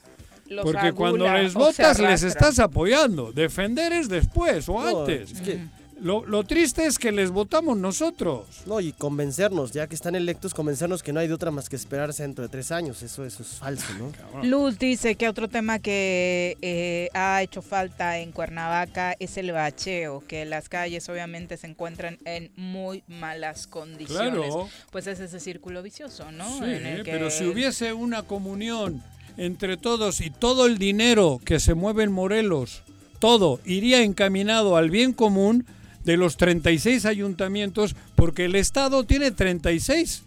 [0.47, 3.31] Los Porque cuando les votas les estás apoyando.
[3.31, 5.31] Defender es después o No, antes.
[5.31, 5.59] es que-
[6.01, 8.45] Lo, lo triste es que les votamos nosotros.
[8.65, 11.75] No, y convencernos, ya que están electos, convencernos que no hay de otra más que
[11.75, 13.03] esperarse dentro de tres años.
[13.03, 14.43] Eso, eso es falso, ¿no?
[14.43, 20.23] Luz dice que otro tema que eh, ha hecho falta en Cuernavaca es el bacheo,
[20.27, 24.31] que las calles obviamente se encuentran en muy malas condiciones.
[24.47, 24.69] Claro.
[24.91, 26.49] Pues es ese círculo vicioso, ¿no?
[26.57, 29.03] Sí, En el que- pero si hubiese una comunión
[29.37, 32.81] entre todos y todo el dinero que se mueve en Morelos,
[33.19, 35.65] todo iría encaminado al bien común
[36.03, 40.23] de los 36 ayuntamientos, porque el Estado tiene 36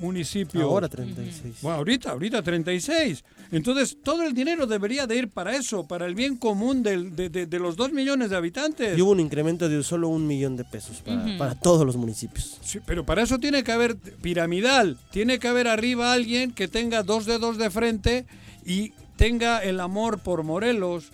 [0.00, 0.62] municipios.
[0.62, 1.56] Ahora 36.
[1.62, 3.24] Bueno, ahorita, ahorita 36.
[3.50, 7.30] Entonces, todo el dinero debería de ir para eso, para el bien común del- de,
[7.30, 8.96] de- de los dos millones de habitantes.
[8.96, 11.02] Y hubo un incremento de solo un millón de pesos
[11.38, 12.58] para, todos los municipios.
[12.62, 17.02] Sí, pero para eso tiene que haber piramidal, tiene que haber arriba alguien que tenga
[17.02, 18.26] dos dedos de frente
[18.66, 21.10] y tenga el amor por Morelos.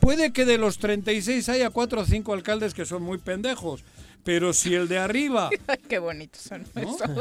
[0.00, 3.84] Puede que de los 36 haya cuatro o cinco alcaldes que son muy pendejos,
[4.24, 5.50] pero si el de arriba,
[5.88, 6.66] qué bonito son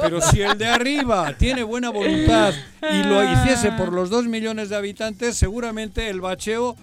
[0.02, 4.70] pero si el de arriba tiene buena voluntad y lo hiciese por los dos millones
[4.70, 6.76] de habitantes, seguramente el bacheo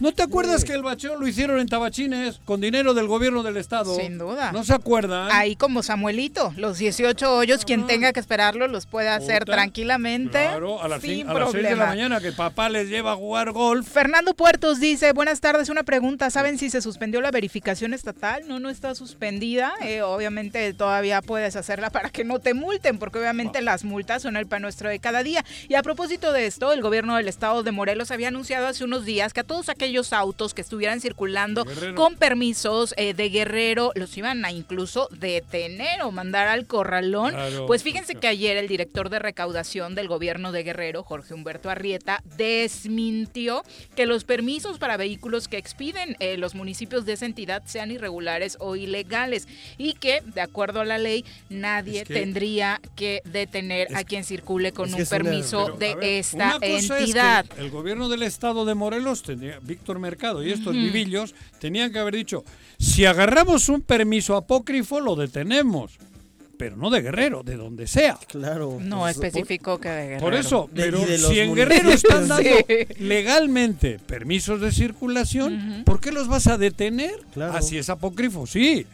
[0.00, 3.56] ¿No te acuerdas que el bacheo lo hicieron en Tabachines con dinero del gobierno del
[3.56, 3.96] estado?
[3.96, 4.52] Sin duda.
[4.52, 5.28] ¿No se acuerdan?
[5.32, 10.30] Ahí como Samuelito, los 18 hoyos, quien tenga que esperarlo los puede hacer tranquilamente.
[10.44, 13.10] Claro, a las, sin cin- a las 6 de la mañana que papá les lleva
[13.12, 13.88] a jugar golf.
[13.88, 18.44] Fernando Puertos dice, buenas tardes, una pregunta, ¿saben si se suspendió la verificación estatal?
[18.46, 23.18] No, no está suspendida, eh, obviamente todavía puedes hacerla para que no te multen, porque
[23.18, 25.44] obviamente las multas son el pan nuestro de cada día.
[25.68, 29.04] Y a propósito de esto, el gobierno del estado de Morelos había anunciado hace unos
[29.04, 34.16] días que a todos aquellos autos que estuvieran circulando con permisos eh, de guerrero los
[34.16, 37.30] iban a incluso detener o mandar al corralón.
[37.32, 37.66] Claro.
[37.66, 42.22] Pues fíjense que ayer el director de recaudación del gobierno de Guerrero, Jorge Humberto Arrieta,
[42.36, 43.62] desmintió
[43.96, 48.56] que los permisos para vehículos que expiden eh, los municipios de esa entidad sean irregulares
[48.60, 53.88] o ilegales y que, de acuerdo a la ley, nadie Es que- tendría que detener
[53.94, 57.46] a quien circule con un una- permiso Pero, de ver, esta es que entidad.
[57.58, 62.14] el gobierno del estado de Morelos, tenía, Víctor Mercado y estos vivillos, tenían que haber
[62.16, 62.44] dicho,
[62.78, 65.98] si agarramos un permiso apócrifo, lo detenemos.
[66.58, 68.18] Pero no de Guerrero, de donde sea.
[68.26, 68.78] Claro.
[68.80, 70.20] No pues, especificó que de Guerrero.
[70.20, 72.86] Por eso, pero de si en Guerrero están dando Sí.
[72.98, 75.82] legalmente permisos de circulación.
[75.86, 77.14] ¿por qué los vas a detener?
[77.32, 77.56] Claro.
[77.56, 78.84] Así es apócrifo, sí.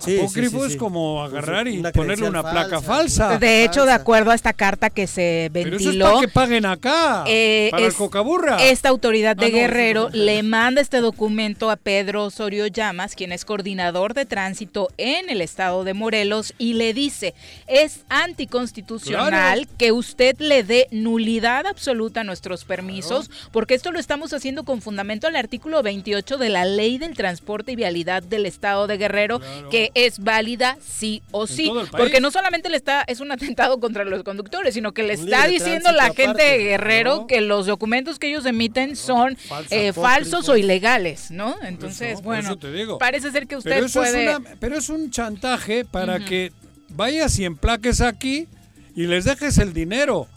[0.00, 3.38] Sí, sí, Apócrifo sí, es como agarrar y Una ponerle una placa falsa.
[3.38, 6.28] De hecho, de acuerdo a esta carta que se Pero eso es ventiló, para que
[6.28, 7.24] paguen acá.
[7.26, 8.56] eh, para el es- cocaburra.
[8.62, 10.16] esta autoridad de Ah, no, Guerrero no.
[10.16, 15.40] le manda este documento a Pedro Osorio Llamas, quien es coordinador de tránsito en el
[15.40, 17.34] estado de Morelos, y le dice,
[17.66, 19.70] es anticonstitucional Claro.
[19.78, 24.80] que usted le dé nulidad absoluta a nuestros permisos, porque esto lo estamos haciendo con
[24.82, 29.40] fundamento al artículo 28 de la Ley del Transporte y Vialidad del estado de Guerrero,
[29.70, 34.04] que es válida sí o sí, porque no solamente le está es un atentado contra
[34.04, 38.28] los conductores, sino que le está diciendo la gente de Guerrero que los documentos que
[38.28, 39.36] ellos emiten son
[39.70, 41.56] eh, falsos o ilegales, ¿no?
[41.62, 42.98] Entonces, bueno, te digo.
[42.98, 44.30] parece ser que usted pero eso puede...
[44.30, 46.52] es una- pero es un chantaje para que
[46.90, 48.46] vayas y emplaques aquí
[48.94, 50.28] y les dejes el dinero.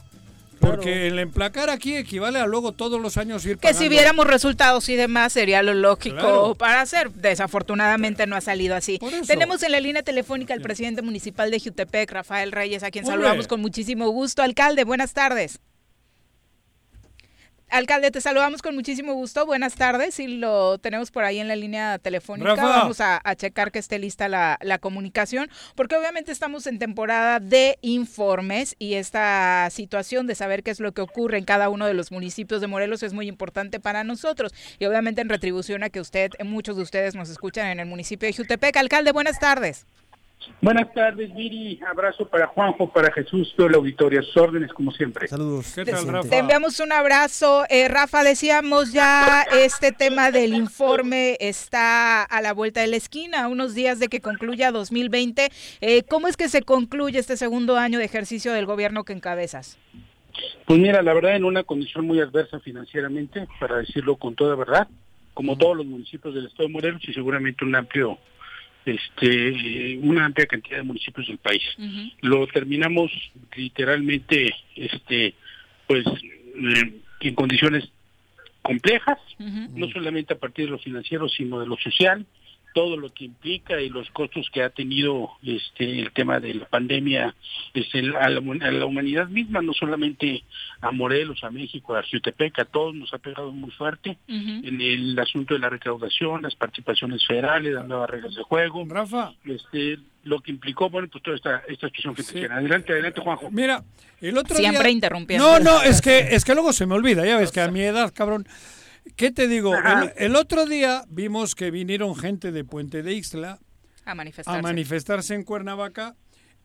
[0.59, 3.79] Porque el emplacar aquí equivale a luego todos los años ir Que pagando.
[3.81, 6.55] si viéramos resultados y demás sería lo lógico Claro.
[6.55, 7.11] para hacer.
[7.11, 8.99] Desafortunadamente no ha salido así.
[9.27, 13.47] Tenemos en la línea telefónica al presidente municipal de Jutepec, Rafael Reyes, a quien saludamos
[13.47, 14.41] con muchísimo gusto.
[14.41, 15.59] Alcalde, buenas tardes.
[17.69, 19.45] Alcalde, te saludamos con muchísimo gusto.
[19.45, 20.19] Buenas tardes.
[20.19, 22.55] Y lo tenemos por ahí en la línea telefónica.
[22.55, 22.63] Rafa.
[22.63, 27.39] Vamos a, a checar que esté lista la, la comunicación, porque obviamente estamos en temporada
[27.39, 31.85] de informes y esta situación de saber qué es lo que ocurre en cada uno
[31.85, 34.53] de los municipios de Morelos es muy importante para nosotros.
[34.79, 38.27] Y obviamente en retribución a que usted, muchos de ustedes nos escuchan en el municipio
[38.27, 38.75] de Jutepec.
[38.77, 39.85] Alcalde, buenas tardes.
[40.61, 41.79] Buenas tardes, Viri.
[41.89, 44.21] Abrazo para Juanjo, para Jesús, todo el auditorio.
[44.23, 45.27] Sus órdenes, como siempre.
[45.27, 45.73] Saludos.
[45.73, 47.63] ¿Qué Te enviamos un abrazo.
[47.69, 53.47] Eh, Rafa, decíamos ya este tema del informe está a la vuelta de la esquina,
[53.47, 55.49] unos días de que concluya 2020.
[55.81, 59.77] Eh, ¿Cómo es que se concluye este segundo año de ejercicio del gobierno que encabezas?
[60.65, 64.87] Pues mira, la verdad, en una condición muy adversa financieramente, para decirlo con toda verdad,
[65.33, 68.17] como todos los municipios del estado de Morelos y seguramente un amplio,
[68.85, 71.63] este, una amplia cantidad de municipios del país.
[72.21, 73.11] Lo terminamos
[73.55, 75.33] literalmente, este,
[75.87, 77.89] pues, eh, en condiciones
[78.61, 82.25] complejas, no solamente a partir de lo financiero, sino de lo social,
[82.73, 86.65] todo lo que implica y los costos que ha tenido este el tema de la
[86.65, 87.35] pandemia
[87.73, 90.43] este, a, la, a la humanidad misma, no solamente
[90.81, 95.17] a Morelos, a México, a Jutepec, a todos nos ha pegado muy fuerte en el
[95.19, 99.33] asunto de la recaudación, las participaciones federales, las nuevas reglas de juego, Rafa.
[99.45, 102.53] este lo que implicó, bueno, pues toda esta, esta situación que tiene.
[102.53, 103.49] Adelante, adelante, Juanjo.
[103.51, 103.83] Mira,
[104.19, 105.45] el otro Siempre día- interrumpiendo.
[105.45, 107.79] No, no, es que, es que luego se me olvida, ya ves que a mi
[107.81, 108.45] edad, cabrón.
[109.15, 109.73] ¿Qué te digo?
[109.75, 113.59] El, el otro día vimos que vinieron gente de Puente de Ixtla
[114.05, 114.59] A manifestarse.
[114.59, 116.15] a manifestarse en Cuernavaca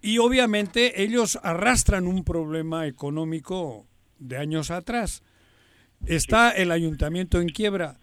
[0.01, 3.87] y obviamente ellos arrastran un problema económico
[4.19, 5.23] de años atrás.
[6.07, 7.99] Está el ayuntamiento en quiebra.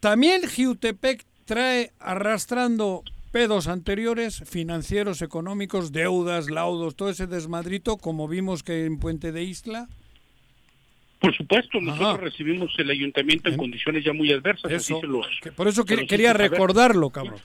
[0.00, 3.02] También Jiutepec trae arrastrando
[3.32, 9.42] pedos anteriores, financieros, económicos, deudas, laudos, todo ese desmadrito, como vimos que en Puente de
[9.44, 9.88] Isla.
[11.20, 14.66] Por supuesto, nosotros recibimos el ayuntamiento en condiciones ya muy adversas.
[14.72, 17.40] así Eso, se los- que por eso que- quería recordarlo, cabrón.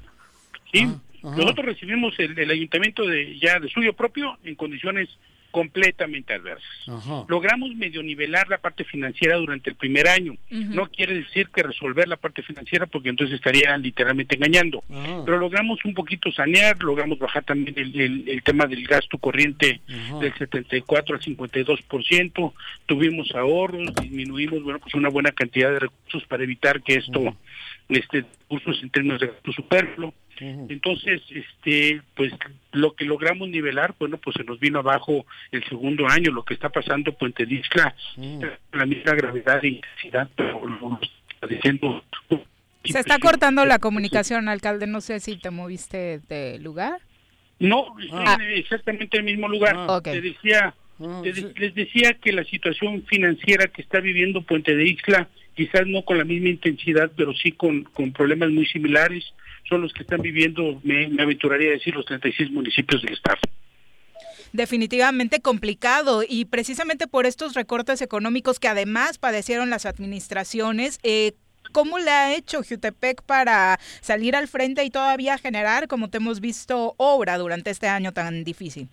[0.71, 0.81] Sí,
[1.23, 1.37] ajá.
[1.37, 5.09] nosotros recibimos el, el ayuntamiento de ya de suyo propio en condiciones
[5.53, 6.65] completamente adversas.
[6.88, 7.25] Ajá.
[7.30, 10.35] Logramos medio nivelar la parte financiera durante el primer año.
[10.49, 14.84] No quiere decir que resolver la parte financiera porque entonces estaría literalmente engañando.
[14.91, 15.21] Ajá.
[15.23, 19.80] Pero logramos un poquito sanear, logramos bajar también el, el- el tema del gasto corriente
[19.88, 20.19] Ajá.
[20.19, 22.53] del 74 al 52%,
[22.88, 27.38] tuvimos ahorros, disminuimos bueno pues una buena cantidad de recursos para evitar que esto
[27.89, 30.13] este recursos en términos de gasto superfluo.
[30.70, 32.34] Entonces, este, pues
[32.72, 36.53] lo que logramos nivelar, bueno, pues se nos vino abajo el segundo año, lo que
[36.53, 37.95] está pasando en Puente Discla,
[38.74, 42.03] la misma gravedad e intensidad, pero lo está diciendo
[42.84, 44.88] Se está cortando la comunicación, alcalde.
[44.88, 46.99] No sé si te moviste de lugar.
[47.60, 48.38] No, estoy Ah.
[48.41, 49.76] en exactamente el mismo lugar.
[49.88, 50.03] Ok.
[50.06, 50.74] Te decía,
[51.24, 55.88] te de- les decía que la situación financiera que está viviendo Puente de Ixtla, quizás
[55.88, 59.24] no con la misma intensidad, pero sí con, con problemas muy similares,
[59.68, 63.40] son los que están viviendo, me, me aventuraría a decir, los 36 municipios del estado.
[64.52, 71.34] definitivamente complicado y precisamente por estos recortes económicos que además padecieron las administraciones, eh,
[71.72, 76.40] ¿cómo le ha hecho Jutepec para salir al frente y todavía generar, como te hemos
[76.40, 78.90] visto, obra durante este año tan difícil?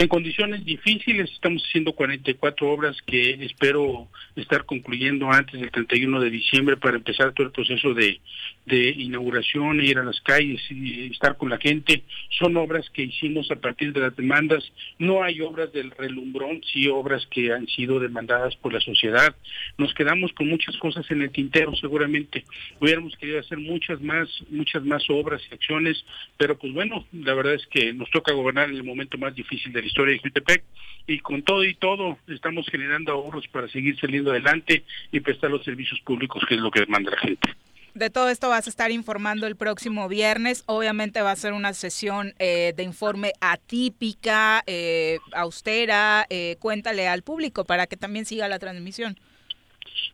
[0.00, 1.30] En condiciones difíciles.
[1.30, 7.34] Estamos haciendo 44 obras que espero estar concluyendo antes del 31 de diciembre para empezar
[7.34, 8.18] todo el proceso de,
[8.64, 12.02] de inauguración, ir a las calles y estar con la gente.
[12.30, 14.64] Son obras que hicimos a partir de las demandas.
[14.98, 19.36] No hay obras del relumbrón, sí obras que han sido demandadas por la sociedad.
[19.76, 22.44] Nos quedamos con muchas cosas en el tintero, seguramente.
[22.80, 26.02] Hubiéramos querido hacer muchas más, muchas más obras y acciones,
[26.38, 29.74] pero pues bueno, la verdad es que nos toca gobernar en el momento más difícil
[29.74, 30.64] de la historia de Jutepec
[31.06, 35.64] y con todo y todo estamos generando ahorros para seguir saliendo adelante y prestar los
[35.64, 37.54] servicios públicos que es lo que demanda la gente.
[37.94, 40.62] De todo esto vas a estar informando el próximo viernes.
[40.66, 46.24] Obviamente va a ser una sesión eh, de informe atípica, eh, austera.
[46.30, 49.18] Eh, cuéntale al público para que también siga la transmisión.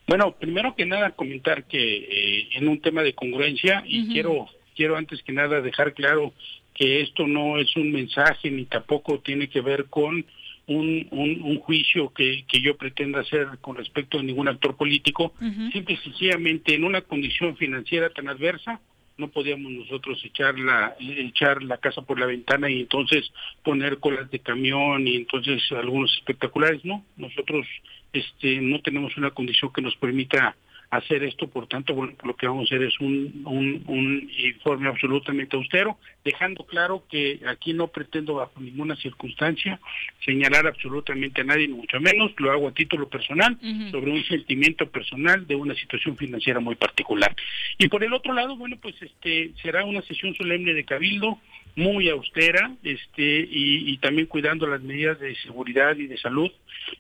[0.09, 5.23] Bueno, primero que nada comentar que en un tema de congruencia y quiero quiero antes
[5.23, 6.33] que nada dejar claro
[6.77, 10.27] que esto no es un mensaje ni tampoco tiene que ver con
[10.67, 15.33] un, un, juicio que, que, yo pretenda hacer con respecto a ningún actor político,
[15.73, 18.81] simple y sencillamente en una condición financiera tan adversa,
[19.17, 23.33] no podíamos nosotros echar la, echar la casa por la ventana y entonces
[23.63, 27.67] poner colas de camión y entonces algunos espectaculares, no, nosotros
[28.13, 30.57] este no tenemos una condición que nos permita
[30.97, 35.57] hacer esto, por tanto, bueno, lo que vamos a hacer es un, un, informe absolutamente
[35.57, 39.81] austero, dejando claro que aquí no pretendo bajo ninguna circunstancia
[40.25, 43.59] señalar absolutamente a nadie, ni mucho menos, lo hago a título personal,
[43.91, 47.35] sobre un sentimiento personal de una situación financiera muy particular.
[47.79, 51.39] Y por el otro lado, bueno, pues este será una sesión solemne de cabildo,
[51.77, 56.51] muy austera este y, también cuidando las medidas de seguridad y de salud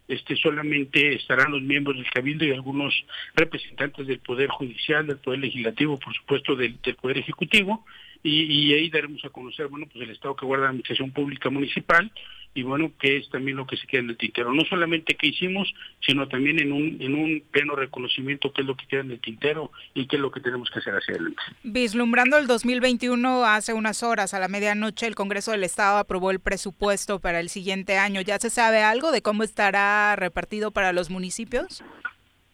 [0.06, 2.94] este solamente estarán los miembros del cabildo y algunos
[3.34, 7.84] representantes del poder judicial del poder legislativo por supuesto del, del poder ejecutivo
[8.26, 11.50] y, y, ahí daremos a conocer bueno pues el estado que guarda la administración pública
[11.50, 12.10] municipal
[12.56, 14.52] y bueno, que es también lo que se queda en el tintero.
[14.52, 18.74] No solamente qué hicimos, sino también en un, en un pleno reconocimiento qué es lo
[18.74, 21.42] que queda en el tintero y qué es lo que tenemos que hacer hacia adelante.
[21.64, 26.40] Vislumbrando el 2021, hace unas horas, a la medianoche, el Congreso del Estado aprobó el
[26.40, 28.22] presupuesto para el siguiente año.
[28.22, 31.84] ¿Ya se sabe algo de cómo estará repartido para los municipios?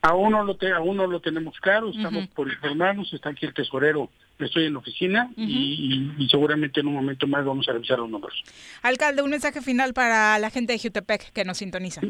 [0.00, 3.54] Aún no lo, te, aún no lo tenemos claro, estamos por informarnos, está aquí el
[3.54, 4.10] tesorero
[4.46, 8.42] estoy en la oficina y, seguramente en un momento más vamos a revisar los números.
[8.82, 12.00] Alcalde, un mensaje final para la gente de Jutepec que nos sintoniza.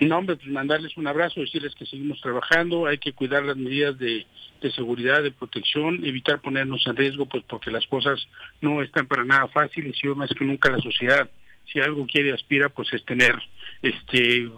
[0.00, 3.98] No, hombre, pues mandarles un abrazo, decirles que seguimos trabajando, hay que cuidar las medidas
[3.98, 4.26] de,
[4.74, 8.26] seguridad, de protección, evitar ponernos en riesgo, pues porque las cosas
[8.62, 11.30] no están para nada fáciles y más que nunca la sociedad,
[11.70, 13.34] si algo quiere aspira, pues es tener
[13.82, 14.48] este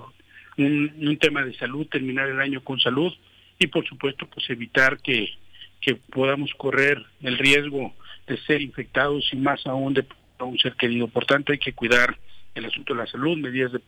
[0.58, 3.12] un, un tema de salud, terminar el año con salud
[3.58, 5.28] y por supuesto pues evitar que
[5.82, 7.92] que podamos correr el riesgo
[8.26, 10.06] de ser infectados y más aún de
[10.40, 11.08] un ser querido.
[11.08, 12.16] Por tanto, hay que cuidar
[12.54, 13.80] el asunto de la salud, medidas de...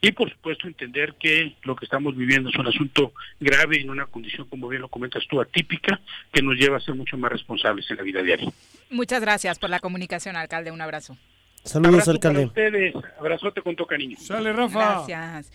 [0.00, 4.06] Y por supuesto entender que lo que estamos viviendo es un asunto grave en una
[4.06, 6.00] condición, como bien lo comentas tú, atípica,
[6.32, 8.50] que nos lleva a ser mucho más responsables en la vida diaria.
[8.90, 10.70] Muchas gracias por la comunicación, alcalde.
[10.70, 11.16] Un abrazo.
[11.62, 12.44] Saludos, alcalde.
[12.44, 12.94] ustedes.
[13.18, 14.16] Abrazote con tu cariño.
[14.18, 15.04] Sale, Rafa.
[15.06, 15.52] Gracias.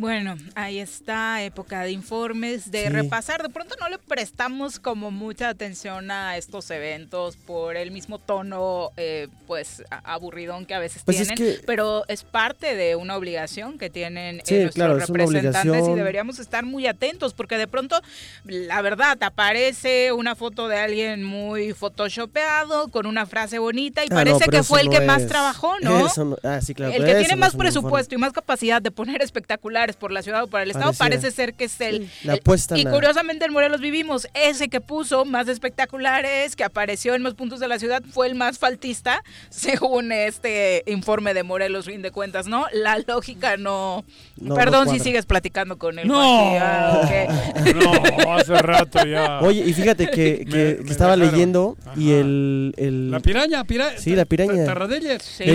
[0.00, 3.42] Bueno, ahí está, época de informes, de repasar.
[3.42, 8.92] De pronto no le prestamos como mucha atención a estos eventos por el mismo tono,
[8.96, 13.90] eh, pues, aburridón que a veces Pues tienen, pero es parte de una obligación que
[13.90, 18.00] tienen eh, nuestros representantes y deberíamos estar muy atentos porque de pronto,
[18.44, 24.14] la verdad, aparece una foto de alguien muy photoshopeado con una frase bonita y Ah,
[24.14, 26.06] parece no, que fue el no que más trabajó, ¿no?
[26.06, 29.20] eso no- ah, sí, claro, el que tiene más presupuesto y más capacidad de poner
[29.22, 31.20] espectaculares por la ciudad o para el estado Pareciera.
[31.20, 34.26] parece ser que es el, la el- apuesta y en la- curiosamente en Morelos vivimos
[34.34, 38.34] ese que puso más espectaculares que apareció en más puntos de la ciudad fue el
[38.34, 44.04] más faltista según este informe de Morelos fin de cuentas no la lógica no,
[44.36, 46.20] No, perdón no si sigues platicando con él No.
[46.58, 47.08] Ah.
[47.74, 49.40] No, hace rato ya.
[49.40, 51.32] Oye, y fíjate que, Me- que- me estaba dejaron.
[51.34, 54.64] leyendo y el, el- La piraña, pira, Sí, la piraña.
[54.64, 55.40] Tarradelles.
[55.40, 55.48] el,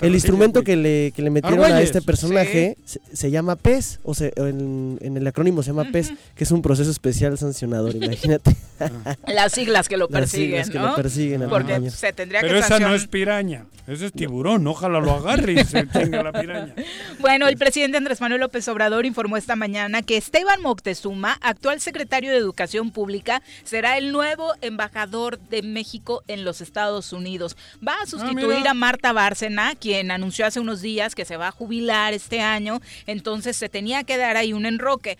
[0.00, 4.14] el instrumento que le, que le metieron a este personaje se, se llama PES, o
[4.14, 8.56] sea, en, en el acrónimo se llama PES, que es un proceso especial sancionador, imagínate.
[9.26, 10.86] las siglas que lo Las persiguen siglas que ¿no?
[10.88, 15.00] lo persiguen porque se tendría Pero que esa no es piraña, ese es tiburón, ojalá
[15.00, 16.74] lo agarre y se tenga la piraña.
[17.18, 22.30] Bueno, el presidente Andrés Manuel López Obrador informó esta mañana que Esteban Moctezuma, actual secretario
[22.30, 27.56] de Educación Pública, será el nuevo embajador de México en los Estados Unidos.
[27.86, 28.70] Va a sustituir mira.
[28.70, 32.80] a Marta Bárcena, quien anunció hace unos días que se va a jubilar este año,
[33.06, 35.18] entonces se tenía que dar ahí un enroque.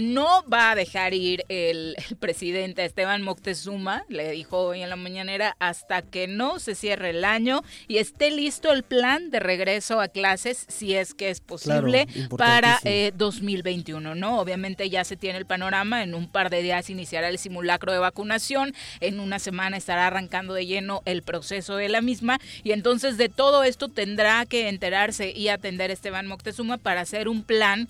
[0.00, 4.96] No va a dejar ir el, el presidente Esteban Moctezuma, le dijo hoy en la
[4.96, 10.00] mañanera, hasta que no se cierre el año y esté listo el plan de regreso
[10.00, 12.90] a clases, si es que es posible, Claro, para importantísimo.
[12.92, 14.40] eh, 2021, ¿no?
[14.40, 17.98] Obviamente ya se tiene el panorama, en un par de días iniciará el simulacro de
[17.98, 23.16] vacunación, en una semana estará arrancando de lleno el proceso de la misma y entonces
[23.16, 27.88] de todo esto tendrá que enterarse y atender Esteban Moctezuma para hacer un plan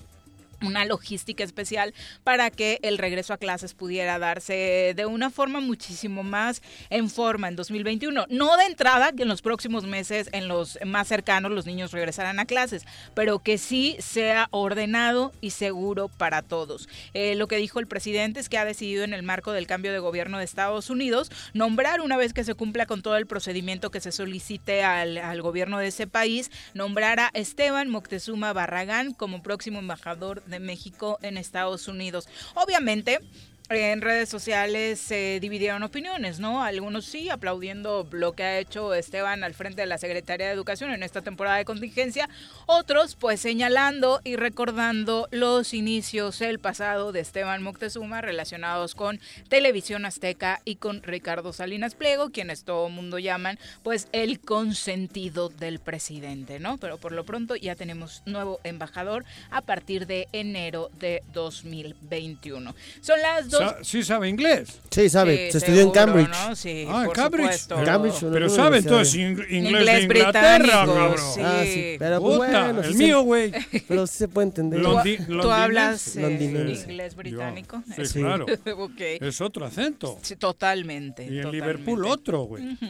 [0.62, 6.22] una logística especial para que el regreso a clases pudiera darse de una forma muchísimo
[6.22, 8.26] más en forma en 2021.
[8.28, 12.38] No de entrada que en los próximos meses, en los más cercanos, los niños regresarán
[12.40, 12.84] a clases,
[13.14, 16.88] pero que sí sea ordenado y seguro para todos.
[17.14, 19.92] Eh, lo que dijo el presidente es que ha decidido en el marco del cambio
[19.92, 23.90] de gobierno de Estados Unidos nombrar una vez que se cumpla con todo el procedimiento
[23.90, 29.42] que se solicite al, al gobierno de ese país, nombrar a Esteban Moctezuma Barragán como
[29.42, 32.28] próximo embajador de México en Estados Unidos.
[32.54, 33.20] Obviamente,
[33.70, 36.64] en redes sociales se dividieron opiniones, ¿no?
[36.64, 40.90] Algunos sí, aplaudiendo lo que ha hecho Esteban al frente de la Secretaría de Educación
[40.90, 42.28] en esta temporada de contingencia.
[42.66, 50.04] Otros, pues, señalando y recordando los inicios el pasado de Esteban Moctezuma relacionados con Televisión
[50.04, 56.58] Azteca y con Ricardo Salinas Pliego, quienes todo mundo llaman, pues, el consentido del presidente,
[56.58, 56.78] ¿no?
[56.78, 62.74] Pero por lo pronto ya tenemos nuevo embajador a partir de enero de 2021.
[63.00, 64.80] Son las dos Sa- ¿Sí sabe inglés?
[64.90, 66.28] Sí, sabe, Sí, se estudió en Cambridge.
[66.28, 66.56] ¿no?
[66.56, 67.66] Sí, Ah, en por Cambridge.
[67.84, 71.18] Cambridge, una pero sabe entonces ing- inglés, Inglés de Inglaterra, británico, cabrón.
[71.34, 71.40] sí.
[71.44, 73.52] Ah, sí, pero pues Puta, bueno, el sí mío, güey.
[73.88, 74.80] Pero sí se puede entender.
[74.80, 76.38] Lo- ¿Tú, Londi- tú hablas eh,
[76.88, 77.82] inglés británico?
[77.94, 78.46] Sí, Es- claro.
[78.76, 79.00] ok.
[79.20, 80.18] Es otro acento.
[80.22, 81.22] Sí, totalmente.
[81.24, 81.52] Y en totalmente.
[81.56, 82.64] Liverpool otro, güey.
[82.72, 82.86] Ujú.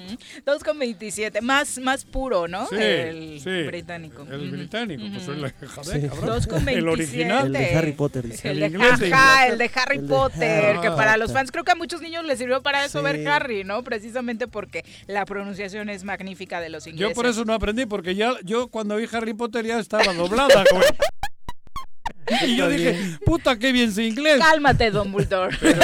[0.47, 1.41] 2,27.
[1.41, 2.67] Más, más puro, ¿no?
[2.69, 3.63] Sí, el sí.
[3.67, 4.27] británico.
[4.31, 6.09] El británico, pues el, joder, Sí.
[6.09, 6.41] cabrón.
[6.41, 6.73] 2,27.
[6.79, 7.47] el original.
[7.47, 8.51] El de Harry Potter, dice.
[8.51, 9.47] El, El de, inglés de ajá, Inglaterra.
[9.53, 12.63] el de Harry Potter, Que para los fans creo que a muchos niños les sirvió
[12.63, 13.05] para eso Sí.
[13.05, 13.83] ver Harry, ¿no?
[13.85, 17.09] Precisamente porque la pronunciación es magnífica de los ingleses.
[17.11, 20.65] Yo por eso no aprendí, porque ya yo cuando vi Harry Potter ya estaba doblada,
[20.73, 20.85] güey.
[22.47, 24.39] Y yo dije, puta, qué bien sé inglés.
[24.39, 25.57] Cálmate, Dumbledore.
[25.61, 25.83] Pero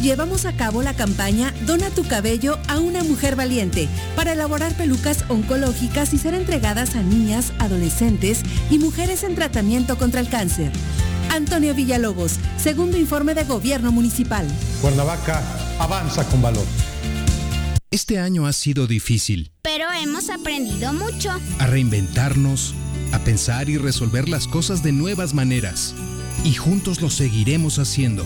[0.00, 3.86] Llevamos a cabo la campaña Dona tu cabello a una mujer valiente
[4.16, 8.40] para elaborar pelucas oncológicas y ser entregadas a niñas, adolescentes
[8.70, 10.72] y mujeres en tratamiento contra el cáncer.
[11.30, 14.48] Antonio Villalobos, segundo informe de Gobierno Municipal.
[14.80, 15.42] Cuernavaca
[15.78, 16.64] avanza con valor.
[17.90, 19.52] Este año ha sido difícil.
[19.60, 21.30] Pero hemos aprendido mucho.
[21.58, 22.74] A reinventarnos,
[23.12, 25.94] a pensar y resolver las cosas de nuevas maneras.
[26.42, 28.24] Y juntos lo seguiremos haciendo.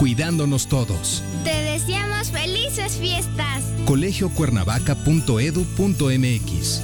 [0.00, 1.22] Cuidándonos todos.
[1.44, 3.62] Te deseamos felices fiestas.
[3.84, 6.80] colegiocuernavaca.edu.mx.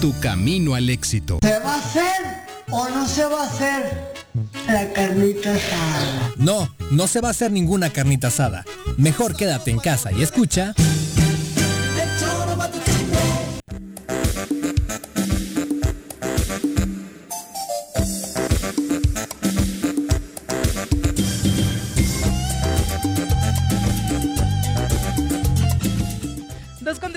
[0.00, 1.40] Tu camino al éxito.
[1.42, 2.02] ¿Se va a hacer
[2.70, 4.14] o no se va a hacer
[4.66, 6.32] la carnita asada?
[6.38, 8.64] No, no se va a hacer ninguna carnita asada.
[8.96, 10.72] Mejor quédate en casa y escucha.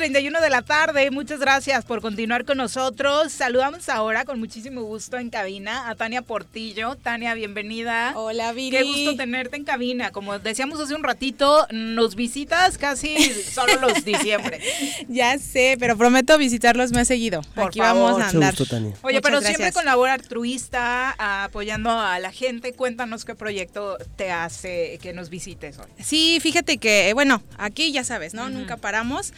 [0.02, 3.32] 31 de la tarde, muchas gracias por continuar con nosotros.
[3.32, 6.96] Saludamos ahora con muchísimo gusto en cabina a Tania Portillo.
[6.98, 8.14] Tania, bienvenida.
[8.16, 8.78] Hola, Viri.
[8.78, 10.12] Qué gusto tenerte en cabina.
[10.12, 14.62] Como decíamos hace un ratito, nos visitas casi solo los diciembre.
[15.10, 17.42] ya sé, pero prometo visitarlos más seguido.
[17.56, 18.12] Por Aquí favor.
[18.12, 18.54] vamos a andar.
[18.54, 19.48] Oye, Muchas pero gracias.
[19.48, 22.72] siempre con labor altruista, apoyando a la gente.
[22.74, 25.88] Cuéntanos qué proyecto te hace que nos visites hoy.
[26.04, 28.48] Sí, fíjate que, eh, bueno, aquí ya sabes, ¿no?
[28.52, 29.34] Nunca paramos.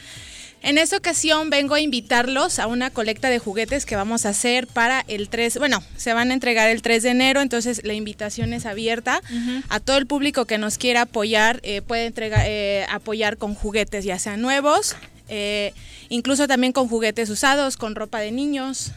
[0.62, 4.68] En esta ocasión vengo a invitarlos a una colecta de juguetes que vamos a hacer
[4.68, 8.54] para el 3, bueno, se van a entregar el 3 de enero, entonces la invitación
[8.54, 9.22] es abierta
[9.70, 14.04] a todo el público que nos quiera apoyar, eh, puede entregar, eh, apoyar con juguetes
[14.04, 14.96] ya sean nuevos,
[15.30, 15.74] eh,
[16.10, 18.92] incluso también con juguetes usados, con ropa de niños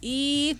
[0.00, 0.56] y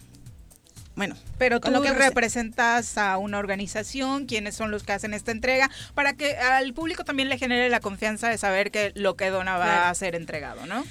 [0.96, 5.32] bueno, Pero tú lo que representas a una organización, quiénes son los que hacen esta
[5.32, 9.30] entrega, para que al público también le genere la confianza de saber que lo que
[9.30, 9.86] dona va Claro.
[9.90, 10.84] a ser entregado, ¿no?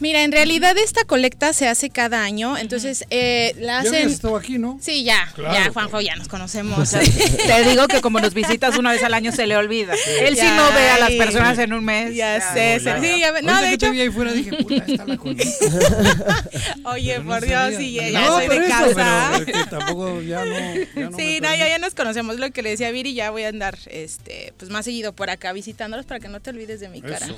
[0.00, 3.94] Mira, en realidad esta colecta se hace cada año, entonces eh, la Ya hacen...
[3.94, 4.78] habías estado aquí, ¿no?
[4.80, 5.70] Sí, ya, Claro, ya.
[5.72, 6.90] Juanjo, ya nos conocemos.
[7.46, 9.94] Te digo que como nos visitas una vez al año se le olvida.
[10.20, 12.14] Él sí no ve a las personas en un mes.
[12.14, 14.56] Ya sé, no, sí, ya ve- no, de que te hecho, vi ahí fuera dije,
[14.56, 15.18] puta, esta la
[16.84, 19.28] oye, Pero no por Dios, sí, ya, ya No, soy por de eso, casa.
[19.32, 20.54] pero es que tampoco ya no.
[20.54, 22.38] ya no sí, no, ya, ya nos conocemos.
[22.38, 25.30] Lo que le decía a Viri, ya voy a andar este, pues más seguido por
[25.30, 27.26] acá visitándolos para que no te olvides de mi cara.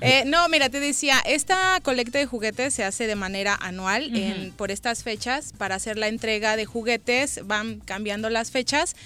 [0.00, 4.50] Eh, no, mira, te decía, esta colecta de juguetes se hace de manera anual en,
[4.50, 7.46] por estas fechas para hacer la entrega de juguetes.
[7.46, 8.96] Van cambiando las fechas.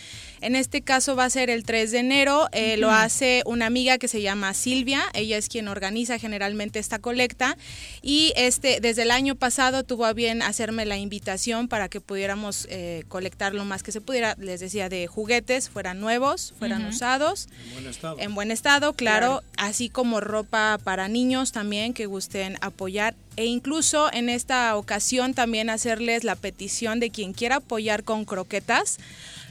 [0.45, 2.49] En este caso va a ser el 3 de enero.
[2.53, 5.03] eh, Lo hace una amiga que se llama Silvia.
[5.15, 7.57] Ella es quien organiza generalmente esta colecta.
[8.03, 12.67] Y este, desde el año pasado tuvo a bien hacerme la invitación para que pudiéramos
[12.71, 14.35] eh, colectar lo más que se pudiera.
[14.39, 17.49] Les decía de juguetes, fueran nuevos, fueran usados.
[17.73, 18.17] Buen estado.
[18.19, 19.43] En buen estado, claro, Claro.
[19.57, 25.71] así como ropa para niños también que gusten apoyar e incluso en esta ocasión también
[25.71, 28.99] hacerles la petición de quien quiera apoyar con croquetas,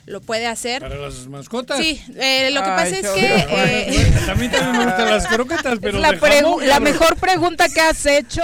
[0.05, 0.81] lo puede hacer.
[0.81, 1.77] ¿Para las mascotas?
[1.77, 3.25] Sí, eh, lo que Ay, pasa es que...
[3.35, 7.80] eh, A mí también me gustan las croquetas, pero la, jamón, la mejor pregunta que
[7.81, 8.41] has hecho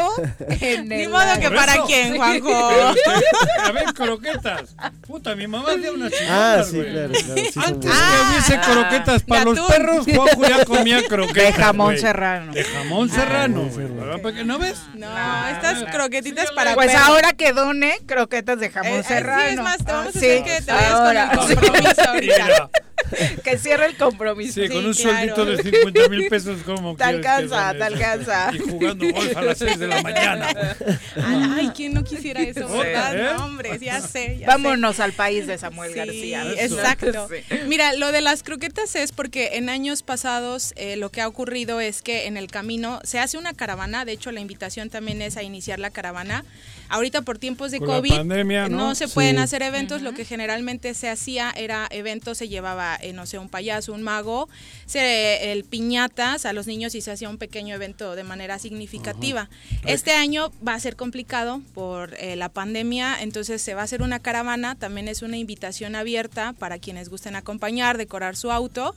[0.62, 2.50] en Ni el modo que para quién, Juanjo.
[3.66, 4.76] A ver, croquetas.
[5.06, 6.92] Puta, mi mamá hacía unas Ah, sí, güey.
[6.92, 7.36] claro, claro.
[7.36, 8.00] sí Antes buenas.
[8.10, 11.44] que hubiese croquetas para de los perros, Juanjo ya comía croquetas.
[11.44, 12.00] De jamón güey.
[12.00, 12.54] serrano.
[12.54, 14.46] De jamón serrano, güey.
[14.46, 14.78] ¿No ves?
[14.96, 15.08] No,
[15.50, 17.08] estas croquetitas para Pues perros.
[17.08, 19.44] ahora que done croquetas de jamón Eh, eh, serrano.
[19.50, 20.92] sí, es más, te vamos a Sí, hacer que te vayas
[21.38, 22.70] con compromiso ahorita.
[23.44, 24.54] Que cierre el compromiso.
[24.62, 25.36] sí, con Sí, un claro.
[25.36, 28.52] sueldito de 50 mil pesos, como Te alcanza, te alcanza.
[28.54, 30.48] Y jugando golf a las 6 de la mañana.
[31.24, 32.78] Ay, ¿quién no quisiera eso, Sí.
[32.78, 33.16] verdad?
[33.18, 33.34] ¿Eh?
[33.38, 34.38] No, hombre, ya sé.
[34.40, 34.46] ya sé.
[34.46, 36.44] Vámonos al país de Samuel Sí, García.
[36.58, 37.28] exacto.
[37.30, 37.56] Sí.
[37.68, 41.80] Mira, lo de las croquetas es porque en años pasados eh, lo que ha ocurrido
[41.80, 45.38] es que en el camino se hace una caravana, de hecho la invitación también es
[45.38, 46.44] a iniciar la caravana.
[46.90, 48.96] Ahorita por tiempos de Con COVID pandemia, ¿no?
[48.96, 49.42] se pueden Sí.
[49.44, 53.50] hacer eventos, lo que generalmente se hacía era eventos, se llevaba, eh, no sé, un
[53.50, 54.50] payaso, un mago,
[54.86, 59.50] se, el piñatas a los niños y se hacía un pequeño evento de manera significativa.
[59.86, 64.02] Este año va a ser complicado por eh, la pandemia, entonces se va a hacer
[64.02, 68.96] una caravana, también es una invitación abierta para quienes gusten acompañar, decorar su auto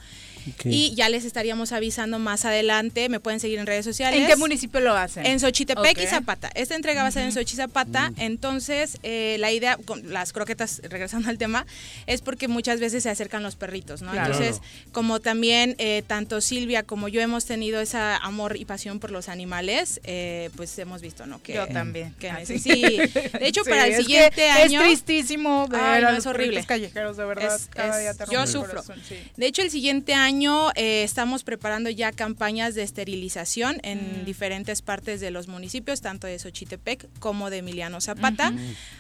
[0.49, 0.67] Ok.
[0.67, 4.21] y ya les estaríamos avisando más adelante, me pueden seguir en redes sociales.
[4.21, 5.25] ¿En qué municipio lo hacen?
[5.27, 6.09] En Xochitepec y Ok.
[6.09, 6.51] Zapata.
[6.55, 8.11] Esta entrega va a ser en Xochitepec y Zapata.
[8.11, 8.15] Mm.
[8.21, 11.67] Entonces, eh, la idea, con las croquetas, regresando al tema,
[12.07, 14.11] es porque muchas veces se acercan los perritos, ¿no?
[14.13, 14.33] Claro.
[14.33, 14.61] Entonces,
[14.93, 19.29] como también eh, tanto Silvia como yo hemos tenido ese amor y pasión por los
[19.29, 21.43] animales, eh, pues hemos visto, ¿no?
[21.43, 22.15] Que, Yo también.
[22.19, 22.59] que Ah, sí.
[22.59, 24.81] De hecho, Sí, para el es que siguiente año...
[24.83, 26.47] Es tristísimo ver Ay, no, a es los horrible.
[26.63, 27.55] perritos callejeros, de verdad.
[27.57, 28.69] Es- Cada es- día te yo sufro.
[28.71, 29.17] corazón, sí.
[29.37, 33.81] De hecho, el siguiente año eh, estamos preparando ya campañas de esterilización Mm.
[33.87, 38.53] en diferentes partes de los municipios, tanto de Xochitepec como de Emiliano Zapata.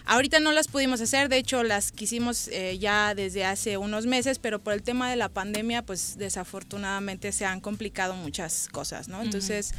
[0.04, 4.38] Ahorita no las pudimos hacer, de hecho las quisimos eh, ya desde hace unos meses,
[4.38, 9.22] pero por el tema de la pandemia, pues desafortunadamente se han complicado muchas cosas, ¿no?
[9.22, 9.72] Entonces...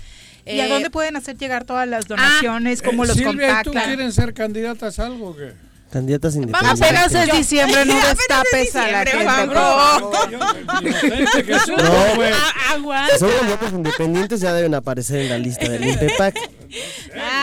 [0.46, 2.82] ¿Y a eh, dónde pueden hacer llegar todas las donaciones?
[2.82, 3.86] ¿Cómo Eh, los Silvia, ¿y tú contactan?
[3.86, 5.54] quieren ser candidatas a algo o qué?
[5.94, 6.82] Candidatas independientes.
[6.82, 9.26] Apenas es diciembre, no destapes a la gente.
[9.26, 10.12] No.
[13.12, 16.36] Si son candidatos independientes ya deben aparecer en la lista del INPEPAC.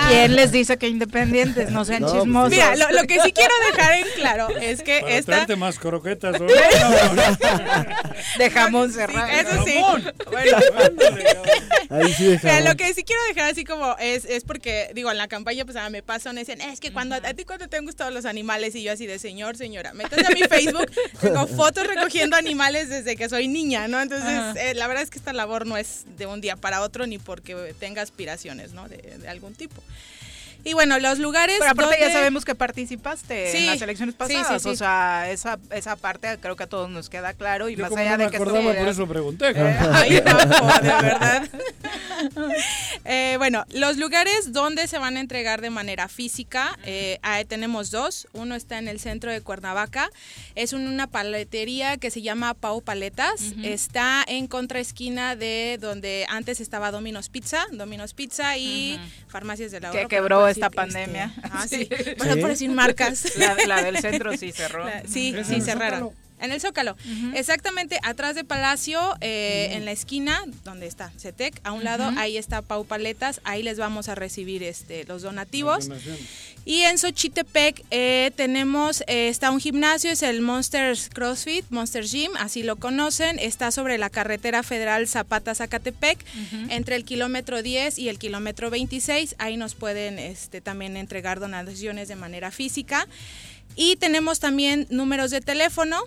[0.09, 1.71] ¿Quién les dice que independientes?
[1.71, 2.51] No sean No, chismosos.
[2.51, 5.33] Mira, lo, lo que sí quiero dejar en claro es que Para esta...
[5.33, 6.41] traerte más croquetas.
[6.41, 6.47] ¿no?
[8.39, 9.29] De jamón cerrado.
[9.29, 9.75] Eso sí.
[9.75, 10.13] Jamón.
[10.31, 10.59] Bueno.
[11.91, 12.65] Ahí sí Mira, dejamos.
[12.71, 15.77] lo que sí quiero dejar así como es, es porque, digo, en la campaña pues
[15.77, 18.25] a mí me pasan, dicen, es que cuando a ti cuando te han gustado los
[18.25, 20.91] animales y yo así de señor, señora, métase a mi Facebook,
[21.21, 24.01] tengo fotos recogiendo animales desde que soy niña, ¿no?
[24.01, 27.07] Entonces, eh, la verdad es que esta labor no es de un día para otro
[27.07, 28.89] ni porque tenga aspiraciones, ¿no?
[28.89, 29.83] De, de algún tipo.
[30.65, 34.25] Y bueno, los lugares Pero aparte ya sabemos que participaste Sí, en las elecciones sí,
[34.29, 34.63] sí, pasadas.
[34.63, 34.69] sí.
[34.69, 37.69] O sea, esa, esa parte creo que a todos nos queda claro.
[37.69, 39.51] Y Yo más como allá no de me que acordaba, por eso pregunté.
[39.51, 41.49] Eh, Ay, Juanjo, de verdad.
[43.07, 47.91] Eh, bueno, los lugares donde se van a entregar de manera física, eh, ahí tenemos
[47.91, 48.29] dos.
[48.33, 50.11] Uno está en el centro de Cuernavaca.
[50.55, 53.55] Es un- una paletería que se llama Pau Paletas.
[53.63, 59.91] Está en contraesquina de donde antes estaba Domino's Pizza, Domino's Pizza y Farmacias de la
[59.91, 61.33] Que quebró esta decir, pandemia.
[61.37, 61.89] este, ah, sí.
[62.05, 62.11] Sí.
[62.19, 62.41] Bueno, Sí.
[62.41, 63.37] por decir marcas.
[63.37, 64.85] La- la del centro sí cerró.
[64.85, 65.61] La- sí, ¿Es sí,
[66.41, 66.61] en el.
[66.61, 66.97] Zócalo?
[67.35, 72.37] Exactamente atrás de Palacio, eh, en la esquina donde está CETEC, a un lado, ahí
[72.37, 75.89] está Pau Paletas, ahí les vamos a recibir este los donativos.
[76.67, 82.31] Y en Xochitepec eh, tenemos, eh, está un gimnasio, es el Monsters CrossFit, Monster Gym,
[82.39, 86.19] así lo conocen, está sobre la carretera federal Zapata-Zacatepec,
[86.69, 92.09] entre el kilómetro 10 y el kilómetro 26, ahí nos pueden este, también entregar donaciones
[92.09, 93.09] de manera física.
[93.77, 96.03] Y tenemos también números de teléfono,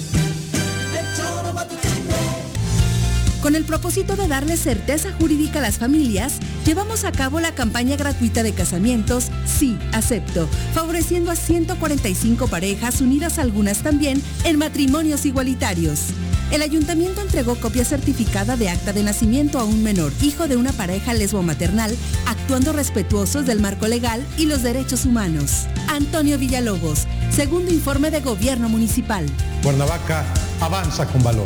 [3.41, 7.95] Con el propósito de darle certeza jurídica a las familias, llevamos a cabo la campaña
[7.95, 16.07] gratuita de casamientos Sí, acepto, favoreciendo a 145 parejas unidas algunas también en matrimonios igualitarios.
[16.51, 20.71] El ayuntamiento entregó copia certificada de acta de nacimiento a un menor, hijo de una
[20.73, 21.95] pareja lesbo-maternal,
[22.27, 25.65] actuando respetuosos del marco legal y los derechos humanos.
[25.87, 29.25] Antonio Villalobos, segundo informe de Gobierno Municipal.
[29.63, 30.25] Cuernavaca
[30.59, 31.45] avanza con valor.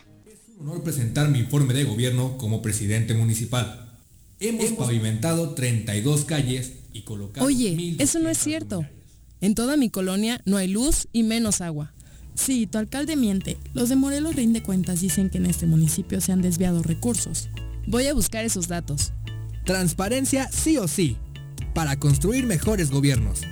[0.59, 3.99] un honor presentar mi informe de gobierno como presidente municipal.
[4.41, 7.47] Hemos, pavimentado 32 calles y colocado...
[7.47, 8.87] Oye, eso no es cierto.
[9.41, 11.95] En toda mi colonia no hay luz y menos agua.
[12.35, 13.57] Sí, tu alcalde miente.
[13.73, 17.49] Los de Morelos Rinde Cuentas dicen que en este municipio se han desviado recursos.
[17.87, 19.13] Voy a buscar esos datos.
[19.65, 21.17] Transparencia sí o sí,
[21.75, 23.43] para construir mejores gobiernos.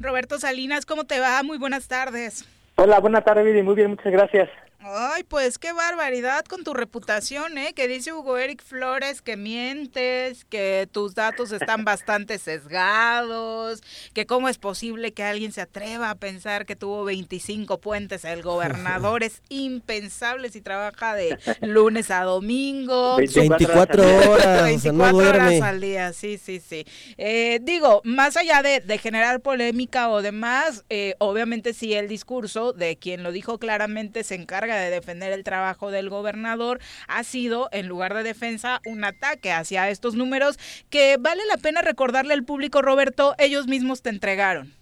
[0.00, 1.42] Roberto Salinas, ¿cómo te va?
[1.42, 2.44] Muy buenas tardes.
[2.74, 3.62] Hola, buenas tardes, Viri.
[3.62, 4.48] Muy bien, muchas gracias.
[4.84, 7.72] Ay, pues qué barbaridad con tu reputación, ¿eh?
[7.72, 13.80] Que dice Hugo Eric Flores que mientes, que tus datos están bastante sesgados,
[14.12, 18.42] que cómo es posible que alguien se atreva a pensar que tuvo 25 puentes el
[18.42, 19.22] gobernador.
[19.22, 23.18] Es impensable si trabaja de lunes a domingo.
[23.18, 26.84] 24 horas, 24 no horas al día, sí, sí, sí.
[27.18, 32.72] Eh, digo, más allá de, de, generar polémica o demás, eh, obviamente sí el discurso
[32.72, 37.68] de quien lo dijo claramente se encarga de defender el trabajo del gobernador ha sido,
[37.72, 40.58] en lugar de defensa, un ataque hacia estos números
[40.90, 44.72] que vale la pena recordarle al público, Roberto, ellos mismos te entregaron.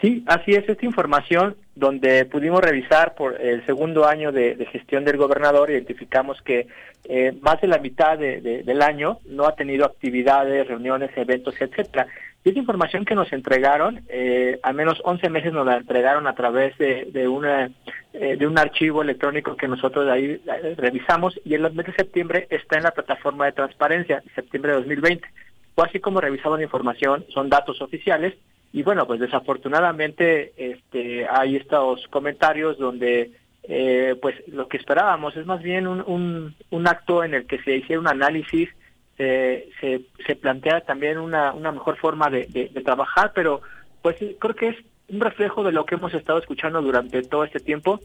[0.00, 5.16] Sí, así es, esta información donde pudimos revisar por el segundo año de, gestión del
[5.16, 6.68] gobernador, identificamos que
[7.04, 12.06] eh, más de la mitad de, del año no ha tenido actividades, reuniones, eventos, etcétera.
[12.48, 16.34] Y esa información que nos entregaron, eh, al menos 11 meses nos la entregaron a
[16.34, 17.70] través de, una,
[18.14, 21.92] eh, de un archivo electrónico que nosotros ahí eh, revisamos y en el mes de
[21.92, 25.28] septiembre está en la plataforma de transparencia, septiembre de 2020.
[25.74, 28.32] Fue así como revisamos la información, son datos oficiales
[28.72, 33.30] y bueno, pues desafortunadamente este, hay estos comentarios donde
[33.64, 37.76] eh, pues lo que esperábamos es más bien un, un acto en el que se
[37.76, 38.70] hiciera un análisis,
[39.18, 43.60] se, se plantea también una, una mejor forma de, de, de, trabajar, pero
[44.00, 44.76] pues creo que es
[45.08, 48.00] un reflejo de lo que hemos estado escuchando durante todo este tiempo,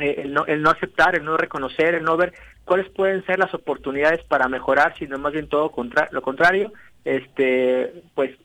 [0.00, 2.32] eh, el, no, el no aceptar, el no reconocer, el no ver
[2.64, 6.72] cuáles pueden ser las oportunidades para mejorar, sino más bien todo contra, lo contrario,
[7.04, 8.36] este pues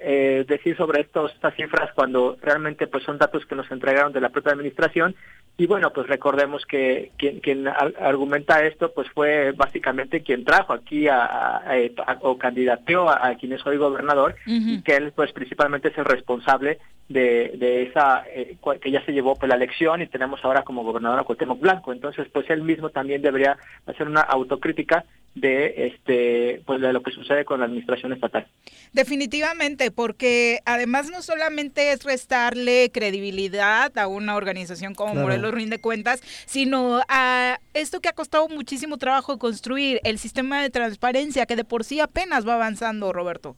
[0.00, 4.20] eh, decir sobre estos, estas cifras cuando realmente pues son datos que nos entregaron de
[4.20, 5.14] la propia administración
[5.56, 11.08] y bueno pues recordemos que quien, quien argumenta esto pues fue básicamente quien trajo aquí
[11.08, 11.62] a, a,
[12.06, 14.78] a o candidateó a, a, quien es hoy gobernador uh -huh.
[14.78, 16.78] y que él pues principalmente es el responsable
[17.08, 20.84] de, de esa eh, que ya se llevó pues, la elección y tenemos ahora como
[20.84, 23.56] gobernador a Cuauhtémoc Blanco entonces pues él mismo también debería
[23.86, 25.04] hacer una autocrítica
[25.36, 28.46] de este pues de lo que sucede con la administración estatal.
[28.92, 35.26] Definitivamente, porque además no solamente es restarle credibilidad a una organización como Claro.
[35.26, 40.70] Morelos Rinde Cuentas, sino a esto que ha costado muchísimo trabajo construir, el sistema de
[40.70, 43.56] transparencia que de por sí apenas va avanzando, Roberto.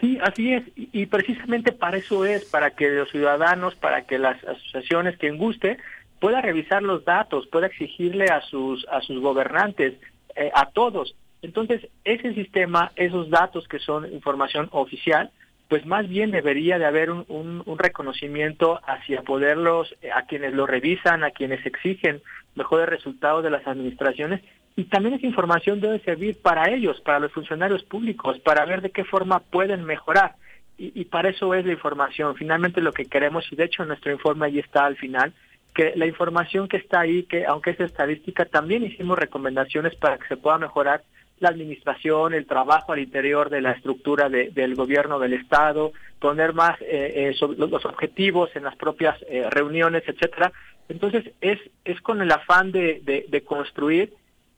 [0.00, 4.18] Sí, así es, y, y precisamente para eso es, para que los ciudadanos, para que
[4.18, 5.78] las asociaciones, quien guste,
[6.18, 9.94] pueda revisar los datos, pueda exigirle a sus a sus gobernantes,
[10.34, 11.14] eh, a todos.
[11.42, 15.30] Entonces, ese sistema, esos datos que son información oficial,
[15.68, 21.24] pues más bien debería de haber un, reconocimiento hacia poderlos, eh, a quienes lo revisan,
[21.24, 22.20] a quienes exigen
[22.54, 24.42] mejores resultados de las administraciones
[24.76, 28.90] y también esa información debe servir para ellos, para los funcionarios públicos, para ver de
[28.90, 30.36] qué forma pueden mejorar.
[30.78, 32.34] Y, y para eso es la información.
[32.36, 35.34] Finalmente lo que queremos, y de hecho nuestro informe ahí está al final,
[35.74, 40.28] que la información que está ahí, que aunque es estadística, también hicimos recomendaciones para que
[40.28, 41.02] se pueda mejorar
[41.42, 46.52] la administración, el trabajo al interior de la estructura de- del gobierno del Estado, poner
[46.54, 50.52] más eh, eh, los, objetivos en las propias eh, reuniones, etcétera.
[50.88, 54.12] Entonces es, es con el afán de- de construir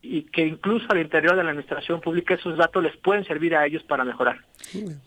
[0.04, 3.66] y que incluso al interior de la administración pública esos datos les pueden servir a
[3.66, 4.44] ellos para mejorar.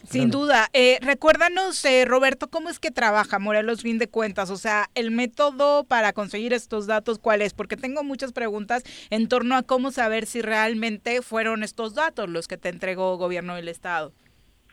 [0.04, 0.70] Sin duda.
[0.74, 4.50] Eh, recuérdanos, eh, Roberto, cómo es que trabaja Morelos Fin de Cuentas.
[4.50, 7.54] O sea, el método para conseguir estos datos, ¿cuál es?
[7.54, 12.48] Porque tengo muchas preguntas en torno a cómo saber si realmente fueron estos datos los
[12.48, 14.14] que te entregó Gobierno del Estado.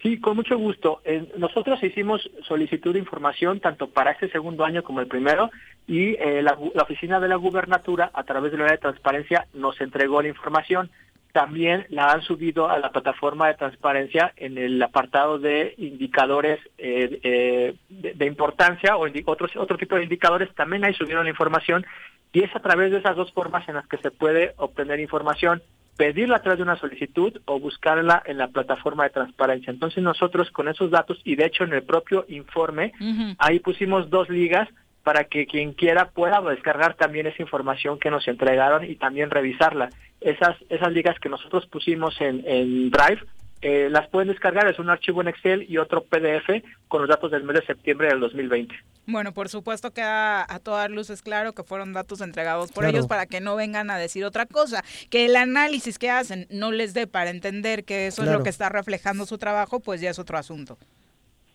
[0.05, 1.01] Sí, con mucho gusto.
[1.06, 5.51] Eh, nosotros hicimos solicitud de información tanto para este segundo año como el primero
[5.86, 9.81] y eh, la, oficina de la gubernatura a través de la área de transparencia nos
[9.81, 10.90] entregó la información.
[11.32, 17.74] También la han subido a la plataforma de transparencia en el apartado de indicadores eh,
[17.89, 20.55] de, importancia o otros, otro tipo de indicadores.
[20.55, 21.86] También ahí subieron la información
[22.31, 25.62] y es a través de esas dos formas en las que se puede obtener información
[25.97, 29.71] pedirla a través de una solicitud o buscarla en la plataforma de transparencia.
[29.71, 32.93] Entonces nosotros con esos datos y de hecho en el propio informe
[33.39, 34.69] ahí pusimos dos ligas
[35.03, 39.91] para que quien quiera pueda descargar también esa información que nos entregaron y también revisarla.
[40.21, 43.21] Esas esas ligas que nosotros pusimos en, en Drive
[43.66, 47.31] eh, las pueden descargar, es un archivo en Excel y otro PDF con los datos
[47.31, 48.74] del mes de septiembre del 2020.
[49.07, 52.95] Bueno, por supuesto queda a todas luces claro que fueron datos entregados por Claro.
[52.99, 56.73] ellos para que no vengan a decir otra cosa, que el análisis que hacen no
[56.73, 60.11] les dé para entender que eso es lo que está reflejando su trabajo, pues ya
[60.11, 60.77] es otro asunto.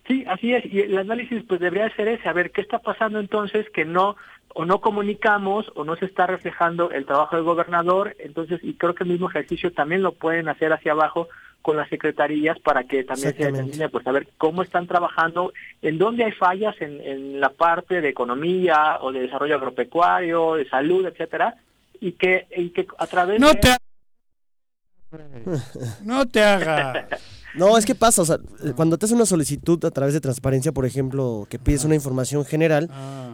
[0.08, 0.64] Sí, así es.
[0.64, 4.16] Y el análisis pues debería ser ese, a ver qué está pasando entonces que no
[4.52, 8.16] o no comunicamos o no se está reflejando el trabajo del gobernador.
[8.18, 11.28] Entonces, y creo que el mismo ejercicio también lo pueden hacer hacia abajo
[11.62, 15.98] con las secretarías para que también se determine, pues, a ver cómo están trabajando, en
[15.98, 21.06] dónde hay fallas en, en la parte de economía o de desarrollo agropecuario, de salud,
[21.06, 21.56] etcétera,
[22.00, 23.54] y que, y que a través No de...
[23.56, 23.76] te
[26.04, 27.06] No te hagas.
[27.54, 30.20] No, es que pasa, o sea, eh, cuando te haces una solicitud a través de
[30.20, 32.88] transparencia, por ejemplo, que pides una información general,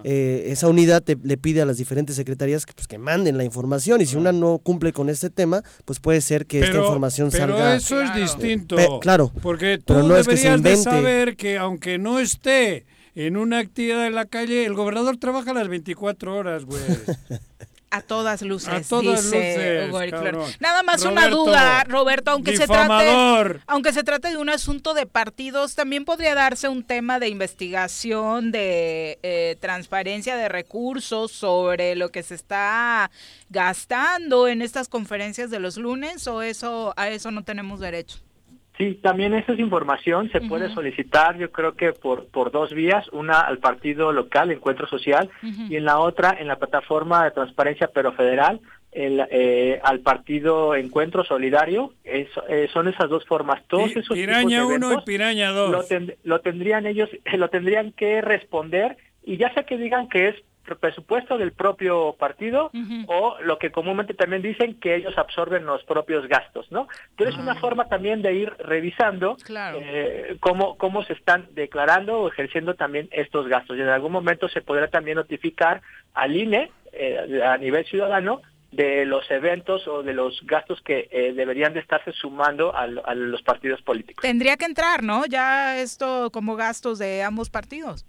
[0.04, 3.44] eh, esa unidad te, le pide a las diferentes secretarías que, pues, que manden la
[3.44, 6.84] información y si una no cumple con este tema, pues puede ser que esta Pero,
[6.84, 7.76] información pero salga.
[7.76, 8.76] eso es distinto.
[8.76, 9.32] Pe- claro.
[9.42, 13.36] Porque tú pero no es que se deberías de saber que aunque no esté en
[13.36, 16.80] una actividad en la calle, el gobernador trabaja las 24 horas, güey.
[17.96, 20.50] A todas luces, A todas dice luces, Hugo cabrón.
[20.60, 25.06] Nada más una duda, Roberto, aunque se trate, aunque se trate de un asunto de
[25.06, 32.10] partidos, también podría darse un tema de investigación, de eh, transparencia de recursos sobre lo
[32.10, 33.10] que se está
[33.48, 38.25] gastando en estas conferencias de los lunes, o eso a eso no tenemos derecho.
[38.78, 43.08] Sí, también esa es información, se puede solicitar, yo creo que por, por dos vías,
[43.12, 45.30] una al partido local, Encuentro Social,
[45.70, 48.60] y en la otra, en la plataforma de transparencia pero federal,
[48.92, 53.62] el, eh, al partido Encuentro Solidario, es- eh, son esas dos formas.
[53.66, 55.88] Todos Pi- esos Piraña tipos de 1 y Piraña lo, 2.
[55.88, 60.36] ten- lo tendrían ellos, lo tendrían que responder, y ya sea que digan que es
[60.74, 62.70] presupuesto del propio partido
[63.06, 66.88] o lo que comúnmente también dicen que ellos absorben los propios gastos, ¿no?
[67.16, 69.36] Pero es una forma también de ir revisando
[69.80, 73.76] eh, cómo, cómo se están declarando o ejerciendo también estos gastos.
[73.76, 75.82] Y en algún momento se podrá también notificar
[76.14, 78.40] al INE eh, a nivel ciudadano
[78.72, 83.14] de los eventos o de los gastos que eh, deberían de estarse sumando al- a
[83.14, 84.20] los partidos políticos.
[84.22, 85.24] Tendría que entrar, ¿no?
[85.26, 88.04] Ya esto como gastos de ambos partidos.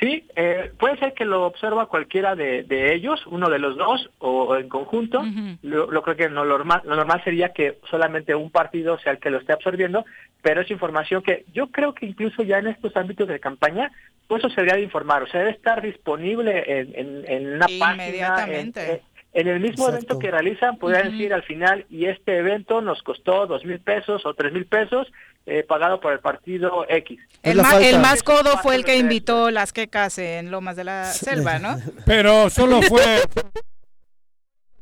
[0.00, 4.10] Sí, eh, puede ser que lo observa cualquiera de, de ellos, uno de los dos
[4.18, 5.22] o, o en conjunto.
[5.62, 9.18] lo, lo creo que lo normal, lo normal sería que solamente un partido sea el
[9.18, 10.04] que lo esté absorbiendo,
[10.40, 13.92] pero es información que yo creo que incluso ya en estos ámbitos de campaña,
[14.26, 17.66] pues eso se debería de informar, o sea, debe estar disponible en, en, en una
[17.78, 18.92] página, en, Inmediatamente.
[18.94, 19.00] en-
[19.34, 19.94] En el mismo Exacto.
[19.96, 24.26] evento que realizan, podrían decir al final, y este evento nos costó dos mil pesos
[24.26, 25.10] o tres mil pesos,
[25.46, 27.20] eh, pagado por el partido X.
[27.42, 31.58] El, ma- más codo fue el que invitó las quecas en Lomas de la Selva,
[31.58, 31.76] ¿no?
[32.06, 33.02] Pero solo fue.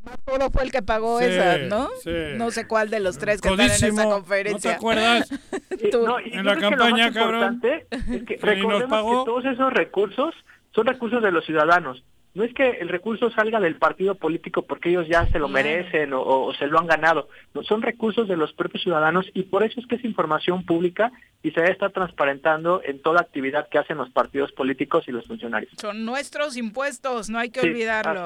[0.02, 1.88] más codo fue el que pagó Sí, esas, ¿no?
[2.02, 2.10] sí.
[2.36, 3.92] No sé cuál de los tres que están en Codísimo.
[4.00, 4.72] esa ¿No te conferencia.
[4.74, 5.30] acuerdas?
[5.82, 6.06] Eh, Tú.
[6.06, 7.54] no, y En la creo que lo campaña, más cabrón.
[7.54, 9.24] importante Es que ni nos recordemos pagó.
[9.24, 10.34] que todos esos recursos
[10.74, 12.04] son recursos de los ciudadanos.
[12.32, 16.12] No es que el recurso salga del partido político porque ellos ya se lo merecen
[16.12, 17.28] o, o se lo han ganado.
[17.54, 21.10] No, son recursos de los propios ciudadanos y por eso es que es información pública
[21.42, 25.72] y se estar transparentando en toda actividad que hacen los partidos políticos y los funcionarios.
[25.80, 28.24] Son nuestros impuestos, no hay que Sí, olvidarlo.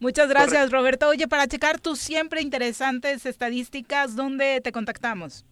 [0.00, 1.08] Muchas gracias, Roberto.
[1.08, 5.44] Oye, para checar tus siempre interesantes estadísticas, ¿dónde te contactamos?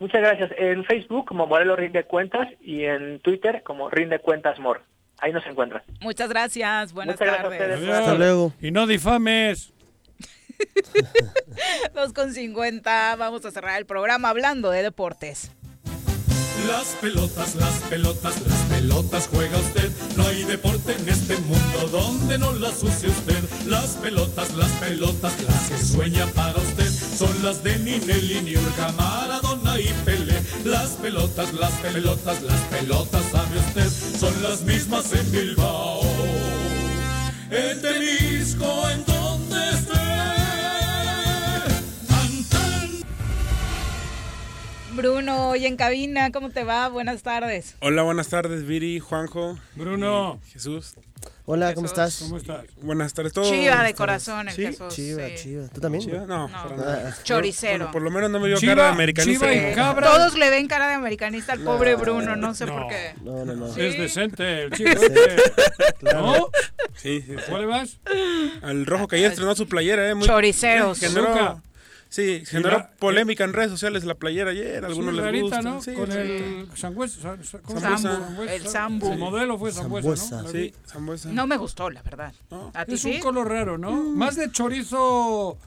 [0.00, 0.50] Muchas gracias.
[0.58, 4.82] En Facebook como Morelos Rinde Cuentas y en Twitter como Rinde Cuentas Mor.
[5.24, 5.82] Ahí nos encuentran.
[6.02, 7.78] Muchas gracias, buenas Muchas gracias a tardes.
[7.80, 7.98] ustedes.
[7.98, 8.52] Hasta luego.
[8.60, 9.72] Y no difames.
[11.94, 15.50] Dos con 50, vamos a cerrar el programa hablando de deportes.
[16.68, 19.90] Las pelotas, las pelotas, las pelotas juega usted.
[20.16, 23.42] No hay deporte en este mundo donde no las use usted.
[23.66, 26.88] Las pelotas, las pelotas, las que sueña para usted.
[26.88, 30.23] Son las de Ninelli, Niurka, Maradona y Pelé.
[30.64, 33.86] Las pelotas, las pelotas, las pelotas, sabe usted.
[34.18, 36.00] Son las mismas en Bilbao.
[37.50, 39.92] En Temisco, en donde esté.
[42.08, 42.90] Tan, tan.
[44.96, 46.88] Bruno, hoy en cabina, ¿cómo te va?
[46.88, 47.76] Buenas tardes.
[47.80, 49.58] Hola, buenas tardes, Viri, Juanjo.
[49.76, 50.40] Bruno.
[50.50, 50.94] Jesús.
[51.46, 52.20] Hola, ¿cómo estás?
[52.20, 52.64] ¿Cómo estás?
[52.80, 53.50] Buenas tardes, todos.
[53.50, 54.62] Chiva de corazón, el ¿Sí?
[54.64, 54.94] Jesús.
[54.94, 55.34] Chiva, sí.
[55.42, 55.68] chiva.
[55.68, 56.02] ¿Tú también?
[56.02, 56.20] ¿Chiva?
[56.26, 56.62] No, No.
[56.62, 57.16] para nada.
[57.22, 57.76] Choricero.
[57.78, 59.52] Bueno, por lo menos no me vio Chiva- cara de americanista.
[59.52, 60.06] Chiva y cabra.
[60.10, 62.72] Todos le ven cara de americanista al pobre Bruno, no sé No.
[62.72, 63.14] por qué.
[63.22, 63.66] No, no, no.
[63.76, 64.90] Es decente el chico.
[64.98, 65.04] Sí.
[65.06, 65.36] este.
[65.98, 66.20] Claro.
[66.22, 66.48] ¿No?
[66.96, 67.34] Sí, sí.
[67.48, 67.98] ¿Cuál le vas?
[68.62, 70.14] Al rojo que ayer estrenó su playera, eh.
[70.14, 71.02] Muy, Choriceros.
[71.12, 71.62] Nunca.
[72.14, 74.84] Sí, generó la- polémica en redes sociales la playera ayer.
[74.84, 75.62] Algunos Sí, les rarita, gusta.
[75.62, 75.82] ¿no?
[75.82, 76.18] Sí, Con sí.
[76.18, 77.36] el sangüesa.
[78.48, 79.12] El sambu.
[79.12, 80.48] El modelo fue sambuesa, ¿no?
[80.50, 81.28] Sí, sambuesa.
[81.30, 82.32] No me gustó, la verdad.
[82.50, 82.70] No.
[82.74, 83.14] ¿A ti Es sí?
[83.16, 83.90] un color raro, ¿no?
[83.92, 85.58] Más de chorizo...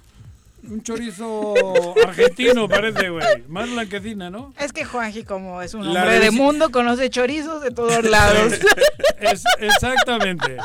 [0.63, 1.53] Un chorizo
[2.07, 3.43] argentino parece, güey.
[3.47, 4.53] Más blanquecina, ¿no?
[4.59, 8.53] Es que Juanji, como es un La hombre de mundo, conoce chorizos de todos lados.
[9.19, 10.57] Es, exactamente.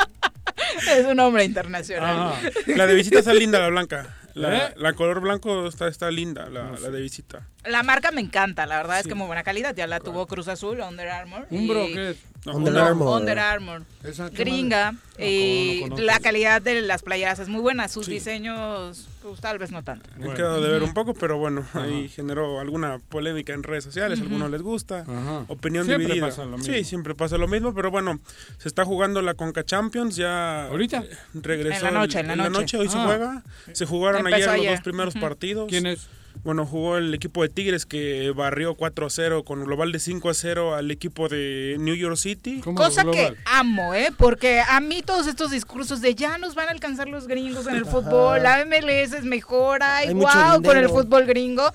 [0.90, 2.32] es un hombre internacional.
[2.32, 2.40] Ajá.
[2.66, 4.14] La de visita está linda, la blanca.
[4.34, 4.74] La, ¿Eh?
[4.76, 7.48] la color blanco está, está linda, la, la de visita.
[7.64, 9.74] La marca me encanta, la verdad es que muy buena calidad.
[9.74, 11.46] Ya la tuvo Cruz Azul, Under Armour.
[11.50, 12.16] ¿Umbro y- es?
[12.44, 13.20] No, Under no, Armour.
[13.20, 13.82] Under Armour.
[14.02, 14.92] Esa, ¿qué Gringa.
[14.92, 14.98] madre?
[15.24, 16.04] y No, no conozco.
[16.06, 17.86] la calidad de las playeras es muy buena.
[17.86, 20.10] Sus diseños, pues tal vez no tanto.
[20.16, 20.34] He Bueno.
[20.34, 24.22] quedado de ver un poco, pero bueno, ahí generó alguna polémica en redes sociales, a
[24.22, 25.44] algunos les gusta, Ajá.
[25.46, 26.26] opinión Siempre dividida.
[26.30, 26.74] pasa lo mismo.
[26.74, 28.18] Sí, siempre pasa lo mismo, pero bueno,
[28.58, 30.98] se está jugando la Conca Champions, ya ¿Ahorita?
[30.98, 32.76] eh, regresó En la noche, el- en la noche.
[32.76, 33.04] hoy se Ah.
[33.06, 33.42] juega,
[33.72, 34.64] se jugaron Empezó ayer, ayer.
[34.70, 35.68] los dos primeros partidos.
[35.68, 36.08] ¿Quién es?
[36.44, 40.90] Bueno, jugó el equipo de Tigres que barrió 4-0 con un global de 5-0 al
[40.90, 42.60] equipo de New York City.
[42.64, 43.34] ¿Cómo Cosa global?
[43.34, 44.10] que amo, ¿eh?
[44.16, 47.76] Porque a mí todos estos discursos de ya nos van a alcanzar los gringos en
[47.76, 51.72] el fútbol, la MLS es mejor, ay, wow, con el fútbol gringo.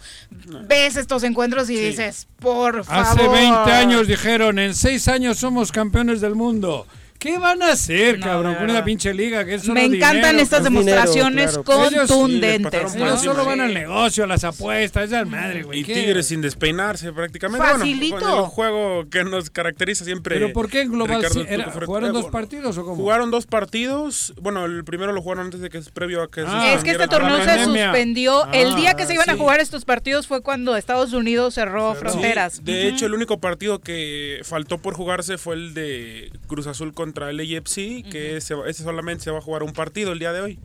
[0.68, 3.06] Ves estos encuentros y dices, por favor.
[3.06, 6.86] Hace 20 años dijeron, en 6 años somos campeones del mundo.
[7.20, 9.44] ¿Qué van a hacer, No, cabrón, con esa pinche liga?
[9.44, 11.64] Que Me encantan dinero, estas dinero, demostraciones claro.
[12.08, 12.96] Contundentes.
[12.96, 15.80] Ellos Sí, solo van al negocio, a las apuestas, esa madre, güey.
[15.80, 15.94] Y ¿qué?
[15.96, 17.66] Tigres sin despeinarse prácticamente.
[17.66, 18.18] Facilito.
[18.18, 20.36] Bueno, con el juego que nos caracteriza siempre.
[20.36, 21.26] ¿Pero por qué en global?
[21.48, 21.72] Era-.
[21.72, 22.96] ¿Jugaron dos partidos o cómo?
[22.96, 24.34] Jugaron dos partidos.
[24.40, 26.84] Bueno, el primero lo jugaron antes de que es previo a que se Ah, Es
[26.84, 28.46] que este torneo se suspendió.
[28.54, 32.64] el día que se iban a jugar estos partidos fue cuando Estados Unidos cerró fronteras.
[32.64, 37.30] de hecho, el único partido que faltó por jugarse fue el de Cruz Azul contra
[37.30, 40.42] el AFC, que ese, ese solamente se va a jugar un partido el día de
[40.42, 40.60] hoy.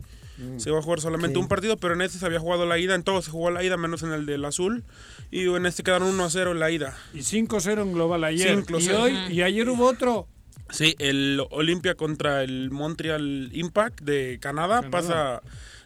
[0.57, 1.41] Se va a jugar solamente Sí.
[1.41, 3.63] un partido, pero en este se había jugado la ida, en todos se jugó la
[3.63, 4.83] ida, menos en el del azul.
[5.31, 6.97] Y en este quedaron 1 a 0 en la ida.
[7.13, 8.49] Y 5-0 en global ayer.
[8.65, 8.81] 5-0.
[8.81, 10.27] Y hoy, y ayer hubo otro.
[10.71, 14.89] Sí, el Olimpia contra el Montreal Impact de Canadá, Canadá.
[14.91, 15.41] Pasa,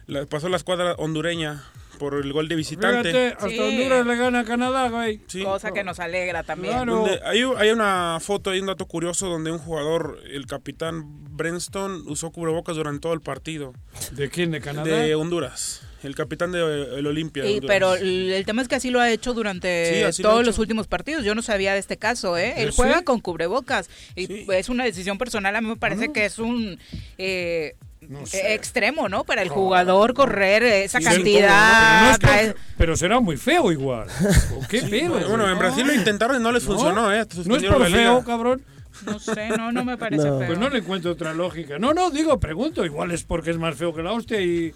[0.06, 1.62] la- pasó la escuadra hondureña
[1.98, 3.10] por el gol de visitante.
[3.10, 3.58] Fíjate, hasta Sí.
[3.58, 5.20] Honduras le gana a Canadá, güey.
[5.26, 5.42] Sí.
[5.42, 6.74] Cosa que nos alegra también.
[6.74, 6.94] Claro.
[6.96, 11.04] Donde hay, hay una foto, hay un dato curioso donde un jugador, el capitán
[11.36, 13.72] Brenston, usó cubrebocas durante todo el partido.
[14.12, 14.50] ¿De quién?
[14.50, 14.84] ¿De Canadá?
[14.98, 15.82] De Honduras.
[16.04, 17.42] El capitán del Olimpia.
[17.42, 17.74] de Y, Honduras.
[17.76, 20.46] pero el el tema es que así lo ha hecho durante Sí, lo todos hecho.
[20.50, 21.24] los últimos partidos.
[21.24, 22.54] Yo no sabía de este caso, ¿eh?
[22.58, 22.76] Él ¿Sí?
[22.76, 24.46] juega con cubrebocas y Sí.
[24.52, 25.56] es una decisión personal.
[25.56, 26.12] A mí me parece Ah.
[26.12, 26.78] que es un
[27.18, 27.74] eh,
[28.08, 28.54] No eh, sé.
[28.54, 29.24] extremo, ¿no?
[29.24, 32.40] Para el jugador correr esa Sí, Pero no cantidad.
[32.42, 34.06] es pero será muy feo igual.
[34.56, 35.28] ¿O qué pedo?
[35.28, 37.26] Bueno, en Brasil lo intentaron y no les funcionó, ¿eh?
[37.44, 38.62] No es por feo, cabrón.
[39.04, 40.38] No sé, no, no me parece No.
[40.38, 40.46] feo.
[40.48, 41.78] Pues no le encuentro otra lógica.
[41.78, 42.84] No, no, digo, pregunto.
[42.84, 44.74] Igual es porque es más feo que la hostia y...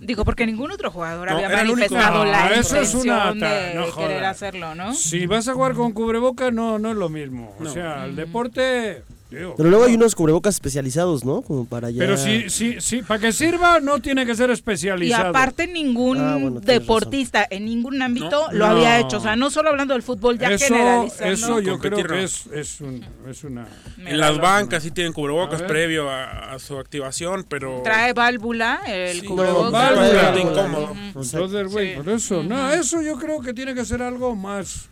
[0.00, 3.74] Digo, porque ningún otro jugador No, había manifestado No, la eso es una intención de
[3.74, 4.92] no querer hacerlo, ¿no?
[4.92, 7.54] Si vas a jugar con cubreboca, no, no es lo mismo.
[7.60, 9.04] O sea, el deporte.
[9.30, 11.42] Pero luego hay unos cubrebocas especializados, ¿no?
[11.42, 11.98] Como para ya...
[11.98, 15.30] Pero sí, sí, sí, para que sirva no tiene que ser Y especializado.
[15.30, 18.52] aparte ningún Ah, bueno, deportista en ningún ámbito No.
[18.52, 19.06] lo había No.
[19.08, 19.16] hecho.
[19.16, 21.32] O sea, no solo hablando del fútbol, ya eso, generalizando.
[21.32, 22.14] eso yo creo que ¿no?
[22.14, 23.66] es, es, un- es una...
[23.98, 27.80] En las bancas sí tienen cubrebocas A previo a, a su activación, pero...
[27.82, 29.72] Trae válvula, el Sí, cubrebocas.
[29.72, 30.12] Válvula.
[30.12, 30.92] bastante incómodo.
[31.16, 34.88] Entonces, güey, por eso, no, eso yo creo que tiene que ser algo más,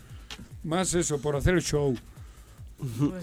[0.65, 1.95] más eso, por hacer el show.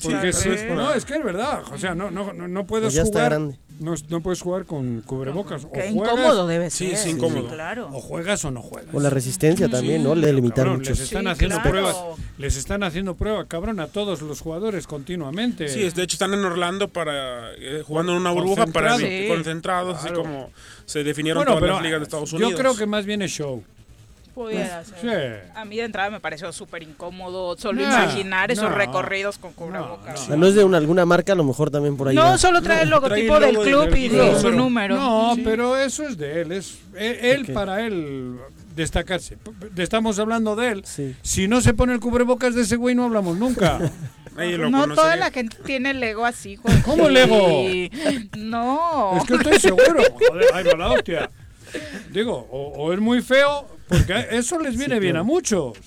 [0.02, 2.48] Porque Sí, sí, es para- no, es que es verdad, o sea, no, no, no,
[2.48, 3.60] no puedes Pues ya está jugar, grande.
[3.80, 5.66] no, no puedes jugar con cubrebocas.
[5.66, 6.98] O Qué juegas- incómodo debe Sí, ser.
[6.98, 7.48] sí, incómodo.
[7.50, 7.90] claro.
[7.92, 8.94] O juegas o no juegas.
[8.96, 10.16] O la resistencia también, ¿no?
[10.16, 10.98] Le limitar Cabrón, muchos.
[10.98, 11.70] les están Sí, haciendo claro.
[11.72, 11.96] pruebas,
[12.38, 15.68] les están haciendo pruebas, cabrón, a todos los jugadores continuamente.
[15.68, 19.02] Sí, es- de hecho están en Orlando para eh, jugando en una burbuja para Concentrados.
[19.02, 19.28] evi- Sí.
[19.28, 20.50] concentrados, así como
[20.86, 22.52] se definieron Bueno, todas pero las ligas de Estados Unidos.
[22.52, 23.64] yo creo que más bien es show.
[24.40, 24.98] Pudiera ser.
[25.02, 25.50] Sí.
[25.54, 28.76] A mí de entrada me pareció súper incómodo solo No, imaginar esos no.
[28.76, 30.22] recorridos con cubrebocas.
[30.22, 32.16] O sea, no es de una, alguna marca, a lo mejor también por ahí.
[32.16, 32.38] No, va.
[32.38, 34.40] solo trae el logotipo trae el del club del y club.
[34.40, 34.96] su número.
[34.96, 35.42] No, Sí.
[35.44, 38.38] pero eso es de él, es él, él para él
[38.78, 39.38] destacarse.
[39.76, 40.86] Estamos hablando de él.
[40.86, 41.16] Sí.
[41.22, 43.78] Si no se pone el cubrebocas de ese güey no hablamos nunca.
[44.70, 46.82] No toda la gente tiene el ego así, Jorge.
[46.84, 47.38] ¿Cómo el ego?
[48.38, 49.18] No.
[49.18, 50.02] es que estoy seguro.
[50.14, 51.30] Joder, ahí va la hostia.
[52.14, 55.78] Digo, o, o es muy feo, porque eso les viene bien a muchos.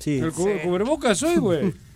[0.00, 0.18] Sí.
[0.18, 0.58] El cu- Sí.
[0.64, 1.72] cubrebocas hoy, güey.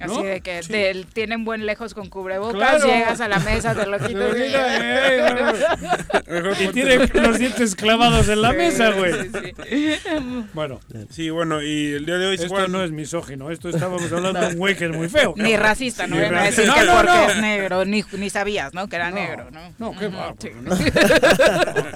[0.00, 0.22] Así ¿no?
[0.22, 2.86] de que te- tienen buen lejos con cubrebocas, Claro.
[2.86, 4.34] llegas a la mesa, te lo quitas.
[4.34, 9.12] mira, eh, y tiene los dientes clavados en la Sí, mesa, güey.
[9.12, 10.44] sí, sí.
[10.52, 10.80] Bueno,
[11.10, 14.10] Sí, bueno, y el día de hoy se esto juegan- no es misógino, esto estábamos
[14.12, 15.34] hablando de un güey que es muy feo.
[15.36, 16.62] Ni racista, no Ni racista.
[16.62, 17.30] decir No, que no, porque no.
[17.30, 18.88] es negro, ni, ni sabías, ¿no?
[18.88, 19.16] Que era No.
[19.16, 19.60] negro, ¿no?
[19.78, 20.34] No, qué va.
[20.40, 20.48] Sí.
[20.50, 20.74] pues, no.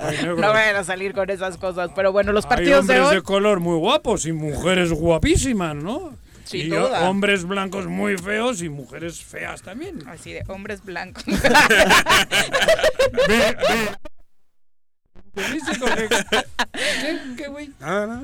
[0.02, 0.26] Hay.
[0.26, 3.14] No vayan a salir con esas cosas, pero bueno, los Hay partidos de hombres hoy...
[3.16, 6.16] de color muy guapos y mujeres guapísimas, ¿no?
[6.54, 10.06] Y hombres blancos muy feos y mujeres feas también.
[10.08, 11.24] Así de hombres blancos.
[11.26, 11.36] Ve,
[13.28, 13.56] ve.
[15.34, 16.08] ¿Te viste con qué-
[16.72, 17.70] ¿Qué, qué güey?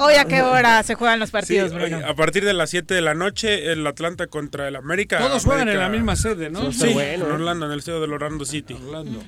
[0.01, 2.01] Hoy a qué hora se juegan los Sí, partidos, Bruno.
[2.05, 5.18] a partir de las 7 de la noche, el Atlanta contra el América.
[5.18, 6.72] Todos juegan en la misma sede, ¿no?
[6.72, 7.32] Sí, bueno, en.
[7.32, 8.74] Orlando, en el estadio del Orlando City.
[8.74, 9.22] Orlando.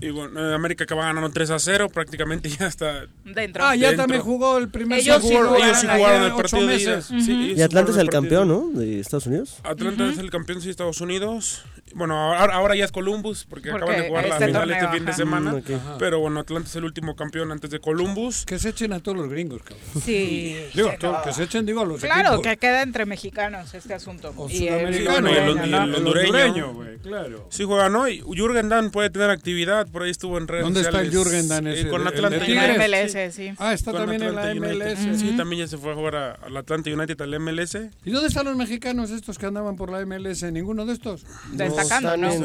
[0.00, 3.06] Eh, América acaba ganando 3 a 0, prácticamente ya está.
[3.24, 3.64] Dentro.
[3.64, 4.04] Ah, ya Dentro.
[4.04, 6.96] también jugó el primer Ellos sí jugaron ellos sí jugaron el partido de ida.
[6.96, 7.04] meses.
[7.06, 8.80] Sí, ellos sí Y Atlanta es el partido campeón, ¿no?
[8.80, 9.56] De Estados Unidos.
[9.64, 11.64] Atlanta es el campeón sí, de Estados Unidos.
[11.94, 14.96] Bueno, ahora, ahora ya es Columbus, porque, Porque acaban de jugar la final torneo, este
[14.96, 15.52] fin de semana.
[15.52, 15.98] Mm.
[15.98, 18.44] Pero bueno, Atlanta es el último campeón antes de Columbus.
[18.46, 19.86] Que se echen a todos los gringos, cabrón.
[20.04, 20.56] Sí.
[20.74, 20.90] Digo,
[21.24, 22.46] que se echen, digo, a los Claro, equipos.
[22.46, 24.32] que queda entre mexicanos este asunto.
[24.36, 25.32] O Y el sudamericanos.
[25.32, 26.72] y el- el hondureño.
[26.74, 27.46] güey, claro.
[27.50, 28.08] Sí juega, ¿no?
[28.08, 31.48] Y Jürgen Damm puede tener actividad, por ahí estuvo en redes ¿Dónde está el sociales,
[31.48, 31.88] Jürgen eh, ese?
[31.88, 32.74] con ¿El- el de Atlanta En la?
[32.86, 33.52] MLS, sí.
[33.58, 34.54] Ah, está Con también en la.
[34.54, 35.18] MLS.
[35.18, 37.90] Sí, también ya se fue a jugar a- al Atlanta United, al MLS.
[38.04, 40.42] ¿Y dónde están los mexicanos estos que andaban por la MLS?
[40.52, 41.24] ¿Ninguno de estos?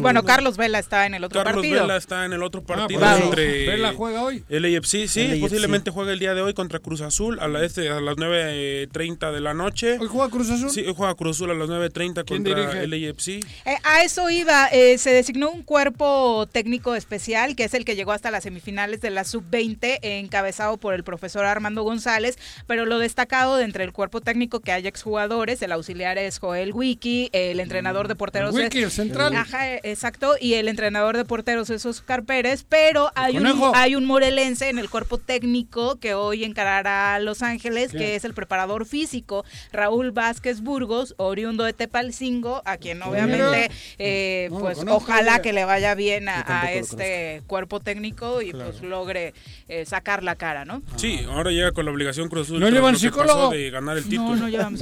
[0.02, 1.82] Bueno, Carlos Vela está en el otro Carlos partido.
[1.82, 3.24] Vela está en el otro Ah, partido por eso.
[3.26, 4.44] entre Vela juega hoy.
[4.50, 7.64] el AFC, sí, El posiblemente juega el día de hoy contra Cruz Azul a, la,
[7.64, 9.98] este, a las 9.30 de la noche.
[10.00, 10.70] ¿Hoy juega Cruz Azul?
[10.70, 13.28] Sí, hoy juega Cruz Azul a las 9.30 ¿Quién contra el AFC.
[13.30, 13.42] Eh,
[13.84, 18.12] a eso iba, eh, se designó un cuerpo técnico especial, que es el que llegó
[18.12, 22.38] hasta las semifinales de la sub-20, encabezado por el profesor Armando González,
[22.68, 26.72] pero lo destacado de entre el cuerpo técnico que hay exjugadores, el auxiliar es Joel
[26.74, 29.46] Wiki, el entrenador de porteros Wiki, es- el central.
[29.48, 33.96] Ajá, eh, exacto, y el entrenador de porteros es Oscar Pérez, pero hay un, hay
[33.96, 38.34] un morelense en el cuerpo técnico que hoy encarará a Los Ángeles, que es el
[38.34, 44.98] preparador físico, Raúl Vázquez Burgos, oriundo de Tepalcingo, a quien obviamente, eh, No pues conozco,
[44.98, 49.34] ojalá que le vaya bien a, este cuerpo técnico y pues logre
[49.68, 50.82] eh, sacar la cara, ¿no?
[50.98, 52.60] Sí, ahora llega con la obligación Cruz Azul.
[52.60, 53.52] ¿No llevan psicólogo?
[53.52, 54.36] De ganar el título.
[54.36, 54.80] No, no llevamos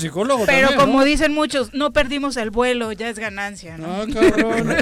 [0.00, 0.44] psicólogo.
[0.46, 1.04] Pero también, como ¿no?
[1.04, 3.92] dicen muchos, no perdimos el vuelo, ya es ganancia, ¿no?
[4.02, 4.76] Ah, cabrón.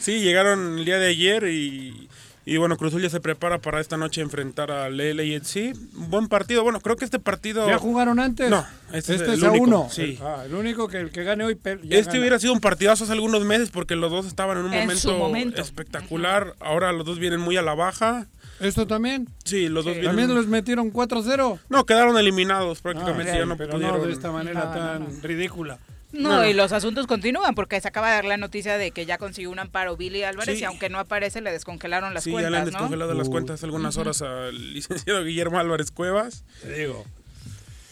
[0.00, 2.08] Sí, llegaron el día de ayer y,
[2.44, 5.74] y bueno, Cruz Azul ya se prepara para esta noche enfrentar al LAFC.
[5.96, 6.62] Un buen partido.
[6.62, 7.66] Bueno, creo que este partido...
[7.66, 8.50] ¿Ya jugaron antes?
[8.50, 9.88] No, este este, es es, el a único, uno.
[9.90, 10.18] sí.
[10.22, 11.58] Ah, el único que el que gane hoy.
[11.62, 12.20] Este gana.
[12.20, 15.00] hubiera sido un partidazo hace algunos meses porque los dos estaban en un En momento,
[15.00, 15.62] su momento.
[15.62, 16.54] espectacular.
[16.60, 18.26] Ahora los dos vienen muy a la baja.
[18.60, 19.28] ¿Esto también?
[19.44, 20.10] Sí, los dos vienen...
[20.10, 21.60] ¿También los metieron 4-0?
[21.68, 23.30] No, quedaron eliminados prácticamente.
[23.32, 24.00] Ah, ya no pero pudieron.
[24.00, 25.78] no de esta manera No, no, tan ridícula.
[26.12, 29.18] No, y los asuntos continúan porque se acaba de dar la noticia de que ya
[29.18, 30.62] consiguió un amparo Billy Álvarez Sí.
[30.62, 32.70] y aunque no aparece le descongelaron las Sí, cuentas, ya le han ¿no?
[32.70, 36.44] descongelado las cuentas hace algunas horas al licenciado Guillermo Álvarez Cuevas.
[36.62, 37.04] Te digo.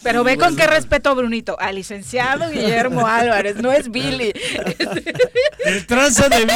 [0.02, 4.32] Pero ve con qué respeto, Brunito, al licenciado Guillermo Álvarez, no es Billy.
[5.64, 6.46] El tranza de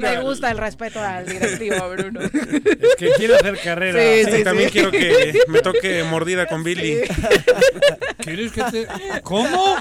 [0.00, 2.20] Me gusta el respeto al directivo, Bruno.
[2.22, 4.00] Es que quiere hacer carrera.
[4.00, 4.72] Sí, Sí, sí, también sí.
[4.72, 7.00] quiero que me toque mordida con Billy.
[8.18, 8.86] ¿Quieres que te.?
[9.22, 9.76] ¿Cómo?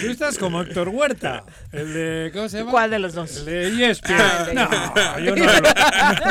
[0.00, 1.44] Tú estás como Héctor Huerta.
[1.72, 2.30] El de.
[2.32, 2.70] ¿Cómo se llama?
[2.70, 3.38] ¿Cuál de los dos?
[3.46, 4.12] El de ESPN.
[4.18, 5.68] Ah, no, yo no hablo.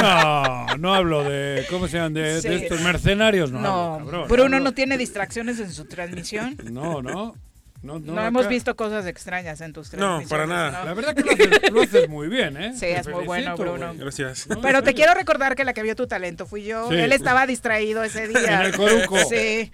[0.02, 1.66] No, no hablo de.
[1.70, 2.14] ¿Cómo se llaman?
[2.14, 3.52] De, estos mercenarios.
[3.52, 6.58] No, No, hablo, cabrón, Bruno hablo- no tiene distracciones en su transmisión.
[6.72, 7.36] No, no.
[7.84, 10.30] No, no, No, hemos visto cosas extrañas en tus No, transmisiones.
[10.30, 10.86] para nada.
[10.86, 12.72] La verdad que lo haces, lo haces muy bien, ¿eh?
[12.74, 13.94] Sí, Te es muy bueno, Bruno.
[13.96, 14.48] Gracias.
[14.62, 16.88] Pero te quiero recordar que la que vio tu talento fui yo.
[16.90, 16.96] Sí.
[16.96, 18.62] Él estaba distraído ese día.
[18.62, 19.18] En el coruco.
[19.30, 19.70] Sí.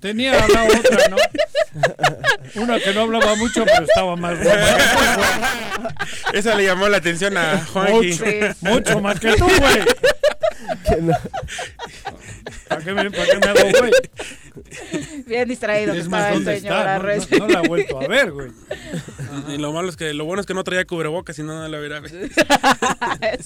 [0.00, 1.16] Tenía la otra, ¿no?
[2.56, 4.76] Una que no hablaba mucho, pero estaba más buena.
[6.32, 8.18] Esa le llamó la atención a Juanji.
[8.18, 9.84] Mucho, mucho más que tú, güey.
[12.68, 13.92] ¿Para qué me, para qué me hago, güey?
[15.26, 16.08] Bien distraído que Es.
[16.08, 16.16] No,
[16.74, 17.30] Arres.
[17.30, 18.50] no- no la he vuelto a ver, güey.
[19.48, 21.78] Y lo malo es que lo bueno es que no traía cubrebocas y no la
[21.78, 22.02] verá.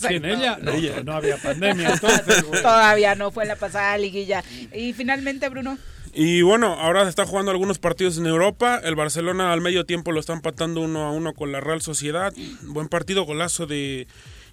[0.06, 0.58] ¿Quién, ella?
[0.60, 0.72] No,
[1.04, 2.62] no había pandemia entonces, güey.
[2.62, 4.42] Todavía no fue la pasada liguilla.
[4.72, 5.78] Y finalmente, Bruno.
[6.16, 8.80] Y bueno, ahora se está jugando algunos partidos en Europa.
[8.84, 12.32] El Barcelona al medio tiempo lo está empatando uno a uno con la Real Sociedad.
[12.62, 14.06] Buen partido, golazo de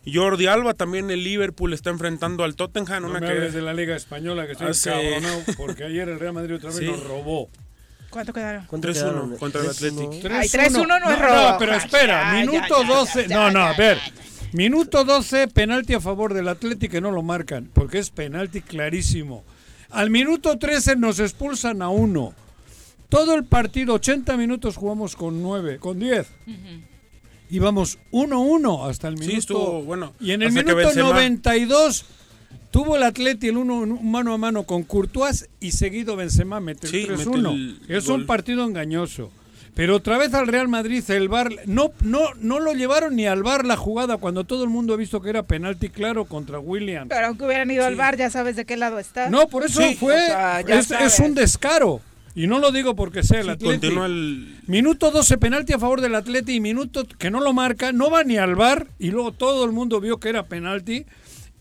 [0.06, 0.74] Jordi Alba.
[0.74, 3.04] También el Liverpool está enfrentando al Tottenham.
[3.04, 6.10] No Una me que hables de la Liga Española, que estoy Hace- cabronado, porque ayer
[6.10, 6.86] el Real Madrid otra vez Sí.
[6.86, 7.50] nos robó.
[8.10, 8.68] ¿Cuánto quedaron?
[8.68, 10.26] 3-1 contra el Athletic.
[10.32, 11.34] Ay, 3-1 no es robo.
[11.52, 13.28] No, pero espera, Ya, minuto ya, ya, 12.
[13.28, 13.98] ya, no, ya, no, a ver.
[14.52, 19.46] Minuto 12, penalti a favor del Atlético que no lo marcan, porque es penalti clarísimo.
[19.92, 22.34] Al minuto 13 nos expulsan a uno.
[23.08, 26.28] Todo el partido, 80 minutos jugamos con 9, con 10.
[27.52, 29.40] Íbamos 1-1 hasta el Sí, minuto.
[29.40, 30.14] estuvo bueno.
[30.20, 32.06] Y en el minuto Benzema- 92
[32.72, 36.88] tuvo el Atleti el uno un mano a mano con Courtois y seguido Benzema mete
[36.88, 37.52] el Sí, mete 3-1.
[37.54, 38.22] el Es gol.
[38.22, 39.32] un partido engañoso.
[39.74, 43.42] Pero otra vez al Real Madrid el VAR no no no lo llevaron ni al
[43.42, 47.08] VAR la jugada cuando todo el mundo ha visto que era penalti claro contra Williams.
[47.10, 49.30] Pero aunque hubieran ido al bar, ya sabes de qué lado está.
[49.30, 51.14] No, por eso Sí, fue o sea, ya es, sabes.
[51.14, 52.02] es un descaro.
[52.34, 53.88] Y no lo digo porque sea el Sí, Atleti.
[53.88, 58.10] el- Minuto 12 penalti a favor del Atleti y minuto que no lo marca, no
[58.10, 61.06] va ni al bar y luego todo el mundo vio que era penalti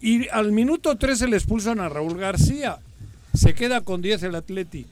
[0.01, 2.79] y al minuto 13 le expulsan a Raúl García.
[3.35, 4.87] Se queda con 10 el Atleti.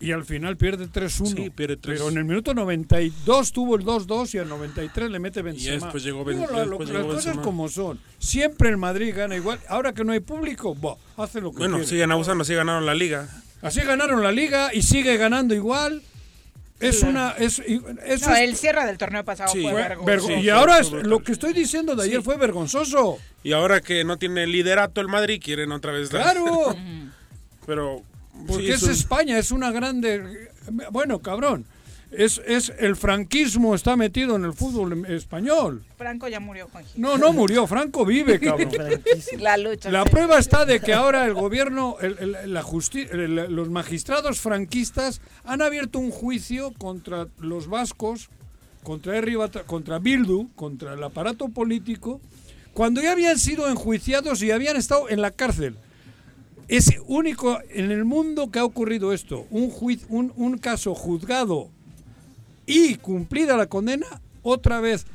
[0.00, 1.44] Y al final pierde 3-1.
[1.44, 1.98] Sí, pierde 3.
[1.98, 5.86] Pero en el minuto 92 tuvo el 2-2 y al 93 le mete Benzema.
[5.86, 7.42] después llegó Ben- Digo, la- después las llegó cosas Benzema.
[7.42, 7.98] como son.
[8.18, 9.60] Siempre el Madrid gana igual.
[9.68, 11.88] Ahora que no hay público, bah, hace lo que Bueno, quiere.
[11.88, 13.28] siguen abusando, así ganaron la liga.
[13.62, 16.02] Así ganaron la liga y sigue ganando igual.
[16.80, 17.30] Es una.
[17.38, 19.62] Es, eso No, es- el cierre del torneo pasado Sí.
[19.62, 20.04] fue vergonzoso.
[20.28, 23.18] vergo- y ahora es, lo que estoy diciendo de ayer fue vergonzoso.
[23.42, 26.22] Y ahora que no tiene liderato el Madrid, quieren otra vez dar.
[26.22, 26.76] Claro.
[27.66, 28.02] Pero.
[28.46, 30.50] Porque sí, es un- España, es una grande.
[30.90, 31.64] Bueno, cabrón.
[32.16, 35.84] Es, es el franquismo está metido en el fútbol español.
[35.96, 37.00] Franco ya murió, Juanji.
[37.00, 38.70] No, no murió, Franco vive, cabrón.
[39.38, 39.90] La lucha.
[39.90, 44.40] La prueba está de que ahora el gobierno, el- el- la justi- el- los magistrados
[44.40, 48.28] franquistas han abierto un juicio contra los vascos,
[48.82, 52.20] contra Herri Bata- contra Bildu, contra el aparato político,
[52.74, 55.76] cuando ya habían sido enjuiciados y habían estado en la cárcel.
[56.68, 61.70] Es único en el mundo que ha ocurrido esto, un, juiz- un, un caso juzgado
[62.66, 64.06] y cumplida la condena,
[64.42, 65.06] otra vez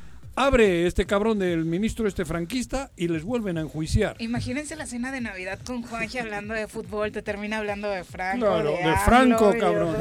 [0.46, 4.16] abre este cabrón del ministro este franquista y les vuelven a enjuiciar.
[4.18, 8.46] Imagínense la cena de Navidad con Juanji hablando de fútbol, te termina hablando de Franco.
[8.46, 9.96] Claro, de AMLO Franco, y de- cabrón.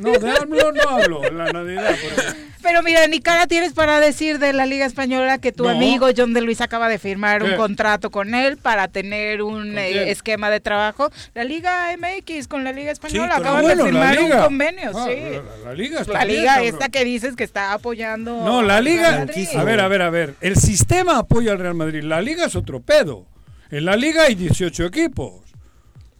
[0.00, 1.90] No, de AMLO no hablo en la Navidad.
[1.90, 2.22] ejemplo.
[2.62, 5.70] Pero mira, ni cara tienes para decir de la Liga Española que tu No.
[5.70, 10.10] amigo John de Luis acaba de firmar un contrato con él para tener un eh,
[10.12, 11.10] esquema de trabajo.
[11.34, 14.92] La Liga MX con la Liga Española pero acaban bueno, de la firmar un convenio,
[14.94, 15.16] Ah, sí.
[15.64, 16.68] la, la liga está La liga cabrón.
[16.68, 18.44] esta que dices que está apoyando.
[18.44, 19.26] No, la liga.
[19.56, 20.34] A ver, a ver, a ver.
[20.40, 22.02] El sistema apoya al Real Madrid.
[22.02, 23.26] La liga es otro pedo.
[23.70, 25.42] En la liga hay 18 equipos.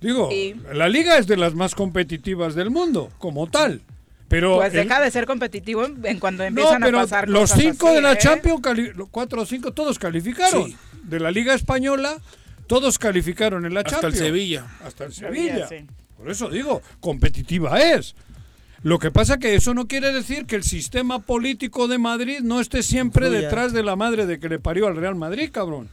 [0.01, 0.31] Digo,
[0.73, 3.83] la liga es de las más competitivas del mundo, como tal.
[4.29, 7.43] Pero Pues el- deja de ser competitivo en, cuando no, empiezan pero a pasar los
[7.53, 8.19] cosas cinco así, de la ¿eh?
[8.19, 10.69] Champions, cali- los cuatro o cinco, todos calificaron.
[10.69, 10.77] Sí.
[11.05, 12.17] De la Liga Española,
[12.67, 14.19] todos calificaron en la Hasta el Champions.
[14.19, 14.67] Sevilla.
[14.85, 15.89] Hasta el Sevilla, Sevilla.
[15.91, 15.95] sí.
[16.17, 18.15] Por eso digo, competitiva es.
[18.83, 22.59] Lo que pasa que eso no quiere decir que el sistema político de Madrid no
[22.59, 25.89] esté siempre detrás de la madre de que le parió al Real Madrid, cabrón.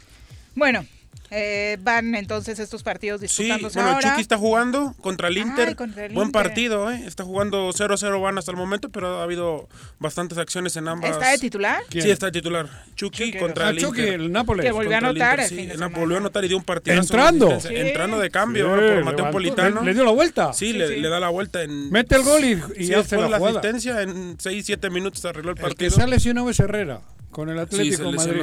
[0.56, 0.84] Bueno,
[1.32, 4.10] Eh, van entonces estos partidos Sí, disputándose bueno, ahora.
[4.10, 5.70] Chucky está jugando contra el Inter.
[5.70, 6.42] Ay, contra el Buen Inter.
[6.44, 7.04] partido, ¿eh?
[7.06, 9.68] Está jugando 0-0 van hasta el momento, pero ha habido
[10.00, 11.12] bastantes acciones en ambas.
[11.12, 11.82] ¿Está de titular?
[11.92, 12.68] Sí, está de titular.
[12.96, 14.14] Chucky contra Ah, el Chucky, Inter.
[14.22, 14.66] el Nápoles.
[14.66, 16.58] Que volvió a Contra el anotar Inter, el sí, el volvió a anotar y dio
[16.58, 16.98] un partido.
[16.98, 17.58] Entrando.
[17.70, 19.80] Entrando de cambio Sí, ahora por levantó, Mateo Politano.
[19.82, 20.54] le- le dio la vuelta.
[20.54, 20.96] Sí, Sí, le, sí.
[20.98, 21.90] le da la vuelta en...
[21.92, 23.60] Mete el gol y, y Sí, hace después la la jugada.
[23.60, 25.90] asistencia, en 6-7 minutos arregló el El partido.
[25.90, 27.02] que se ha lesionado es Herrera,
[27.32, 28.42] con el Atlético Madrid.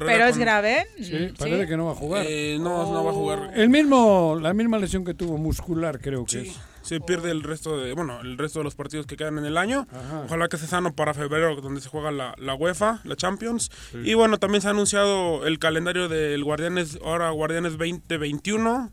[0.00, 0.86] Pero es grave.
[1.00, 2.26] Sí, parece que no va a jugar.
[2.28, 3.50] Eh, no, no va a jugar.
[3.54, 6.56] El mismo, la misma lesión que tuvo muscular, creo que Sí, es.
[6.82, 9.56] se pierde el resto de, bueno, el resto de los partidos que quedan en el
[9.56, 9.86] año.
[10.26, 13.70] Ojalá que esté sano para febrero, donde se juega la, la UEFA, la Champions.
[14.04, 18.92] Y bueno, también se ha anunciado el calendario del Guardianes, ahora Guardianes 2021,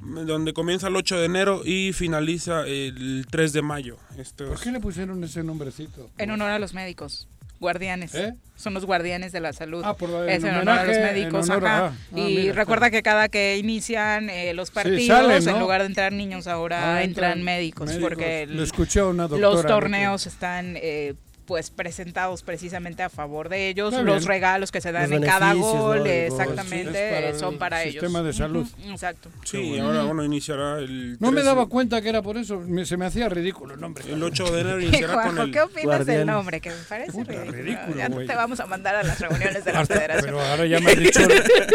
[0.00, 3.96] donde comienza el 8 de enero y finaliza el 3 de mayo.
[4.18, 6.10] Esto ¿Por qué le pusieron ese nombrecito?
[6.18, 7.28] En honor a los médicos.
[7.60, 8.14] Guardianes.
[8.14, 8.34] ¿Eh?
[8.56, 9.82] Son los guardianes de la salud.
[9.84, 11.48] Ah, por la- es en honor a los médicos.
[11.50, 11.86] honor ajá.
[11.86, 15.50] ah, ah, y mira, recuerda que cada que inician eh, los partidos, salen, ¿no?
[15.52, 18.08] en lugar de entrar niños, ahora Ah, entran, entran médicos, médicos.
[18.08, 21.14] porque el- Lo escuché a una doctora los torneos están eh,
[21.46, 23.92] pues presentados precisamente a favor de ellos.
[23.94, 24.22] Los bien.
[24.26, 25.60] regalos que se dan Los en cada ¿no?
[25.60, 27.92] gol, del eh, exactamente, Sí, para son el para ellos.
[27.94, 28.66] sistema de salud.
[28.80, 29.30] Ujú, Exacto.
[29.44, 31.12] Sí, ahora bueno, iniciará el...
[31.20, 32.58] No me 13 daba cuenta que era por eso.
[32.60, 34.04] me- se me hacía ridículo el nombre.
[34.12, 35.52] El 8 de enero iniciará con Juanjo, el...
[35.52, 36.16] ¿qué opinas Guardián.
[36.18, 36.60] del nombre?
[36.60, 37.52] Que me parece ridículo.
[37.52, 40.24] ridículo, ya no te vamos a mandar a las reuniones de la federación.
[40.24, 41.20] pero ahora ya me, has dicho,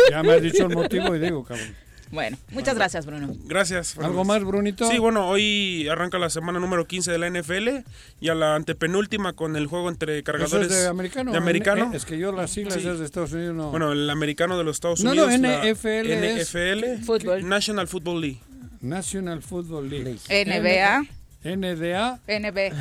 [0.09, 1.73] ya me has dicho el motivo y digo, cabrón.
[2.11, 3.33] Bueno, muchas gracias, Bruno.
[3.45, 3.97] Gracias.
[3.97, 4.89] ¿Algo más, Brunito?
[4.89, 7.85] Sí, bueno, hoy arranca la semana número 15 de la NFL
[8.19, 11.31] y a la antepenúltima con el juego entre ¿Eso cargadores es de americano?
[11.31, 11.91] de americano.
[11.93, 12.81] Eh, Es que yo las siglas Sí.
[12.83, 13.71] de Estados Unidos no.
[13.71, 15.39] Bueno, el americano de los Estados No, no, Unidos.
[15.41, 17.43] la NFL es- NFL.
[17.47, 18.39] National Football League.
[18.81, 20.17] National Football League.
[20.29, 21.05] NBA.
[21.43, 22.19] NDA.
[22.27, 22.73] NB.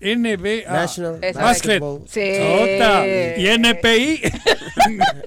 [0.00, 0.72] NBA.
[0.72, 1.20] National.
[1.34, 2.02] Basketball.
[2.08, 2.20] Sí.
[2.20, 4.22] Y NPI.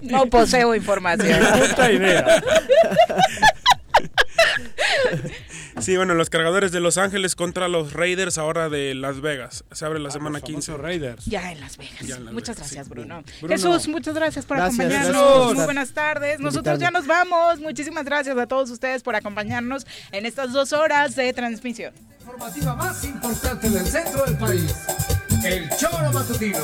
[0.03, 1.39] No poseo información.
[1.59, 2.25] Puta idea.
[5.79, 9.63] Sí, bueno, los cargadores de Los Ángeles contra los Raiders ahora de Las Vegas.
[9.71, 10.75] Se abre la semana 15.
[10.77, 11.25] Raiders.
[11.25, 12.01] Ya en Las Vegas.
[12.01, 12.89] En Las muchas Vegas, gracias, sí.
[12.91, 13.23] Bruno.
[13.41, 13.53] Bruno.
[13.55, 15.21] Jesús, muchas gracias por Gracias, acompañarnos.
[15.21, 16.39] gracias Muy buenas tardes.
[16.39, 17.59] Nosotros ya nos vamos.
[17.59, 21.93] Muchísimas gracias a todos ustedes por acompañarnos en estas dos horas de transmisión.
[22.21, 24.73] informativa más importante del centro del país.
[25.45, 26.59] El Choro Matutino.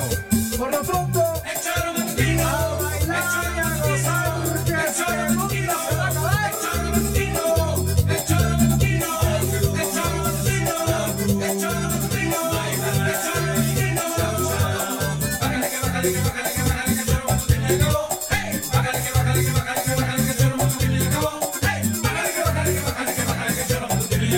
[0.58, 2.48] Por lo pronto, el Choro Matutino.
[2.48, 5.43] A bailar y a gozar, el Choro Matutino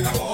[0.04, 0.25] que